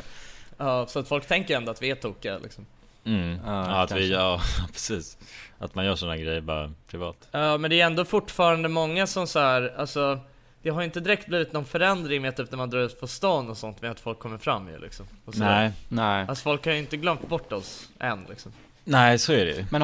Ja, 0.57 0.85
så 0.87 0.99
att 0.99 1.07
folk 1.07 1.27
tänker 1.27 1.57
ändå 1.57 1.71
att 1.71 1.81
vi 1.81 1.91
är 1.91 1.95
tokiga 1.95 2.37
liksom 2.37 2.65
Mm. 3.05 3.39
Ja, 3.45 3.69
Ja, 3.69 3.81
att 3.81 3.91
vi, 3.91 4.11
ja 4.11 4.41
precis. 4.71 5.17
Att 5.59 5.75
man 5.75 5.85
gör 5.85 5.95
sådana 5.95 6.17
grejer 6.17 6.41
bara 6.41 6.73
privat. 6.87 7.27
Ja 7.31 7.57
men 7.57 7.69
det 7.69 7.81
är 7.81 7.85
ändå 7.85 8.05
fortfarande 8.05 8.69
många 8.69 9.07
som 9.07 9.27
så 9.27 9.39
här, 9.39 9.73
alltså 9.77 10.19
Det 10.61 10.69
har 10.69 10.83
inte 10.83 10.99
direkt 10.99 11.27
blivit 11.27 11.53
någon 11.53 11.65
förändring 11.65 12.21
med 12.21 12.35
typ 12.35 12.51
när 12.51 12.57
man 12.57 12.69
drar 12.69 12.79
ut 12.79 12.99
på 12.99 13.07
stan 13.07 13.49
och 13.49 13.57
sånt 13.57 13.81
med 13.81 13.91
att 13.91 13.99
folk 13.99 14.19
kommer 14.19 14.37
fram 14.37 14.69
ju 14.69 14.79
liksom 14.79 15.05
och 15.25 15.33
så. 15.33 15.39
Nej. 15.39 15.71
Nej. 15.89 16.25
Alltså 16.27 16.43
folk 16.43 16.65
har 16.65 16.73
ju 16.73 16.79
inte 16.79 16.97
glömt 16.97 17.27
bort 17.27 17.53
oss 17.53 17.89
än 17.99 18.25
liksom 18.29 18.51
Nej, 18.83 19.19
så 19.19 19.33
är 19.33 19.45
det 19.45 19.51
ju. 19.51 19.65
Men, 19.71 19.83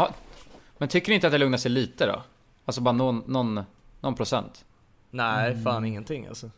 men 0.77 0.89
tycker 0.89 1.09
ni 1.09 1.15
inte 1.15 1.27
att 1.27 1.33
det 1.33 1.37
lugnar 1.37 1.57
sig 1.57 1.71
lite 1.71 2.05
då? 2.05 2.23
Alltså 2.65 2.81
bara 2.81 2.91
någon, 2.91 3.23
någon, 3.27 3.63
någon 4.01 4.15
procent? 4.15 4.65
Nej, 5.11 5.63
fan 5.63 5.85
ingenting 5.85 6.27
alltså. 6.27 6.49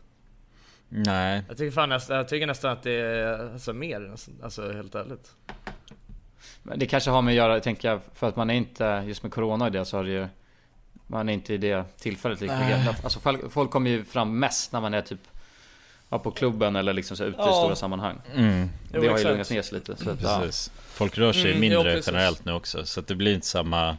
Nej. 0.88 1.42
Jag 1.48 1.56
tycker 1.56 1.70
fan 1.70 1.88
nästan, 1.88 2.16
jag 2.16 2.28
tycker 2.28 2.46
nästan 2.46 2.70
att 2.72 2.82
det 2.82 2.92
är 2.92 3.52
alltså, 3.52 3.72
mer, 3.72 4.00
nästan, 4.00 4.34
alltså 4.42 4.72
helt 4.72 4.94
ärligt. 4.94 5.32
Men 6.62 6.78
det 6.78 6.86
kanske 6.86 7.10
har 7.10 7.22
med 7.22 7.32
att 7.32 7.36
göra, 7.36 7.60
tänker 7.60 7.88
jag, 7.88 8.00
för 8.14 8.28
att 8.28 8.36
man 8.36 8.50
är 8.50 8.54
inte, 8.54 9.04
just 9.06 9.22
med 9.22 9.32
corona 9.32 9.64
och 9.64 9.72
det 9.72 9.84
så 9.84 9.96
har 9.96 10.04
det 10.04 10.10
ju 10.10 10.26
Man 11.06 11.28
är 11.28 11.32
inte 11.32 11.54
i 11.54 11.58
det 11.58 11.84
tillfället 11.98 12.40
lika 12.40 12.58
mycket. 12.58 13.04
Alltså 13.04 13.20
folk, 13.20 13.52
folk 13.52 13.70
kommer 13.70 13.90
ju 13.90 14.04
fram 14.04 14.38
mest 14.38 14.72
när 14.72 14.80
man 14.80 14.94
är 14.94 15.00
typ 15.02 15.20
ja, 16.08 16.18
på 16.18 16.30
klubben 16.30 16.76
eller 16.76 16.92
liksom 16.92 17.16
så 17.16 17.24
ute 17.24 17.36
i 17.42 17.44
Ja. 17.44 17.52
stora 17.62 17.76
sammanhang. 17.76 18.16
Mm. 18.34 18.68
Det 18.92 18.98
Jo, 19.02 19.10
har 19.10 19.18
ju 19.18 19.24
lugnat 19.24 19.50
ner 19.50 19.62
sig 19.62 19.74
lite. 19.78 19.96
Så 19.96 20.10
att, 20.10 20.22
ja. 20.22 20.42
Folk 20.86 21.18
rör 21.18 21.32
sig 21.32 21.48
Mm, 21.50 21.60
mindre 21.60 21.78
ja, 21.78 21.84
precis. 21.84 22.06
generellt 22.06 22.44
nu 22.44 22.52
också. 22.52 22.86
Så 22.86 23.00
att 23.00 23.06
det 23.06 23.14
blir 23.14 23.34
inte 23.34 23.46
samma... 23.46 23.96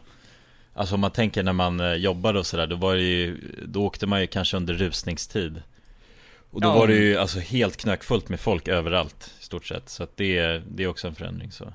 Alltså 0.76 0.94
om 0.94 1.00
man 1.00 1.10
tänker 1.10 1.42
när 1.42 1.52
man 1.52 1.80
eh, 1.80 1.92
jobbade 1.94 2.38
och 2.38 2.46
sådär, 2.46 2.66
då 2.66 2.76
var 2.76 2.94
det 2.94 3.02
ju... 3.02 3.40
Då 3.66 3.84
åkte 3.84 4.06
man 4.06 4.20
ju 4.20 4.26
kanske 4.26 4.56
under 4.56 4.74
rusningstid. 4.74 5.62
Och 6.50 6.60
då 6.60 6.68
Ja. 6.68 6.74
var 6.74 6.86
det 6.86 6.94
ju 6.94 7.16
alltså 7.16 7.38
helt 7.38 7.76
knökfullt 7.76 8.28
med 8.28 8.40
folk 8.40 8.68
överallt 8.68 9.34
i 9.40 9.44
stort 9.44 9.66
sett. 9.66 9.88
Så 9.88 10.02
att 10.02 10.16
det, 10.16 10.58
det 10.68 10.82
är 10.84 10.88
också 10.88 11.08
en 11.08 11.14
förändring 11.14 11.52
så. 11.52 11.72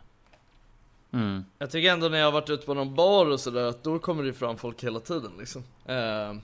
Mm. 1.14 1.46
Jag 1.60 1.72
tycker 1.72 1.92
ändå 1.92 2.10
när 2.10 2.18
jag 2.18 2.26
har 2.26 2.32
varit 2.32 2.50
ute 2.50 2.66
på 2.66 2.74
någon 2.74 2.96
bar 2.96 3.26
och 3.26 3.40
sådär 3.40 3.64
att 3.64 3.84
då 3.84 4.00
kommer 4.00 4.24
det 4.24 4.28
ju 4.28 4.34
fram 4.34 4.58
folk 4.58 4.84
hela 4.84 5.00
tiden 5.00 5.32
liksom. 5.40 5.64
Eh, 5.86 6.36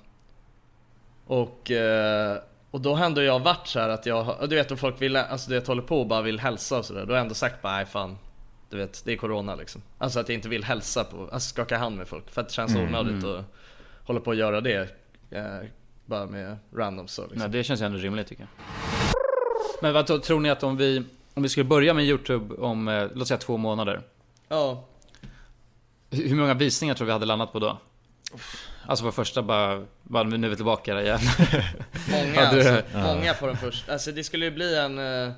och, 1.27 1.71
eh, 1.71 2.37
och 2.71 2.81
då 2.81 2.95
har 2.95 3.05
ändå 3.05 3.21
jag 3.21 3.39
varit 3.39 3.67
så 3.67 3.79
här 3.79 3.89
att 3.89 4.05
jag 4.05 4.49
du 4.49 4.55
vet 4.55 4.71
om 4.71 4.77
folk 4.77 5.01
vill, 5.01 5.15
alltså 5.15 5.49
du 5.49 5.55
vet 5.55 5.67
håller 5.67 5.81
på 5.81 5.99
och 5.99 6.07
bara 6.07 6.21
vill 6.21 6.39
hälsa 6.39 6.77
och 6.77 6.85
sådär. 6.85 7.01
Då 7.05 7.07
har 7.11 7.15
jag 7.17 7.21
ändå 7.21 7.35
sagt 7.35 7.61
bara 7.61 7.73
nej 7.73 7.85
fan. 7.85 8.17
Du 8.69 8.77
vet, 8.77 9.05
det 9.05 9.13
är 9.13 9.17
corona 9.17 9.55
liksom. 9.55 9.81
Alltså 9.97 10.19
att 10.19 10.29
jag 10.29 10.33
inte 10.35 10.49
vill 10.49 10.63
hälsa 10.63 11.03
på, 11.03 11.29
alltså 11.31 11.49
skaka 11.49 11.77
hand 11.77 11.97
med 11.97 12.07
folk. 12.07 12.29
För 12.29 12.41
att 12.41 12.47
det 12.47 12.53
känns 12.53 12.71
Mm, 12.71 12.87
onödigt 12.87 13.23
mm. 13.23 13.35
att 13.35 13.45
hålla 14.03 14.19
på 14.19 14.29
och 14.29 14.35
göra 14.35 14.61
det. 14.61 14.89
Eh, 15.31 15.59
bara 16.05 16.25
med 16.25 16.57
randoms 16.73 17.11
så 17.11 17.21
liksom. 17.21 17.39
Nej, 17.39 17.49
det 17.49 17.63
känns 17.63 17.81
ändå 17.81 17.97
rimligt 17.97 18.27
tycker 18.27 18.41
jag. 18.43 18.49
Men 19.81 19.93
vad 19.93 20.23
tror 20.23 20.39
ni 20.39 20.49
att 20.49 20.63
om 20.63 20.77
vi, 20.77 21.03
om 21.33 21.43
vi 21.43 21.49
skulle 21.49 21.63
börja 21.63 21.93
med 21.93 22.05
YouTube 22.05 22.55
om, 22.55 22.87
eh, 22.87 23.07
låt 23.15 23.27
säga 23.27 23.37
två 23.37 23.57
månader. 23.57 24.01
Ja. 24.47 24.83
Hur 26.09 26.35
många 26.35 26.53
visningar 26.53 26.95
tror 26.95 27.05
vi 27.05 27.11
hade 27.11 27.25
landat 27.25 27.53
på 27.53 27.59
då? 27.59 27.77
Alltså 28.85 29.05
vår 29.05 29.11
första 29.11 29.41
bara, 29.41 29.85
bara 30.03 30.23
nu 30.23 30.47
är 30.47 30.49
vi 30.49 30.55
tillbaka 30.55 30.93
där 30.93 31.01
igen. 31.01 31.19
Många 32.11 32.47
alltså, 32.47 32.81
många 32.93 33.33
på 33.33 33.47
den 33.47 33.57
första. 33.57 33.93
Alltså 33.93 34.11
det 34.11 34.23
skulle 34.23 34.45
ju 34.45 34.51
bli 34.51 34.77
en... 34.77 34.97
eh, 34.99 35.31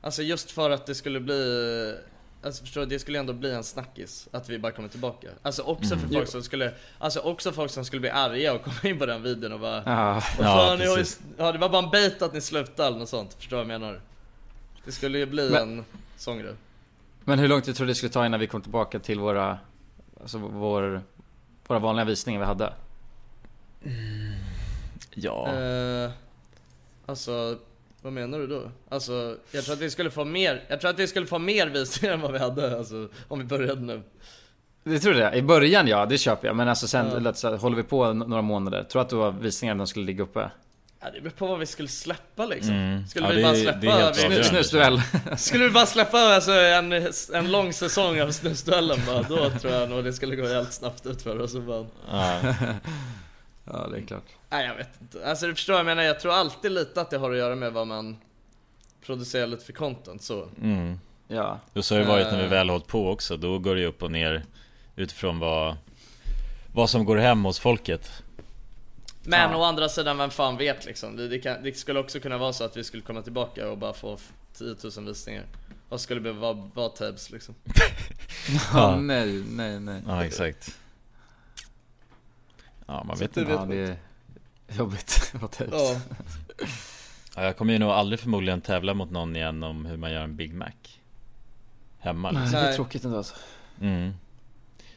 Alltså 0.00 0.22
just 0.22 0.50
för 0.50 0.70
att 0.70 0.86
det 0.86 0.94
skulle 0.94 1.20
bli... 1.20 1.94
Alltså 2.42 2.64
förstår 2.64 2.80
du, 2.80 2.86
det 2.86 2.98
skulle 2.98 3.18
ändå 3.18 3.32
bli 3.32 3.52
en 3.54 3.64
snackis 3.64 4.28
att 4.32 4.48
vi 4.48 4.58
bara 4.58 4.72
kommer 4.72 4.88
tillbaka. 4.88 5.28
Alltså 5.42 5.62
också 5.62 5.88
för 5.88 5.96
Mm. 6.06 6.10
folk 6.10 6.28
som 6.28 6.42
skulle... 6.42 6.72
Alltså 6.98 7.20
också 7.20 7.52
folk 7.52 7.70
som 7.70 7.84
skulle 7.84 8.00
bli 8.00 8.10
arga 8.10 8.52
och 8.52 8.62
komma 8.64 8.76
in 8.84 8.98
på 8.98 9.06
den 9.06 9.22
videon 9.22 9.52
och 9.52 9.60
bara... 9.60 9.82
Ja. 9.86 10.22
Vad 10.38 10.46
Ja, 10.46 10.76
ni 10.78 10.86
har 10.86 11.04
ja, 11.38 11.52
det 11.52 11.58
var 11.58 11.68
bara 11.68 11.84
en 11.84 11.90
bait 11.90 12.22
att 12.22 12.32
ni 12.34 12.40
slutade 12.40 12.88
eller 12.88 12.98
något 12.98 13.08
sånt. 13.08 13.34
Förstår 13.34 13.56
du 13.56 13.64
vad 13.64 13.72
jag 13.74 13.80
menar? 13.80 14.00
Det 14.84 14.92
skulle 14.92 15.18
ju 15.18 15.26
bli 15.26 15.50
Men- 15.50 15.78
en 15.78 15.84
sån 16.16 16.38
grej. 16.38 16.54
Men 17.24 17.38
hur 17.38 17.48
lång 17.48 17.62
tid 17.62 17.76
tror 17.76 17.86
du 17.86 17.90
det 17.90 17.94
skulle 17.94 18.12
ta 18.12 18.26
innan 18.26 18.40
vi 18.40 18.46
kom 18.46 18.62
tillbaka 18.62 18.98
till 18.98 19.20
våra, 19.20 19.58
alltså 20.20 20.38
vår, 20.38 21.02
våra 21.66 21.78
vanliga 21.78 22.04
visningar 22.04 22.40
vi 22.40 22.46
hade? 22.46 22.72
Ja. 25.14 25.52
Eh, 25.54 26.10
alltså, 27.06 27.58
vad 28.02 28.12
menar 28.12 28.38
du 28.38 28.46
då? 28.46 28.70
Alltså, 28.88 29.36
jag 29.52 29.64
tror 29.64 29.74
att 29.74 29.80
vi 29.80 29.90
skulle 29.90 30.10
få 30.10 30.24
mer, 30.24 30.64
jag 30.68 30.80
tror 30.80 30.90
att 30.90 30.98
vi 30.98 31.06
skulle 31.06 31.26
få 31.26 31.38
mer 31.38 31.66
visningar 31.66 32.14
än 32.14 32.20
vad 32.20 32.32
vi 32.32 32.38
hade, 32.38 32.78
alltså, 32.78 33.08
om 33.28 33.38
vi 33.38 33.44
började 33.44 33.80
nu. 33.80 34.02
Det 34.84 34.98
tror 34.98 35.12
du 35.14 35.20
det? 35.20 35.34
I 35.34 35.42
början 35.42 35.86
ja, 35.88 36.06
det 36.06 36.18
köper 36.18 36.46
jag. 36.46 36.56
Men 36.56 36.68
alltså 36.68 36.88
sen, 36.88 37.06
Ja. 37.12 37.18
låt 37.18 37.36
säga, 37.38 37.56
håller 37.56 37.76
vi 37.76 37.82
på 37.82 38.12
några 38.12 38.42
månader, 38.42 38.84
tror 38.84 39.00
du 39.00 39.04
att 39.04 39.10
då 39.10 39.30
visningarna 39.30 39.86
skulle 39.86 40.06
ligga 40.06 40.22
uppe? 40.22 40.50
Ja, 41.02 41.10
det 41.14 41.20
beror 41.20 41.30
på 41.30 41.46
vad 41.46 41.58
vi 41.58 41.66
skulle 41.66 41.88
släppa 41.88 42.46
liksom. 42.46 42.74
Mm. 42.74 43.06
Skulle 43.06 43.26
Ja, 43.26 43.30
vi 43.32 43.36
det 43.36 43.42
bara 43.42 43.54
släppa... 43.54 43.78
det 43.78 44.06
avgörande. 44.08 44.44
Snusduell. 44.44 45.00
skulle 45.38 45.64
vi 45.64 45.70
bara 45.70 45.86
släppa 45.86 46.18
alltså, 46.18 46.52
en, 46.52 46.92
en 47.34 47.50
lång 47.50 47.72
säsong 47.72 48.20
av 48.20 48.30
snusduellen 48.30 48.98
bara, 49.06 49.22
då 49.22 49.50
tror 49.50 49.72
jag 49.72 49.90
nog 49.90 50.04
det 50.04 50.12
skulle 50.12 50.36
gå 50.36 50.46
helt 50.48 50.72
snabbt 50.72 51.06
ut 51.06 51.22
för 51.22 51.38
oss 51.40 51.54
och 51.54 51.62
bara... 51.62 51.86
Ja. 52.10 52.38
ja, 53.72 53.86
det 53.90 53.98
är 53.98 54.02
klart. 54.06 54.24
Nej 54.50 54.66
jag 54.66 54.74
vet 54.74 54.88
inte. 55.00 55.26
Alltså 55.30 55.46
du 55.46 55.54
förstår, 55.54 55.76
jag 55.76 55.86
menar 55.86 56.02
jag 56.02 56.20
tror 56.20 56.32
alltid 56.32 56.72
lite 56.72 57.00
att 57.00 57.10
det 57.10 57.18
har 57.18 57.30
att 57.30 57.36
göra 57.36 57.54
med 57.54 57.72
vad 57.72 57.86
man 57.86 58.16
producerar 59.06 59.46
lite 59.46 59.64
för 59.64 59.72
content 59.72 60.22
så. 60.22 60.48
Mm. 60.62 61.00
Ja. 61.28 61.58
Och 61.72 61.84
så 61.84 61.94
har 61.94 62.00
det 62.00 62.06
varit 62.08 62.26
när 62.26 62.38
vi 62.38 62.44
Eh. 62.44 62.50
väl 62.50 62.70
hållit 62.70 62.86
på 62.86 63.10
också, 63.10 63.36
då 63.36 63.58
går 63.58 63.76
det 63.76 63.86
upp 63.86 64.02
och 64.02 64.10
ner 64.10 64.44
utifrån 64.96 65.38
vad, 65.38 65.76
vad 66.74 66.90
som 66.90 67.04
går 67.04 67.16
hem 67.16 67.44
hos 67.44 67.58
folket. 67.58 68.22
Men 69.22 69.50
Ja. 69.50 69.56
å 69.56 69.62
andra 69.62 69.88
sidan, 69.88 70.18
vem 70.18 70.30
fan 70.30 70.56
vet 70.56 70.84
liksom? 70.86 71.16
Det, 71.16 71.28
det, 71.28 71.38
kan, 71.38 71.62
det 71.62 71.78
skulle 71.78 72.00
också 72.00 72.20
kunna 72.20 72.38
vara 72.38 72.52
så 72.52 72.64
att 72.64 72.76
vi 72.76 72.84
skulle 72.84 73.02
komma 73.02 73.22
tillbaka 73.22 73.70
och 73.70 73.78
bara 73.78 73.92
få 73.92 74.14
f- 74.14 74.32
10 74.58 74.76
000 74.96 75.06
visningar. 75.06 75.44
Vad 75.88 76.00
skulle 76.00 76.20
det 76.20 76.32
vara, 76.32 76.70
vara 76.74 76.88
tabs 76.88 77.30
liksom? 77.30 77.54
Ja, 78.72 78.96
nej, 78.96 79.42
nej, 79.48 79.80
nej. 79.80 80.02
Ja, 80.06 80.24
exakt. 80.24 80.76
Ja, 82.90 83.04
man 83.04 83.18
vet 83.18 83.34
Så 83.34 83.40
inte. 83.40 83.52
ja, 83.52 83.64
det 83.64 83.76
är 83.76 83.96
jobbigt 84.78 85.32
att 85.42 85.52
ta 85.52 85.64
ut. 85.64 85.70
Ja. 85.72 86.00
Ja, 87.36 87.44
jag 87.44 87.56
kommer 87.56 87.72
ju 87.72 87.78
nog 87.78 87.90
aldrig 87.90 88.20
förmodligen 88.20 88.60
tävla 88.60 88.94
mot 88.94 89.10
någon 89.10 89.36
igen 89.36 89.62
om 89.62 89.86
hur 89.86 89.96
man 89.96 90.12
gör 90.12 90.22
en 90.22 90.36
Big 90.36 90.54
Mac. 90.54 90.66
Hemma 91.98 92.30
Nej, 92.30 92.42
liksom. 92.42 92.60
det 92.60 92.68
är 92.68 92.72
tråkigt 92.74 93.04
ändå 93.04 93.16
alltså. 93.16 93.34
Mm. 93.80 94.12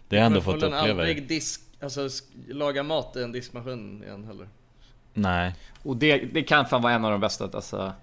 Det 0.08 0.16
har 0.16 0.22
jag 0.22 0.26
ändå 0.26 0.42
fått 0.42 0.56
uppleva. 0.56 0.80
aldrig 0.82 1.28
disk, 1.28 1.62
alltså 1.82 2.10
laga 2.48 2.84
mat 2.84 3.16
i 3.16 3.24
en 3.24 3.32
diskmaskin 3.32 4.04
igen 4.04 4.24
heller. 4.24 4.48
Nej. 5.14 5.56
Och 5.84 5.98
det, 5.98 6.18
det 6.18 6.44
kan 6.44 6.66
fan 6.66 6.82
vara 6.82 6.94
en 6.94 7.06
av 7.06 7.12
de 7.12 7.20
bästa 7.22 7.50
alltså, 7.54 7.94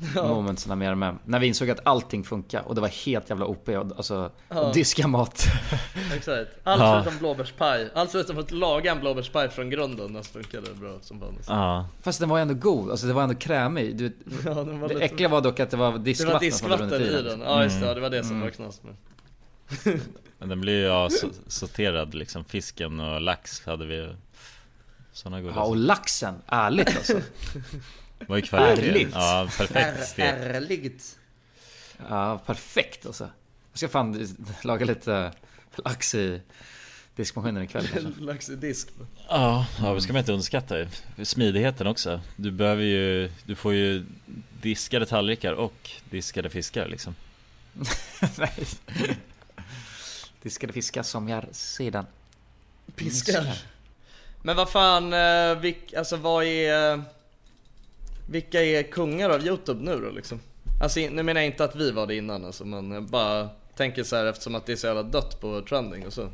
Momentsen 0.14 0.78
med 0.78 0.88
RMM. 0.92 1.18
När 1.24 1.38
vi 1.38 1.46
insåg 1.46 1.70
att 1.70 1.86
allting 1.86 2.24
funkar 2.24 2.62
och 2.62 2.74
det 2.74 2.80
var 2.80 2.88
helt 2.88 3.30
jävla 3.30 3.46
OP 3.46 3.68
och, 3.68 3.74
alltså, 3.96 4.30
Ja. 4.48 4.60
och 4.60 4.74
diska 4.74 5.06
mat. 5.08 5.44
Exakt. 6.16 6.50
Allt 6.64 6.80
Ja. 6.82 7.00
förutom 7.02 7.18
blåbärspaj. 7.18 7.90
Allt 7.94 8.10
förutom 8.12 8.38
att 8.38 8.50
laga 8.50 8.92
en 8.92 9.00
blåbärspaj 9.00 9.48
från 9.48 9.70
grunden, 9.70 10.12
det 10.12 10.22
funkade 10.24 10.74
bra 10.74 10.98
som 11.02 11.20
fan. 11.20 11.28
alltså. 11.36 11.52
Ja. 11.52 11.86
Fast 12.02 12.20
den 12.20 12.28
var 12.28 12.38
ändå 12.38 12.54
god, 12.54 12.90
alltså 12.90 13.06
det 13.06 13.12
var 13.12 13.22
ändå 13.22 13.34
krämig. 13.34 13.96
Du, 13.96 14.16
Ja, 14.44 14.54
den 14.54 14.80
var 14.80 14.88
det 14.88 14.94
lite- 14.94 15.06
äckliga 15.06 15.28
var 15.28 15.40
dock 15.40 15.60
att 15.60 15.70
det 15.70 15.76
var 15.76 15.92
Det 15.92 15.98
diskvatten 15.98 16.50
var 16.50 16.50
som 16.58 16.70
hade 16.70 16.84
diskvatten 16.98 17.26
i 17.26 17.28
den. 17.28 17.40
Ja 17.40 17.62
just 17.62 17.74
det, 17.80 17.86
Mm. 17.86 17.88
ja, 17.88 17.94
det 17.94 18.00
var 18.00 18.10
det 18.10 18.22
som 18.24 18.30
Mm. 18.36 18.42
var 18.42 18.50
knas 18.50 18.80
med. 18.82 18.94
Men 20.38 20.48
den 20.48 20.60
blir 20.60 20.72
ju 20.72 20.84
ja, 20.86 21.08
sorterad 21.46 22.14
liksom. 22.14 22.44
Fisken 22.44 23.00
och 23.00 23.20
lax 23.20 23.66
hade 23.66 23.86
vi 23.86 24.08
Sådana 25.12 25.40
goda 25.42 25.54
Ja 25.56 25.62
och 25.64 25.76
laxen, 25.76 26.34
ärligt 26.46 26.88
alltså. 26.96 27.20
Var 28.26 28.36
ju 28.36 28.42
kvalitet. 28.42 28.88
Ärligt. 28.88 29.10
Ja, 29.14 29.48
perfekt. 29.56 30.18
Ärligt. 30.18 31.18
Ja, 32.08 32.38
perfekt 32.46 33.06
alltså. 33.06 33.30
Jag 33.72 33.78
ska 33.78 33.88
fan 33.88 34.36
laga 34.62 34.84
lite 34.84 35.32
lax 35.76 36.14
i 36.14 36.40
diskmaskinen 37.16 37.62
ikväll 37.62 37.88
kanske. 37.88 38.20
Lax 38.20 38.48
i 38.48 38.56
disk. 38.56 38.88
Ja, 39.28 39.66
ja 39.80 39.94
det 39.94 40.00
ska 40.00 40.12
man 40.12 40.20
inte 40.20 40.32
underskatta. 40.32 40.74
Smidigheten 41.22 41.86
också. 41.86 42.20
Du 42.36 42.50
behöver 42.50 42.82
ju, 42.82 43.30
du 43.44 43.54
får 43.54 43.74
ju 43.74 44.04
diskade 44.62 45.06
tallrikar 45.06 45.52
och 45.52 45.90
diskade 46.10 46.50
fiskar 46.50 46.88
liksom. 46.88 47.14
Nej. 48.38 48.66
Diskade 50.42 50.72
fiskar 50.72 51.02
som 51.02 51.28
gör 51.28 51.48
sedan. 51.52 52.06
Piskar. 52.94 53.58
Men 54.42 54.56
vad 54.56 54.70
fan, 54.70 55.12
eh, 55.12 55.58
vilk, 55.60 55.94
alltså 55.94 56.16
vad 56.16 56.44
är... 56.44 57.02
Vilka 58.30 58.62
är 58.62 58.82
kungar 58.82 59.30
av 59.30 59.46
Youtube 59.46 59.84
nu 59.84 60.00
då 60.00 60.10
liksom? 60.10 60.40
Alltså 60.82 61.00
nu 61.00 61.22
menar 61.22 61.40
jag 61.40 61.46
inte 61.46 61.64
att 61.64 61.76
vi 61.76 61.90
var 61.90 62.06
det 62.06 62.14
innan 62.16 62.44
alltså, 62.44 62.64
men 62.64 62.90
jag 62.90 63.02
bara 63.02 63.48
tänker 63.76 64.04
så 64.04 64.16
här 64.16 64.24
eftersom 64.26 64.54
att 64.54 64.66
det 64.66 64.72
är 64.72 64.76
så 64.76 64.86
jävla 64.86 65.02
dött 65.02 65.40
på 65.40 65.62
trending 65.68 66.06
och 66.06 66.12
så. 66.12 66.28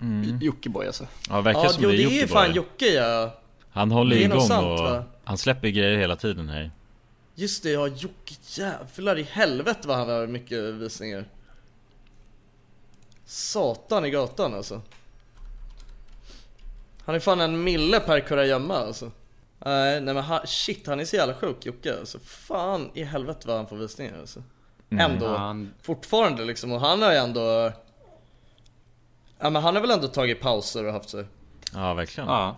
Mm. 0.00 0.38
Jockiboi 0.40 0.86
alltså. 0.86 1.06
Ja, 1.28 1.40
verkar 1.40 1.60
Ja, 1.60 1.68
som 1.68 1.82
jo 1.82 1.90
det 1.90 1.96
det 1.96 2.02
är 2.02 2.06
är 2.06 2.10
ju 2.10 2.14
Jockiboi. 2.20 2.28
fan 2.42 2.54
Jocke 2.54 2.86
ja. 2.86 3.40
Han 3.70 3.90
håller 3.90 4.16
Det 4.16 4.22
är 4.22 4.24
igång 4.24 4.40
sant, 4.40 4.66
och 4.66 4.78
va? 4.86 5.04
han 5.24 5.38
släpper 5.38 5.68
grejer 5.68 5.98
hela 5.98 6.16
tiden 6.16 6.48
här. 6.48 6.70
Just 7.34 7.62
det, 7.62 7.70
ja 7.70 7.86
Jocke 7.88 8.34
jävlar 8.46 9.18
i 9.18 9.22
helvete 9.22 9.88
vad 9.88 9.96
han 9.96 10.08
har 10.08 10.26
mycket 10.26 10.58
visningar. 10.64 11.24
Satan 13.26 14.04
i 14.04 14.10
gatan 14.10 14.54
alltså. 14.54 14.80
Han 17.04 17.14
är 17.14 17.20
fan 17.20 17.40
en 17.40 17.64
mille 17.64 18.00
per 18.00 18.20
kurragömma 18.20 18.74
alltså. 18.74 19.10
Nej, 19.68 20.00
nej 20.00 20.14
men 20.14 20.24
han, 20.24 20.46
shit 20.46 20.86
han 20.86 21.00
är 21.00 21.04
så 21.04 21.16
jävla 21.16 21.34
sjuk 21.34 21.66
Jocke 21.66 21.98
alltså. 21.98 22.18
Fan 22.18 22.90
i 22.94 23.02
helvete 23.04 23.48
vad 23.48 23.56
han 23.56 23.66
får 23.66 23.76
visningar 23.76 24.18
alltså. 24.20 24.42
Mm. 24.90 25.10
Ändå, 25.12 25.28
Han- 25.28 25.74
fortfarande 25.82 26.44
liksom 26.44 26.72
och 26.72 26.80
han 26.80 27.02
har 27.02 27.12
ju 27.12 27.18
ändå 27.18 27.72
Ja 29.38 29.50
men 29.50 29.62
han 29.62 29.74
har 29.74 29.82
väl 29.82 29.90
ändå 29.90 30.08
tagit 30.08 30.40
pauser 30.40 30.84
och 30.84 30.92
haft 30.92 31.08
sig. 31.08 31.24
Ja, 31.74 31.94
verkligen. 31.94 32.28
Ja. 32.28 32.56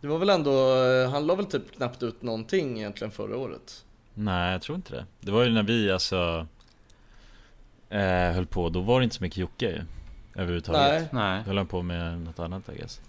Det 0.00 0.06
var 0.08 0.18
väl 0.18 0.30
ändå, 0.30 0.74
han 1.10 1.26
la 1.26 1.34
väl 1.34 1.46
typ 1.46 1.76
knappt 1.76 2.02
ut 2.02 2.22
någonting 2.22 2.78
egentligen 2.78 3.10
förra 3.10 3.36
året. 3.36 3.84
Nej, 4.14 4.52
jag 4.52 4.62
tror 4.62 4.76
inte 4.76 4.94
det. 4.94 5.06
Det 5.20 5.32
var 5.32 5.42
ju 5.44 5.50
när 5.50 5.62
vi 5.62 5.90
alltså 5.92 6.46
eh, 7.88 8.32
höll 8.32 8.46
på, 8.46 8.68
då 8.68 8.80
var 8.80 9.00
det 9.00 9.04
inte 9.04 9.16
så 9.16 9.22
mycket 9.22 9.38
Jocke 9.38 9.66
ju. 9.70 9.82
Överhuvudtaget. 10.34 11.12
Nej. 11.12 11.40
Då 11.44 11.46
höll 11.48 11.56
han 11.56 11.66
på 11.66 11.82
med 11.82 12.20
något 12.20 12.38
annat 12.38 12.68
I 12.68 12.78
guess. 12.78 13.00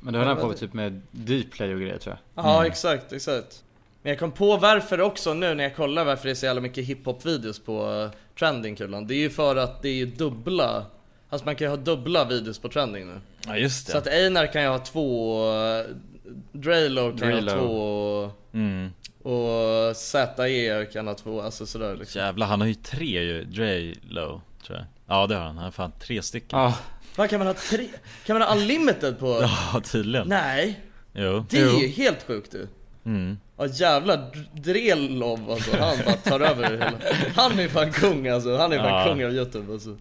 Men 0.00 0.12
då 0.12 0.18
höll 0.18 0.28
han 0.28 0.36
på 0.36 0.52
typ 0.52 0.72
med 0.72 1.00
Dplay 1.10 1.74
och 1.74 1.80
grejer 1.80 1.98
tror 1.98 2.16
jag. 2.34 2.44
Ja 2.44 2.66
exakt, 2.66 3.12
exakt. 3.12 3.64
Men 4.02 4.10
jag 4.10 4.18
kom 4.18 4.32
på 4.32 4.56
varför 4.56 5.00
också 5.00 5.34
nu 5.34 5.54
när 5.54 5.64
jag 5.64 5.76
kollar 5.76 6.04
varför 6.04 6.24
det 6.24 6.30
är 6.30 6.34
så 6.34 6.46
jävla 6.46 6.60
mycket 6.60 6.84
hiphop-videos 6.84 7.58
på 7.64 7.90
uh, 7.90 8.10
trending-kulan. 8.38 9.06
Det 9.06 9.14
är 9.14 9.18
ju 9.18 9.30
för 9.30 9.56
att 9.56 9.82
det 9.82 9.88
är 9.88 9.94
ju 9.94 10.06
dubbla, 10.06 10.84
alltså 11.28 11.44
man 11.44 11.56
kan 11.56 11.64
ju 11.64 11.68
ha 11.68 11.76
dubbla 11.76 12.24
videos 12.24 12.58
på 12.58 12.68
trending 12.68 13.06
nu. 13.06 13.20
Ja 13.46 13.56
just 13.56 13.86
det. 13.86 13.92
Så 13.92 13.98
att 13.98 14.06
Einar 14.06 14.46
kan 14.52 14.62
ju 14.62 14.68
ha 14.68 14.78
två, 14.78 15.42
uh, 15.52 15.86
Draylo 16.52 17.16
kan 17.18 17.28
ju 17.28 17.34
ha 17.34 17.40
Draylo. 17.40 17.60
två 17.60 18.22
och, 18.22 18.34
Mm. 18.54 18.90
och 19.22 19.96
ZE 19.96 20.86
kan 20.92 21.06
ha 21.06 21.14
två, 21.14 21.40
alltså 21.40 21.66
sådär 21.66 21.96
liksom. 21.96 22.20
Jävlar, 22.20 22.46
han 22.46 22.60
har 22.60 22.68
ju 22.68 22.74
tre 22.74 23.22
ju. 23.24 23.44
Dre 23.44 23.94
Low, 24.08 24.40
tror 24.66 24.78
jag. 24.78 24.86
Ja 25.06 25.26
det 25.26 25.34
har 25.34 25.42
han. 25.42 25.54
Han 25.56 25.64
har 25.64 25.70
fan 25.70 25.92
tre 26.00 26.22
stycken. 26.22 26.58
Ja. 26.58 26.74
Vad 27.18 27.30
kan 27.30 27.38
man 27.38 27.46
ha 27.46 27.54
tre, 27.54 27.88
kan 28.26 28.38
man 28.38 28.48
ha 28.48 28.54
unlimited 28.54 29.18
på? 29.18 29.38
Ja, 29.42 29.80
tydligen. 29.84 30.28
Nej! 30.28 30.80
Jo. 31.14 31.44
Det 31.50 31.60
är 31.60 31.80
ju 31.80 31.86
helt 31.88 32.26
sjukt 32.26 32.52
du. 32.52 32.68
Mm. 33.06 33.38
Ja 33.58 33.66
jävlar, 33.66 34.30
Drelov 34.52 35.50
alltså, 35.50 35.76
han 35.76 35.96
bara 36.04 36.14
tar 36.16 36.40
över 36.40 36.70
hela 36.70 36.92
Han 37.34 37.58
är 37.58 37.68
fan 37.68 37.92
kung 37.92 38.28
alltså, 38.28 38.56
han 38.56 38.72
är 38.72 38.78
fan 38.78 38.86
Ja. 39.08 39.14
kung 39.14 39.24
av 39.24 39.32
youtube 39.32 39.72
alltså 39.72 39.96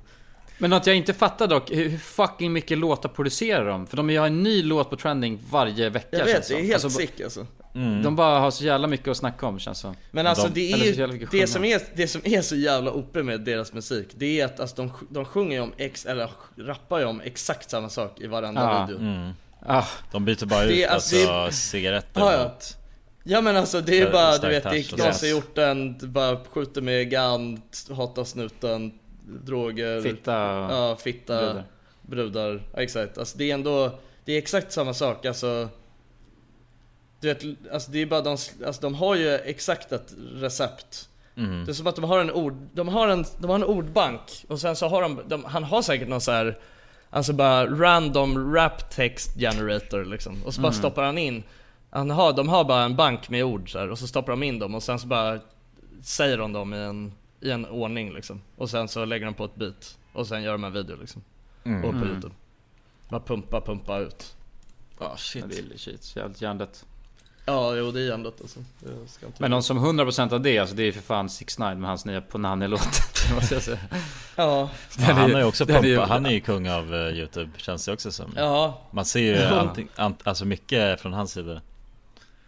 Men 0.58 0.70
något 0.70 0.88
jag 0.88 0.96
inte 0.96 1.14
fattar 1.14 1.48
dock, 1.48 1.72
hur 1.72 1.98
fucking 1.98 2.54
mycket 2.54 2.78
låtar 2.78 3.10
producerar 3.10 3.66
de? 3.68 3.88
För 3.88 3.98
de 3.98 4.16
har 4.18 4.28
en 4.28 4.44
ny 4.44 4.64
låt 4.64 4.90
på 4.90 4.96
trending 4.96 5.40
varje 5.50 5.90
vecka 5.90 6.08
Jag 6.18 6.30
känns 6.30 6.38
vet, 6.40 6.48
det 6.48 6.54
är 6.54 6.68
helt 6.68 6.84
Alltså, 6.84 7.00
sick 7.00 7.22
alltså 7.22 7.46
Mm. 7.76 8.04
De 8.04 8.16
bara 8.16 8.40
har 8.40 8.52
så 8.52 8.64
jävla 8.64 8.88
mycket 8.88 9.08
att 9.08 9.18
snacka 9.18 9.46
om 9.46 9.60
känns 9.60 9.80
som. 9.80 9.96
Men 10.12 10.28
alltså 10.28 10.48
de, 10.48 10.54
det 10.54 10.72
är 10.72 10.78
ju, 11.08 11.28
det 11.32 11.48
som, 11.48 11.66
är, 11.66 11.82
det 11.96 12.08
som 12.08 12.22
är 12.24 12.42
så 12.42 12.56
jävla 12.56 12.92
OP 12.92 13.16
med 13.16 13.42
deras 13.42 13.74
musik 13.74 14.08
Det 14.16 14.40
är 14.42 14.46
att 14.46 14.60
alltså, 14.60 14.76
de, 14.76 14.92
de 15.10 15.26
sjunger 15.26 15.56
ju 15.58 15.64
om, 15.64 15.74
ex, 15.78 16.06
eller 16.06 16.30
rappar 16.58 17.00
ju 17.00 17.06
om 17.06 17.22
exakt 17.22 17.70
samma 17.70 17.90
sak 17.90 18.22
i 18.22 18.28
varenda 18.28 18.62
Ja. 18.62 18.86
video 18.86 19.00
Mm. 19.02 19.32
Ah. 19.66 19.84
De 20.12 20.26
byter 20.26 20.46
bara 20.46 20.64
Det 20.66 20.74
ut 20.74 20.78
är- 20.80 20.88
alltså, 20.90 21.16
alltså, 21.16 21.46
det 21.46 21.52
cigaretter 21.52 22.22
Ja, 22.22 22.34
ja. 22.34 22.44
mot... 22.44 22.78
Ja 23.24 23.42
men 23.42 23.58
alltså 23.58 23.82
det 23.82 24.00
är 24.02 24.12
bara, 24.12 24.38
du 24.38 24.48
vet, 24.48 24.64
det 24.64 24.70
är 24.70 24.94
och 24.94 25.00
knas 25.00 25.24
i 25.24 25.30
sånt. 25.32 25.46
hjorten, 25.46 25.98
bara 26.02 26.38
skjuter 26.50 26.82
med 26.82 27.10
gun, 27.10 27.62
hatar 27.98 28.24
snuten, 28.24 28.92
droger 29.28 30.02
Fitta, 30.02 30.32
Ja, 30.72 30.96
fitta, 31.00 31.38
brudar. 31.42 31.64
brudar, 32.02 32.62
Ja, 32.74 32.82
exakt. 32.82 33.18
Alltså 33.18 33.38
det 33.38 33.50
är 33.50 33.54
ändå, 33.54 33.92
det 34.26 34.34
är 34.34 34.38
exakt 34.38 34.72
samma 34.72 34.94
sak 34.94 35.26
alltså 35.26 35.70
Du 37.20 37.28
vet, 37.28 37.44
alltså 37.74 37.92
det 37.92 38.02
är 38.02 38.06
bara 38.06 38.22
de, 38.22 38.30
alltså 38.66 38.82
de 38.82 38.96
har 38.96 39.16
ju 39.16 39.36
exakt 39.36 39.92
ett 39.92 40.14
recept 40.34 41.10
Mm. 41.38 41.66
Det 41.66 41.72
är 41.72 41.74
som 41.74 41.88
att 41.88 41.96
de 41.96 42.04
har 42.04 42.20
en 42.20 42.32
ord, 42.32 42.54
de 42.74 42.88
har 42.88 43.08
en, 43.08 43.26
de 43.38 43.50
har 43.50 43.56
en 43.56 43.64
ordbank 43.64 44.46
och 44.48 44.60
sen 44.60 44.76
så 44.76 44.88
har 44.88 45.02
de, 45.02 45.22
de 45.28 45.44
han 45.46 45.64
har 45.64 45.82
säkert 45.82 46.08
någon 46.08 46.22
så 46.22 46.32
här 46.32 46.58
Alltså 47.10 47.34
bara 47.34 47.66
random 47.66 48.56
rap 48.56 48.90
text 48.90 49.40
generator 49.40 50.06
liksom 50.06 50.44
och 50.46 50.54
så 50.54 50.62
bara 50.62 50.68
Mm. 50.68 50.80
stoppar 50.80 51.04
han 51.04 51.18
in 51.18 51.44
han 51.90 52.10
har, 52.10 52.34
De 52.34 52.50
har 52.50 52.64
bara 52.64 52.84
en 52.84 52.96
bank 52.96 53.30
med 53.30 53.44
ord 53.44 53.72
så 53.72 53.80
här, 53.80 53.90
och 53.92 54.00
så 54.00 54.08
stoppar 54.08 54.32
de 54.32 54.44
in 54.44 54.60
dem 54.60 54.76
och 54.76 54.84
sen 54.84 55.00
så 55.00 55.08
bara 55.08 55.40
Säger 56.02 56.38
de 56.38 56.54
dem 56.54 56.74
i 56.74 56.78
en, 56.78 57.14
i 57.42 57.52
en 57.52 57.66
ordning 57.66 58.14
liksom 58.14 58.42
Och 58.56 58.70
sen 58.70 58.88
så 58.88 59.06
lägger 59.06 59.26
de 59.26 59.34
på 59.34 59.46
ett 59.46 59.56
beat 59.56 59.98
och 60.14 60.28
sen 60.28 60.44
gör 60.44 60.52
de 60.52 60.64
en 60.64 60.74
video 60.74 60.96
liksom 61.00 61.24
Mm. 61.64 61.84
Och 61.86 61.92
på 61.92 61.98
Mm. 61.98 62.10
youtube 62.10 62.36
Bara 63.10 63.22
pumpa, 63.22 63.62
pumpa 63.62 64.00
ut 64.00 64.36
Ja 65.00 65.18
shit. 65.18 65.44
Ja, 65.44 65.48
det 65.68 65.74
är 65.76 65.78
shit, 65.78 66.16
jävligt 66.16 66.42
hjärndött. 66.42 66.86
Ja, 67.46 67.76
jo 67.76 67.92
det 67.92 68.00
är 68.02 68.06
hjärndött 68.06 68.42
alltså 68.42 68.60
Jag 68.84 69.10
ska 69.10 69.26
inte 69.26 69.42
Men 69.42 69.52
någon 69.52 69.64
som 69.64 69.78
100% 70.00 70.34
av 70.34 70.42
det, 70.42 70.60
alltså 70.60 70.76
det 70.76 70.84
är 70.84 70.92
för 70.92 71.02
fan 71.02 71.30
6 71.30 71.60
9 71.60 71.76
med 71.76 71.90
hans 71.90 72.06
nya 72.06 72.22
Ponani-låt. 72.22 72.82
Måste 73.36 73.54
jag 73.54 73.64
säga. 73.64 73.80
Ja, 74.36 74.70
Ja, 75.00 75.04
han 75.14 75.32
har 75.32 75.40
ju 75.40 75.46
också 75.46 75.70
är 75.70 75.84
ju- 75.84 76.00
han 76.00 76.26
är 76.26 76.30
ju 76.32 76.40
kung 76.40 76.70
av 76.70 76.96
eh, 76.96 77.00
Youtube 77.18 77.52
känns 77.58 77.86
det 77.86 77.94
också 77.94 78.12
som 78.12 78.34
Ja. 78.36 78.82
Man 78.92 79.06
ser 79.06 79.20
ju 79.20 79.88
ant, 79.96 80.28
alltså 80.28 80.46
mycket 80.46 81.02
från 81.02 81.14
hans 81.14 81.32
sida 81.32 81.62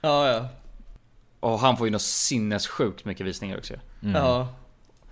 Ja 0.02 0.28
ja 0.28 0.48
Och 1.40 1.60
han 1.60 1.78
får 1.78 1.88
ju 1.88 1.92
något 1.92 2.02
sinnessjukt 2.02 3.06
mycket 3.06 3.26
visningar 3.26 3.58
också. 3.58 3.74
Mm. 4.04 4.16
Ja 4.16 4.48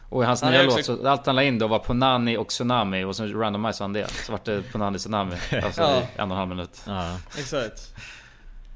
Och 0.09 0.23
i 0.23 0.25
hans 0.25 0.41
Han 0.41 0.51
nya 0.51 0.63
låt, 0.63 0.73
också- 0.79 0.97
så 0.97 1.07
allt 1.07 1.25
han 1.25 1.35
la 1.35 1.43
in 1.43 1.59
då 1.59 1.67
var 1.67 1.79
Ponani 1.79 2.37
och 2.37 2.47
Tsunami 2.47 3.03
och 3.03 3.15
så 3.15 3.25
randomisade 3.25 3.83
han 3.83 3.93
det. 3.93 4.07
Så 4.09 4.31
vart 4.31 4.45
det 4.45 4.61
Ponani 4.71 4.97
Tsunami. 4.97 5.35
Alltså 5.63 5.81
Ja. 5.81 5.99
i 6.01 6.03
en 6.15 6.31
och 6.31 6.35
en 6.35 6.39
halv 6.39 6.49
minut. 6.49 6.81
Ja. 6.87 7.17
Exakt 7.37 7.93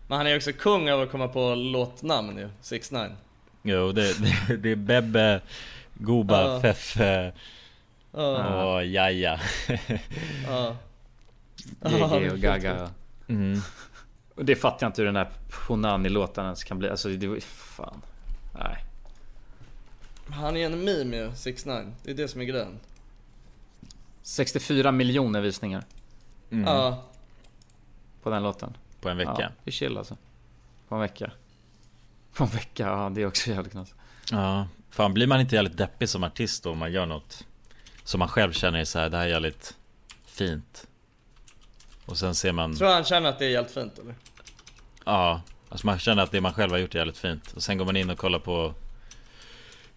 Men 0.08 0.18
han 0.18 0.28
är 0.28 0.36
också 0.36 0.54
kung 0.54 0.90
av 0.92 1.02
att 1.02 1.12
komma 1.12 1.28
på 1.28 1.56
låtnamn 1.56 2.38
ju, 2.38 2.50
6 2.62 2.92
9 2.92 3.10
Jo 3.64 3.92
det, 3.92 4.14
det, 4.48 4.58
det 4.58 4.72
är 4.72 4.76
Bebbe 4.76 5.42
Goba, 5.94 6.42
Ja. 6.54 6.62
Feffe 6.62 7.34
Ja. 8.14 8.64
och 8.64 8.86
Jaja. 8.86 9.40
Ja. 10.48 10.76
GG 11.90 12.32
och 12.32 12.38
Gaga. 12.40 12.90
Mm. 13.30 13.62
Och 14.36 14.46
det 14.46 14.56
fattar 14.56 14.78
jag 14.86 14.90
inte 14.90 15.02
hur 15.02 15.06
den 15.06 15.16
här 15.16 15.30
Ponani-låten 15.68 16.44
ens 16.46 16.64
kan 16.64 16.80
bli. 16.80 16.90
Alltså 16.90 17.10
det 17.10 17.28
var 17.28 17.36
ju 17.36 17.42
fan. 17.42 18.02
Nej. 18.60 18.86
Han 20.32 20.58
är 20.58 20.66
en 20.66 20.84
meme 20.84 21.18
ju, 21.18 21.32
6 21.36 21.66
9 21.66 21.94
Det 22.04 22.12
är 22.12 22.16
det 22.16 22.28
som 22.28 22.42
är 22.42 22.46
grejen. 22.46 22.80
64 24.22 24.92
miljoner 24.92 25.42
visningar. 25.42 25.84
Mm. 26.52 26.66
Ja. 26.66 27.04
På 28.24 28.30
den 28.30 28.44
låten. 28.44 28.78
På 29.02 29.10
en 29.10 29.18
vecka. 29.18 29.36
Ja, 29.40 29.50
det 29.64 29.70
är 29.70 29.72
chill 29.72 29.98
alltså. 29.98 30.18
På 30.88 30.96
en 30.96 31.02
vecka. 31.02 31.32
På 32.34 32.44
en 32.44 32.50
vecka, 32.50 32.84
ja 32.84 33.10
det 33.10 33.22
är 33.22 33.28
också 33.28 33.50
jävligt 33.50 33.72
knas. 33.72 33.94
Ja, 34.32 34.68
fan 34.90 35.14
blir 35.14 35.28
man 35.28 35.40
inte 35.40 35.56
jävligt 35.56 35.78
deppig 35.78 36.10
som 36.10 36.24
artist 36.24 36.64
då 36.64 36.72
om 36.72 36.78
man 36.78 36.92
gör 36.92 37.06
något 37.06 37.46
som 38.04 38.20
man 38.20 38.28
själv 38.28 38.52
känner 38.52 38.80
är 38.80 38.86
så 38.86 39.00
här, 39.00 39.10
det 39.10 39.18
här 39.18 39.26
är 39.26 39.30
jävligt 39.30 39.76
fint. 40.26 40.88
Och 42.06 42.18
sen 42.18 42.36
ser 42.36 42.52
man, 42.52 42.76
Tror 42.76 42.90
han 42.94 43.04
känner 43.04 43.30
att 43.30 43.40
det 43.40 43.46
är 43.46 43.50
helt 43.50 43.72
fint 43.72 44.00
eller? 44.00 44.16
ja, 45.06 45.42
alltså 45.70 45.86
man 45.88 46.00
känner 46.00 46.24
att 46.24 46.32
det 46.32 46.42
man 46.42 46.54
själv 46.54 46.72
har 46.72 46.78
gjort 46.78 46.96
är 46.96 47.00
jävligt 47.00 47.18
fint. 47.18 47.54
Och 47.56 47.64
sen 47.64 47.78
går 47.78 47.86
man 47.86 47.98
in 47.98 48.10
och 48.10 48.18
kollar 48.18 48.40
på 48.40 48.74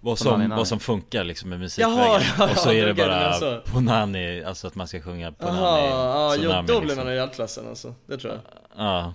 vad 0.05 0.25
Nani 0.25 0.33
som, 0.33 0.41
Nani. 0.41 0.57
vad 0.57 0.69
som 0.69 0.81
funkar 0.81 1.25
liksom 1.25 1.51
med 1.51 1.61
musikvägen. 1.61 1.99
Jaha, 1.99 2.23
ja, 2.39 2.51
och 2.51 2.59
så 2.59 2.73
är 2.73 2.87
det 2.87 2.95
bara 2.95 3.33
så. 3.33 3.61
på 3.61 3.81
Nani, 3.81 4.45
alltså 4.45 4.67
att 4.67 4.75
man 4.75 4.89
ska 4.89 5.01
sjunga 5.01 5.33
på 5.33 5.47
Jaha, 5.47 5.81
ja, 5.81 6.37
jo, 6.37 6.51
då 6.51 6.63
blir 6.63 6.81
liksom. 6.81 7.05
man 7.05 7.15
ju 7.15 7.21
helt 7.21 7.39
ledsen 7.39 7.69
alltså. 7.69 7.95
Det 8.07 8.19
tror 8.19 8.33
jag. 8.33 8.43
Ja. 8.77 9.15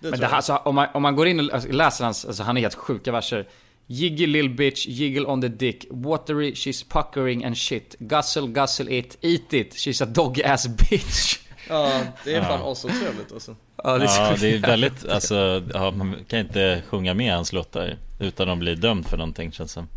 Det 0.00 0.10
Men 0.10 0.20
det 0.20 0.26
här, 0.26 0.36
alltså, 0.36 0.56
om, 0.56 0.74
man, 0.74 0.86
om 0.94 1.02
man 1.02 1.16
går 1.16 1.26
in 1.26 1.40
och 1.40 1.54
alltså, 1.54 1.72
läser 1.72 2.04
hans, 2.04 2.24
alltså 2.24 2.42
han 2.42 2.56
är 2.56 2.60
helt 2.60 2.74
sjuka 2.74 3.12
verser. 3.12 3.48
Jiggy 3.86 4.26
lill 4.26 4.50
bitch, 4.50 4.86
jiggle 4.86 5.26
on 5.26 5.40
the 5.40 5.48
dick, 5.48 5.86
watery, 5.90 6.52
she's 6.52 6.84
puckering 6.88 7.44
and 7.44 7.58
shit. 7.58 7.96
Guzzle, 7.98 8.46
guzzle 8.46 8.98
it, 8.98 9.18
eat 9.20 9.52
it, 9.52 9.74
she's 9.74 10.02
a 10.02 10.06
dog 10.06 10.40
ass 10.40 10.66
bitch. 10.66 11.38
Ja, 11.68 12.00
det 12.24 12.34
är 12.34 12.38
Ja. 12.38 12.44
fan 12.44 12.62
också 12.62 12.88
trevligt 12.88 13.32
alltså. 13.32 13.56
Ja, 13.76 13.98
det 13.98 14.04
är, 14.04 14.20
Ja, 14.30 14.36
så 14.36 14.40
det 14.40 14.54
är 14.54 14.58
väldigt, 14.60 15.08
alltså, 15.08 15.62
ja, 15.74 15.90
man 15.90 16.16
kan 16.28 16.38
inte 16.38 16.82
sjunga 16.88 17.14
med 17.14 17.34
hans 17.34 17.52
låtar 17.52 17.96
utan 18.18 18.48
att 18.50 18.58
bli 18.58 18.74
dömd 18.74 19.06
för 19.06 19.16
någonting 19.16 19.52
känns 19.52 19.72
som. 19.72 19.88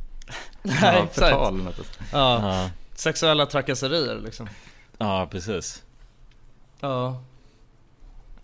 Nej, 0.62 0.76
Ja, 0.82 0.94
exakt. 0.94 1.14
förtal 1.16 1.54
eller 1.54 1.64
något. 1.64 2.00
Ja. 2.12 2.56
Ja, 2.58 2.70
Sexuella 2.96 3.46
trakasserier 3.46 4.20
liksom. 4.24 4.50
ja 4.98 5.28
precis. 5.32 5.84
Ja. 6.80 7.22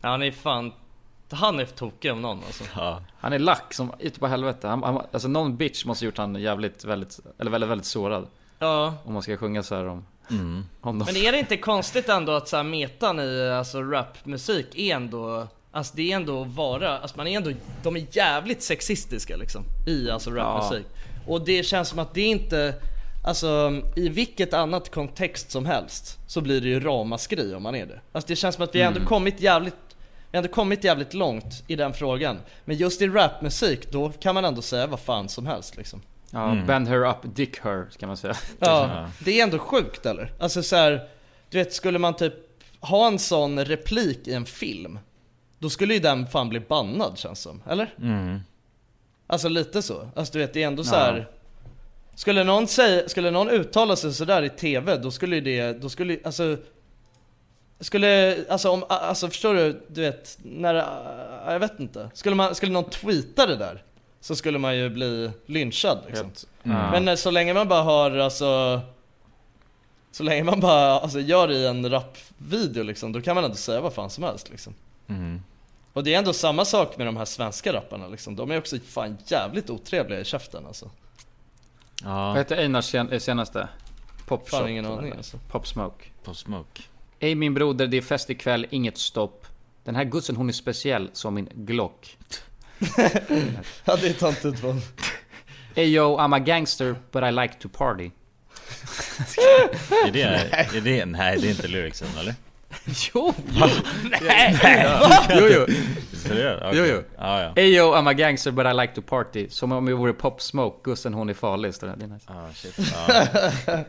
Ja, 0.01 0.09
han 0.09 0.23
är 0.23 0.31
fan... 0.31 0.73
Han 1.33 1.59
är 1.59 1.65
tokig 1.65 2.11
om 2.11 2.21
någon 2.21 2.37
alltså. 2.45 2.63
Ja. 2.75 3.01
Han 3.19 3.33
är 3.33 3.39
lack 3.39 3.73
som 3.73 3.91
ute 3.99 4.19
på 4.19 4.27
helvete. 4.27 4.67
Han, 4.67 4.83
han, 4.83 5.01
alltså 5.11 5.27
någon 5.27 5.57
bitch 5.57 5.85
måste 5.85 6.05
ha 6.05 6.07
gjort 6.07 6.17
han 6.17 6.35
jävligt, 6.35 6.83
väldigt, 6.85 7.19
eller 7.39 7.51
väldigt, 7.51 7.69
väldigt 7.69 7.87
sårad. 7.87 8.27
Ja. 8.59 8.93
Om 9.05 9.13
man 9.13 9.21
ska 9.21 9.37
sjunga 9.37 9.63
så 9.63 9.75
här 9.75 9.85
om, 9.87 10.05
Mm. 10.29 10.63
Men 10.81 11.15
är 11.15 11.31
det 11.31 11.39
inte 11.39 11.57
konstigt 11.57 12.09
ändå 12.09 12.31
att 12.31 12.47
så 12.47 12.57
här, 12.57 12.63
metan 12.63 13.19
i 13.19 13.49
alltså, 13.49 13.81
rapmusik 13.81 14.67
är 14.75 14.95
ändå 14.95 15.47
Alltså 15.73 15.93
det 15.95 16.11
är 16.11 16.15
ändå 16.15 16.43
vara, 16.43 16.97
alltså 16.97 17.17
man 17.17 17.27
är 17.27 17.37
ändå, 17.37 17.51
de 17.83 17.95
är 17.95 18.05
jävligt 18.11 18.63
sexistiska 18.63 19.37
liksom 19.37 19.63
i 19.87 20.09
alltså 20.09 20.29
rapmusik. 20.31 20.85
Och 21.27 21.45
det 21.45 21.63
känns 21.63 21.89
som 21.89 21.99
att 21.99 22.13
det 22.13 22.21
inte, 22.21 22.75
alltså 23.25 23.81
i 23.95 24.09
vilket 24.09 24.53
annat 24.53 24.91
kontext 24.91 25.51
som 25.51 25.65
helst 25.65 26.19
så 26.27 26.41
blir 26.41 26.61
det 26.61 26.67
ju 26.67 26.79
ramaskri 26.79 27.53
om 27.53 27.63
man 27.63 27.75
är 27.75 27.85
det. 27.85 27.99
Alltså 28.11 28.27
det 28.27 28.35
känns 28.35 28.55
som 28.55 28.63
att 28.63 28.75
vi 28.75 28.81
ändå 28.81 28.97
Mm. 28.97 29.07
kommit 29.07 29.41
jävligt, 29.41 29.75
vi 30.31 30.37
har 30.37 30.43
ändå 30.43 30.53
kommit 30.53 30.83
jävligt 30.83 31.13
långt 31.13 31.63
i 31.67 31.75
den 31.75 31.93
frågan. 31.93 32.39
Men 32.65 32.77
just 32.77 33.01
i 33.01 33.07
rapmusik, 33.07 33.91
då 33.91 34.09
kan 34.09 34.35
man 34.35 34.45
ändå 34.45 34.61
säga 34.61 34.87
vad 34.87 34.99
fan 34.99 35.29
som 35.29 35.45
helst 35.45 35.77
liksom. 35.77 36.01
Ja, 36.33 36.51
Mm. 36.51 36.67
bend 36.67 36.87
her 36.87 37.05
up, 37.09 37.17
dick 37.23 37.59
her, 37.59 37.87
ska 37.91 38.07
man 38.07 38.17
säga. 38.17 38.35
Ja, 38.59 39.09
det 39.19 39.39
är 39.39 39.43
ändå 39.43 39.59
sjukt 39.59 40.05
eller? 40.05 40.33
Alltså 40.39 40.63
så 40.63 40.75
här, 40.75 41.07
du 41.49 41.57
vet 41.57 41.73
skulle 41.73 41.99
man 41.99 42.15
typ 42.15 42.33
ha 42.79 43.07
en 43.07 43.19
sån 43.19 43.65
replik 43.65 44.27
i 44.27 44.33
en 44.33 44.45
film 44.45 44.99
Då 45.59 45.69
skulle 45.69 45.93
ju 45.93 45.99
den 45.99 46.27
fan 46.27 46.49
bli 46.49 46.59
bannad 46.59 47.17
känns 47.17 47.39
som, 47.39 47.63
eller? 47.69 47.93
Mm. 48.01 48.39
Alltså 49.27 49.49
lite 49.49 49.81
så, 49.81 50.09
alltså 50.15 50.33
du 50.33 50.39
vet 50.39 50.53
det 50.53 50.63
är 50.63 50.67
ändå 50.67 50.83
så 50.83 50.95
här. 50.95 51.27
Skulle 52.15 52.43
någon 52.43 52.67
säga, 52.67 53.09
skulle 53.09 53.31
någon 53.31 53.49
uttala 53.49 53.95
sig 53.95 54.13
sådär 54.13 54.43
i 54.43 54.49
TV, 54.49 54.97
då 54.97 55.11
skulle 55.11 55.35
ju 55.35 55.41
det, 55.41 55.73
då 55.81 55.89
skulle 55.89 56.17
alltså 56.23 56.57
Skulle, 57.79 58.37
alltså 58.49 58.69
om, 58.69 58.83
alltså 58.87 59.27
förstår 59.27 59.53
du, 59.53 59.81
du 59.87 60.01
vet, 60.01 60.37
när, 60.43 60.73
jag 61.51 61.59
vet 61.59 61.79
inte. 61.79 62.09
Skulle 62.13 62.35
man, 62.35 62.55
skulle 62.55 62.71
någon 62.71 62.89
tweeta 62.89 63.45
det 63.45 63.55
där 63.55 63.83
Så 64.21 64.35
skulle 64.35 64.59
man 64.59 64.77
ju 64.77 64.89
bli 64.89 65.31
lynchad 65.45 65.99
liksom. 66.07 66.25
Helt- 66.27 66.47
Mm. 66.63 66.91
Men 66.91 67.07
eh, 67.07 67.15
så 67.15 67.31
länge 67.31 67.53
man 67.53 67.67
bara 67.67 67.81
har 67.83 68.11
alltså 68.11 68.81
Så 70.11 70.23
länge 70.23 70.43
man 70.43 70.59
bara 70.59 70.99
alltså, 70.99 71.19
gör 71.19 71.47
det 71.47 71.53
i 71.53 71.65
en 71.67 71.89
rapvideo 71.89 72.83
liksom, 72.83 73.11
då 73.11 73.21
kan 73.21 73.35
man 73.35 73.43
ändå 73.43 73.55
säga 73.55 73.81
vad 73.81 73.93
fan 73.93 74.09
som 74.09 74.23
helst 74.23 74.49
liksom. 74.49 74.73
Mm. 75.07 75.41
Och 75.93 76.03
det 76.03 76.13
är 76.13 76.17
ändå 76.17 76.33
samma 76.33 76.65
sak 76.65 76.97
med 76.97 77.07
de 77.07 77.17
här 77.17 77.25
svenska 77.25 77.73
rapparna 77.73 78.07
liksom. 78.07 78.35
De 78.35 78.51
är 78.51 78.57
också 78.57 78.77
fan 78.79 79.17
jävligt 79.27 79.69
otrevliga 79.69 80.19
i 80.19 80.25
käften 80.25 80.65
alltså. 80.65 80.89
Vad 82.03 82.13
Ja, 82.13 82.33
heter 82.33 82.57
Einars 82.57 82.85
sen, 82.85 83.09
eh, 83.09 83.19
senaste? 83.19 83.67
Pop 84.27 84.49
Fan 84.49 84.69
ingen 84.69 84.85
aning 84.85 85.13
alltså. 85.17 85.37
Pop 85.51 85.67
Smoke. 85.67 86.05
på 86.23 86.33
Smoke. 86.33 86.81
Ey 87.19 87.35
min 87.35 87.53
broder, 87.53 87.87
det 87.87 87.97
är 87.97 88.01
fest 88.01 88.29
ikväll, 88.29 88.67
inget 88.69 88.97
stopp. 88.97 89.47
Den 89.83 89.95
här 89.95 90.03
gussen 90.03 90.35
hon 90.35 90.49
är 90.49 90.53
speciell 90.53 91.09
som 91.13 91.33
min 91.33 91.49
Glock. 91.53 92.17
Ja 93.85 93.95
det 94.01 94.07
är 94.07 94.13
töntigt 94.13 94.59
fan. 94.59 94.81
Ey 95.75 95.95
yo, 95.95 96.17
I'm 96.17 96.35
a 96.35 96.39
gangster 96.39 96.95
but 97.11 97.23
I 97.23 97.31
like 97.31 97.53
to 97.59 97.69
party. 97.69 98.11
Är 100.07 100.11
det, 100.11 100.21
är 100.21 100.81
det, 100.81 101.05
nej 101.05 101.37
det 101.41 101.47
är 101.47 101.49
inte 101.49 101.67
lyricsen 101.67 102.07
eller? 102.19 102.35
Jo! 103.13 103.33
Nej! 104.21 104.57
Jo 105.29 105.47
jo. 105.47 105.65
Seriöst? 106.13 106.63
Jo, 106.73 107.03
ja. 107.17 107.53
Ey 107.55 107.75
yo, 107.77 107.93
I'm 107.95 108.09
a 108.09 108.13
gangster 108.13 108.51
but 108.51 108.65
I 108.65 108.73
like 108.73 108.93
to 108.95 109.01
party. 109.01 109.49
Som 109.49 109.71
om 109.71 109.87
jag 109.87 109.95
vore 109.97 110.13
Pop 110.13 110.41
Smoke, 110.41 110.79
gussen 110.83 111.13
hon 111.13 111.29
är 111.29 111.33
farlig. 111.33 111.73
det. 111.81 111.87
Är 111.87 112.07
nice. 112.07 112.25
Ah, 112.27 112.53
shit. 112.53 112.79
Ja. 112.93 113.83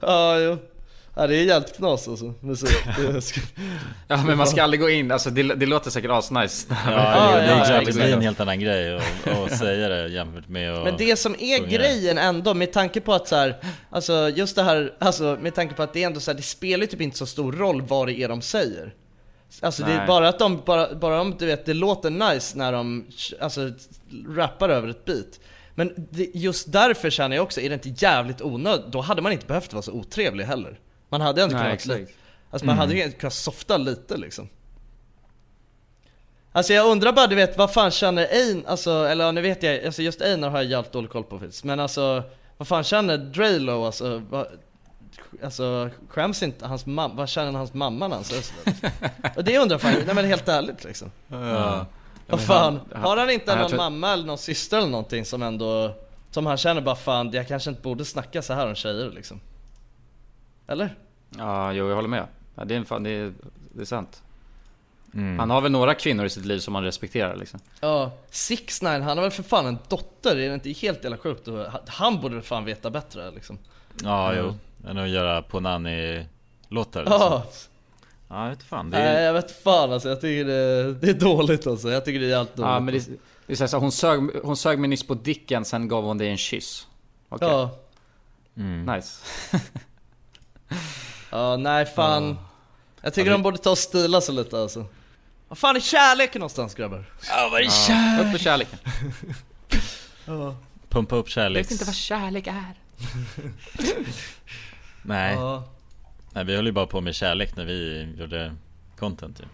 Ja 0.00 0.38
jo. 0.38 0.58
Ja 1.18 1.26
det 1.26 1.36
är 1.36 1.44
jävligt 1.44 1.76
knas 1.76 2.08
alltså. 2.08 2.34
Musik. 2.40 2.76
Ja 4.08 4.24
men 4.26 4.38
man 4.38 4.46
ska 4.46 4.62
aldrig 4.62 4.80
gå 4.80 4.90
in, 4.90 5.10
alltså 5.12 5.30
det, 5.30 5.42
det 5.42 5.66
låter 5.66 5.90
säkert 5.90 6.10
asnice. 6.10 6.66
Ja, 6.70 6.76
Ja, 6.86 7.36
det, 7.36 7.46
ja, 7.46 7.64
det, 7.64 7.74
ja, 7.74 7.80
det 7.86 7.92
blir 7.92 8.12
en 8.12 8.20
helt 8.20 8.40
annan 8.40 8.60
grej 8.60 9.00
att 9.24 9.58
säga 9.58 9.88
det 9.88 10.08
jämfört 10.08 10.48
med 10.48 10.74
att 10.74 10.84
Men 10.84 10.96
det 10.96 11.16
som 11.16 11.34
är 11.38 11.58
sjunga. 11.58 11.68
grejen 11.68 12.18
ändå 12.18 12.54
med 12.54 12.72
tanke 12.72 13.00
på 13.00 13.12
att 13.12 13.28
så 13.28 13.36
här, 13.36 13.56
alltså 13.90 14.28
just 14.28 14.56
det 14.56 14.62
här, 14.62 14.94
alltså 14.98 15.38
med 15.40 15.54
tanke 15.54 15.74
på 15.74 15.82
att 15.82 15.92
det 15.92 16.02
är 16.02 16.06
ändå 16.06 16.20
så 16.20 16.30
här, 16.30 16.36
det 16.36 16.42
spelar 16.42 16.86
typ 16.86 17.00
inte 17.00 17.18
så 17.18 17.26
stor 17.26 17.52
roll 17.52 17.82
vad 17.82 18.06
det 18.08 18.12
är 18.20 18.28
de 18.28 18.42
säger. 18.42 18.94
Alltså 19.60 19.82
det 19.84 19.92
är 19.92 19.96
Nej. 19.98 20.06
bara 20.06 20.28
att 20.28 20.38
de, 20.38 20.62
bara, 20.66 20.94
bara 20.94 21.20
om 21.20 21.36
du 21.38 21.46
vet, 21.46 21.66
det 21.66 21.74
låter 21.74 22.10
nice 22.10 22.58
när 22.58 22.72
de, 22.72 23.06
alltså 23.40 23.70
rappar 24.28 24.68
över 24.68 24.88
ett 24.88 25.04
beat. 25.04 25.40
Men 25.74 25.92
det, 26.10 26.30
just 26.34 26.72
därför 26.72 27.10
känner 27.10 27.36
jag 27.36 27.42
också, 27.42 27.60
är 27.60 27.68
det 27.68 27.74
inte 27.86 28.04
jävligt 28.04 28.42
onödigt, 28.42 28.86
då 28.86 29.00
hade 29.00 29.22
man 29.22 29.32
inte 29.32 29.46
behövt 29.46 29.72
vara 29.72 29.82
så 29.82 29.92
otrevlig 29.92 30.44
heller. 30.44 30.78
Man 31.08 31.20
hade 31.20 31.42
ändå 31.42 31.56
kunnat, 31.56 31.72
exakt. 31.72 32.10
alltså 32.50 32.66
man 32.66 32.78
hade 32.78 32.94
ju 32.94 33.10
kunnat 33.12 33.32
softa 33.34 33.76
lite 33.76 34.16
liksom. 34.16 34.48
Alltså 36.52 36.72
jag 36.72 36.86
undrar 36.90 37.12
bara, 37.12 37.26
du 37.26 37.34
vet, 37.34 37.58
vad 37.58 37.72
fan 37.72 37.90
känner 37.90 38.26
Ein, 38.32 38.66
alltså, 38.66 38.90
eller 38.90 39.24
ja, 39.24 39.32
nu 39.32 39.40
vet 39.40 39.62
jag, 39.62 39.84
alltså 39.84 40.02
just 40.02 40.20
Einar 40.22 40.50
har 40.50 40.58
jag 40.58 40.70
jävligt 40.70 40.92
dålig 40.92 41.10
koll 41.10 41.24
på 41.24 41.38
faktiskt. 41.38 41.64
Men 41.64 41.80
alltså, 41.80 42.22
vad 42.56 42.68
fan 42.68 42.84
känner 42.84 43.18
Draylo, 43.18 43.84
alltså, 43.84 44.22
vad, 44.30 44.46
alltså 45.44 45.90
skäms 46.08 46.42
inte 46.42 46.66
hans 46.66 46.86
mamma, 46.86 47.14
vad 47.14 47.28
känner 47.28 47.52
hans 47.52 47.74
mamma 47.74 48.08
när 48.08 48.16
han 48.16 48.24
säger 48.24 48.42
sådär? 48.42 48.92
Och 49.36 49.44
det 49.44 49.58
undrar 49.58 49.74
jag 49.74 49.80
fan, 49.80 50.02
nej 50.06 50.14
men 50.14 50.24
helt 50.24 50.48
ärligt 50.48 50.84
liksom. 50.84 51.10
Ja. 51.28 51.86
Vad 52.26 52.40
fan, 52.40 52.80
har 52.94 53.16
han 53.16 53.30
inte 53.30 53.44
Ja, 53.46 53.52
jag 53.52 53.60
någon 53.60 53.68
tror- 53.68 53.78
mamma 53.78 54.12
eller 54.12 54.24
någon 54.26 54.38
syster 54.38 54.78
eller 54.78 54.88
någonting 54.88 55.24
som 55.24 55.42
ändå, 55.42 55.94
som 56.30 56.46
han 56.46 56.56
känner 56.56 56.80
bara 56.80 56.96
fan, 56.96 57.30
jag 57.32 57.48
kanske 57.48 57.70
inte 57.70 57.82
borde 57.82 58.04
snacka 58.04 58.42
så 58.42 58.52
här 58.54 58.66
om 58.66 58.74
tjejer 58.74 59.10
liksom? 59.10 59.40
Eller? 60.66 60.94
Ja, 61.38 61.72
jo 61.72 61.88
jag 61.88 61.94
håller 61.94 62.08
med. 62.08 62.26
Ja, 62.54 62.64
det, 62.64 62.74
är 62.74 62.84
fan, 62.84 63.02
det, 63.02 63.10
är, 63.10 63.32
det 63.72 63.80
är 63.80 63.84
sant. 63.84 64.22
Mm. 65.14 65.38
Han 65.38 65.50
har 65.50 65.60
väl 65.60 65.72
några 65.72 65.94
kvinnor 65.94 66.24
i 66.26 66.30
sitt 66.30 66.44
liv 66.44 66.58
som 66.58 66.74
han 66.74 66.84
respekterar 66.84 67.36
liksom. 67.36 67.60
Ja, 67.80 68.12
6 68.30 68.82
9 68.82 68.90
han 68.90 69.02
har 69.02 69.22
väl 69.22 69.30
för 69.30 69.42
fan 69.42 69.66
en 69.66 69.78
dotter, 69.88 70.36
är 70.36 70.48
det 70.48 70.54
inte 70.54 70.70
helt 70.70 71.02
jävla 71.04 71.18
sjukt? 71.18 71.48
Han 71.86 72.20
borde 72.20 72.42
fan 72.42 72.64
veta 72.64 72.90
bättre 72.90 73.30
liksom. 73.30 73.58
Ja, 74.02 74.32
Mm. 74.32 74.44
jo. 74.44 74.54
Än 74.90 74.98
att 74.98 75.08
göra 75.08 75.42
Ponani-låtar 75.42 77.00
liksom. 77.00 77.20
Ja, 77.20 77.46
Ja, 78.28 78.42
jag 78.42 78.50
vet 78.50 78.62
fan. 78.62 78.90
Det 78.90 78.98
nej 78.98 79.16
är... 79.16 79.22
jag 79.22 79.32
vet 79.32 79.62
fan 79.62 79.92
alltså, 79.92 80.08
jag 80.08 80.20
tycker 80.20 80.44
det, 80.44 80.94
det 80.94 81.08
är 81.10 81.14
dåligt 81.14 81.66
alltså. 81.66 81.88
Jag 81.90 82.04
tycker 82.04 82.20
det 82.20 82.26
är 82.26 82.30
jävligt 82.30 82.56
dåligt. 82.56 82.70
Ja 82.70 82.80
men 82.80 82.94
det, 82.94 83.04
det 83.46 83.52
är 83.52 83.56
så 83.56 83.62
här, 83.62 83.68
så 83.68 83.78
hon, 83.78 83.92
sög, 83.92 84.20
hon 84.42 84.56
sög 84.56 84.78
mig 84.78 84.88
nyss 84.88 85.06
på 85.06 85.14
dicken, 85.14 85.64
sen 85.64 85.88
gav 85.88 86.04
hon 86.04 86.18
dig 86.18 86.28
en 86.28 86.36
kyss. 86.36 86.86
Okej, 87.28 87.48
Ja, 87.48 87.70
Mm. 88.56 88.94
nice. 88.96 89.20
ja 91.30 91.56
nej 91.56 91.86
fan. 91.86 92.38
Jag 93.00 93.14
tycker 93.14 93.30
Ja, 93.30 93.36
de 93.36 93.42
borde 93.42 93.58
ta 93.58 93.70
och 93.70 93.78
stila 93.78 94.20
sig 94.20 94.34
lite 94.34 94.60
alltså. 94.60 94.86
Vad 95.48 95.58
fan 95.58 95.76
är 95.76 95.80
kärleken 95.80 96.40
någonstans 96.40 96.74
grabbar? 96.74 97.04
Ja, 97.28 97.48
vad 97.50 97.60
är 97.60 97.64
Ja, 97.88 98.20
upp 98.20 98.32
med 98.32 98.40
kärleken. 98.40 98.78
Ja. 100.28 100.56
Pumpa 100.88 101.16
upp 101.16 101.26
Jag 101.26 101.32
kärleks... 101.32 101.66
vet 101.66 101.72
inte 101.72 101.84
vad 101.84 101.94
kärlek 101.94 102.46
är. 102.46 102.74
Nej. 105.02 105.34
Ja. 105.34 105.64
Nej, 106.32 106.44
vi 106.44 106.56
höll 106.56 106.66
ju 106.66 106.72
bara 106.72 106.86
på 106.86 107.00
med 107.00 107.14
kärlek 107.14 107.56
när 107.56 107.64
vi 107.64 108.08
gjorde 108.18 108.56
content 108.98 109.36
typ. 109.38 109.46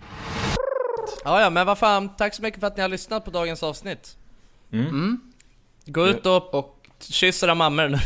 Ja, 1.24 1.40
ja, 1.40 1.50
men 1.50 1.66
vad 1.66 1.78
fan, 1.78 2.16
tack 2.16 2.34
så 2.34 2.42
mycket 2.42 2.60
för 2.60 2.66
att 2.66 2.76
ni 2.76 2.82
har 2.82 2.88
lyssnat 2.88 3.24
på 3.24 3.30
dagens 3.30 3.62
avsnitt. 3.62 4.16
Mm. 4.72 5.20
Gå 5.86 6.06
ut 6.06 6.26
och, 6.26 6.54
och 6.54 6.88
kyss 7.00 7.42
era 7.42 7.54
mammor 7.54 7.88
nu. 7.88 7.98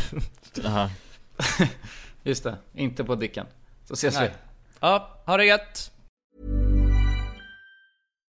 Just 2.27 2.43
det, 2.43 2.57
inte 2.73 3.03
på 3.03 3.15
Dicken. 3.15 3.45
Så 3.85 3.93
ses 3.93 4.15
Nej. 4.15 4.29
vi. 4.29 4.35
Ja, 4.79 5.21
ha 5.25 5.37
det 5.37 5.45
gött. 5.45 5.91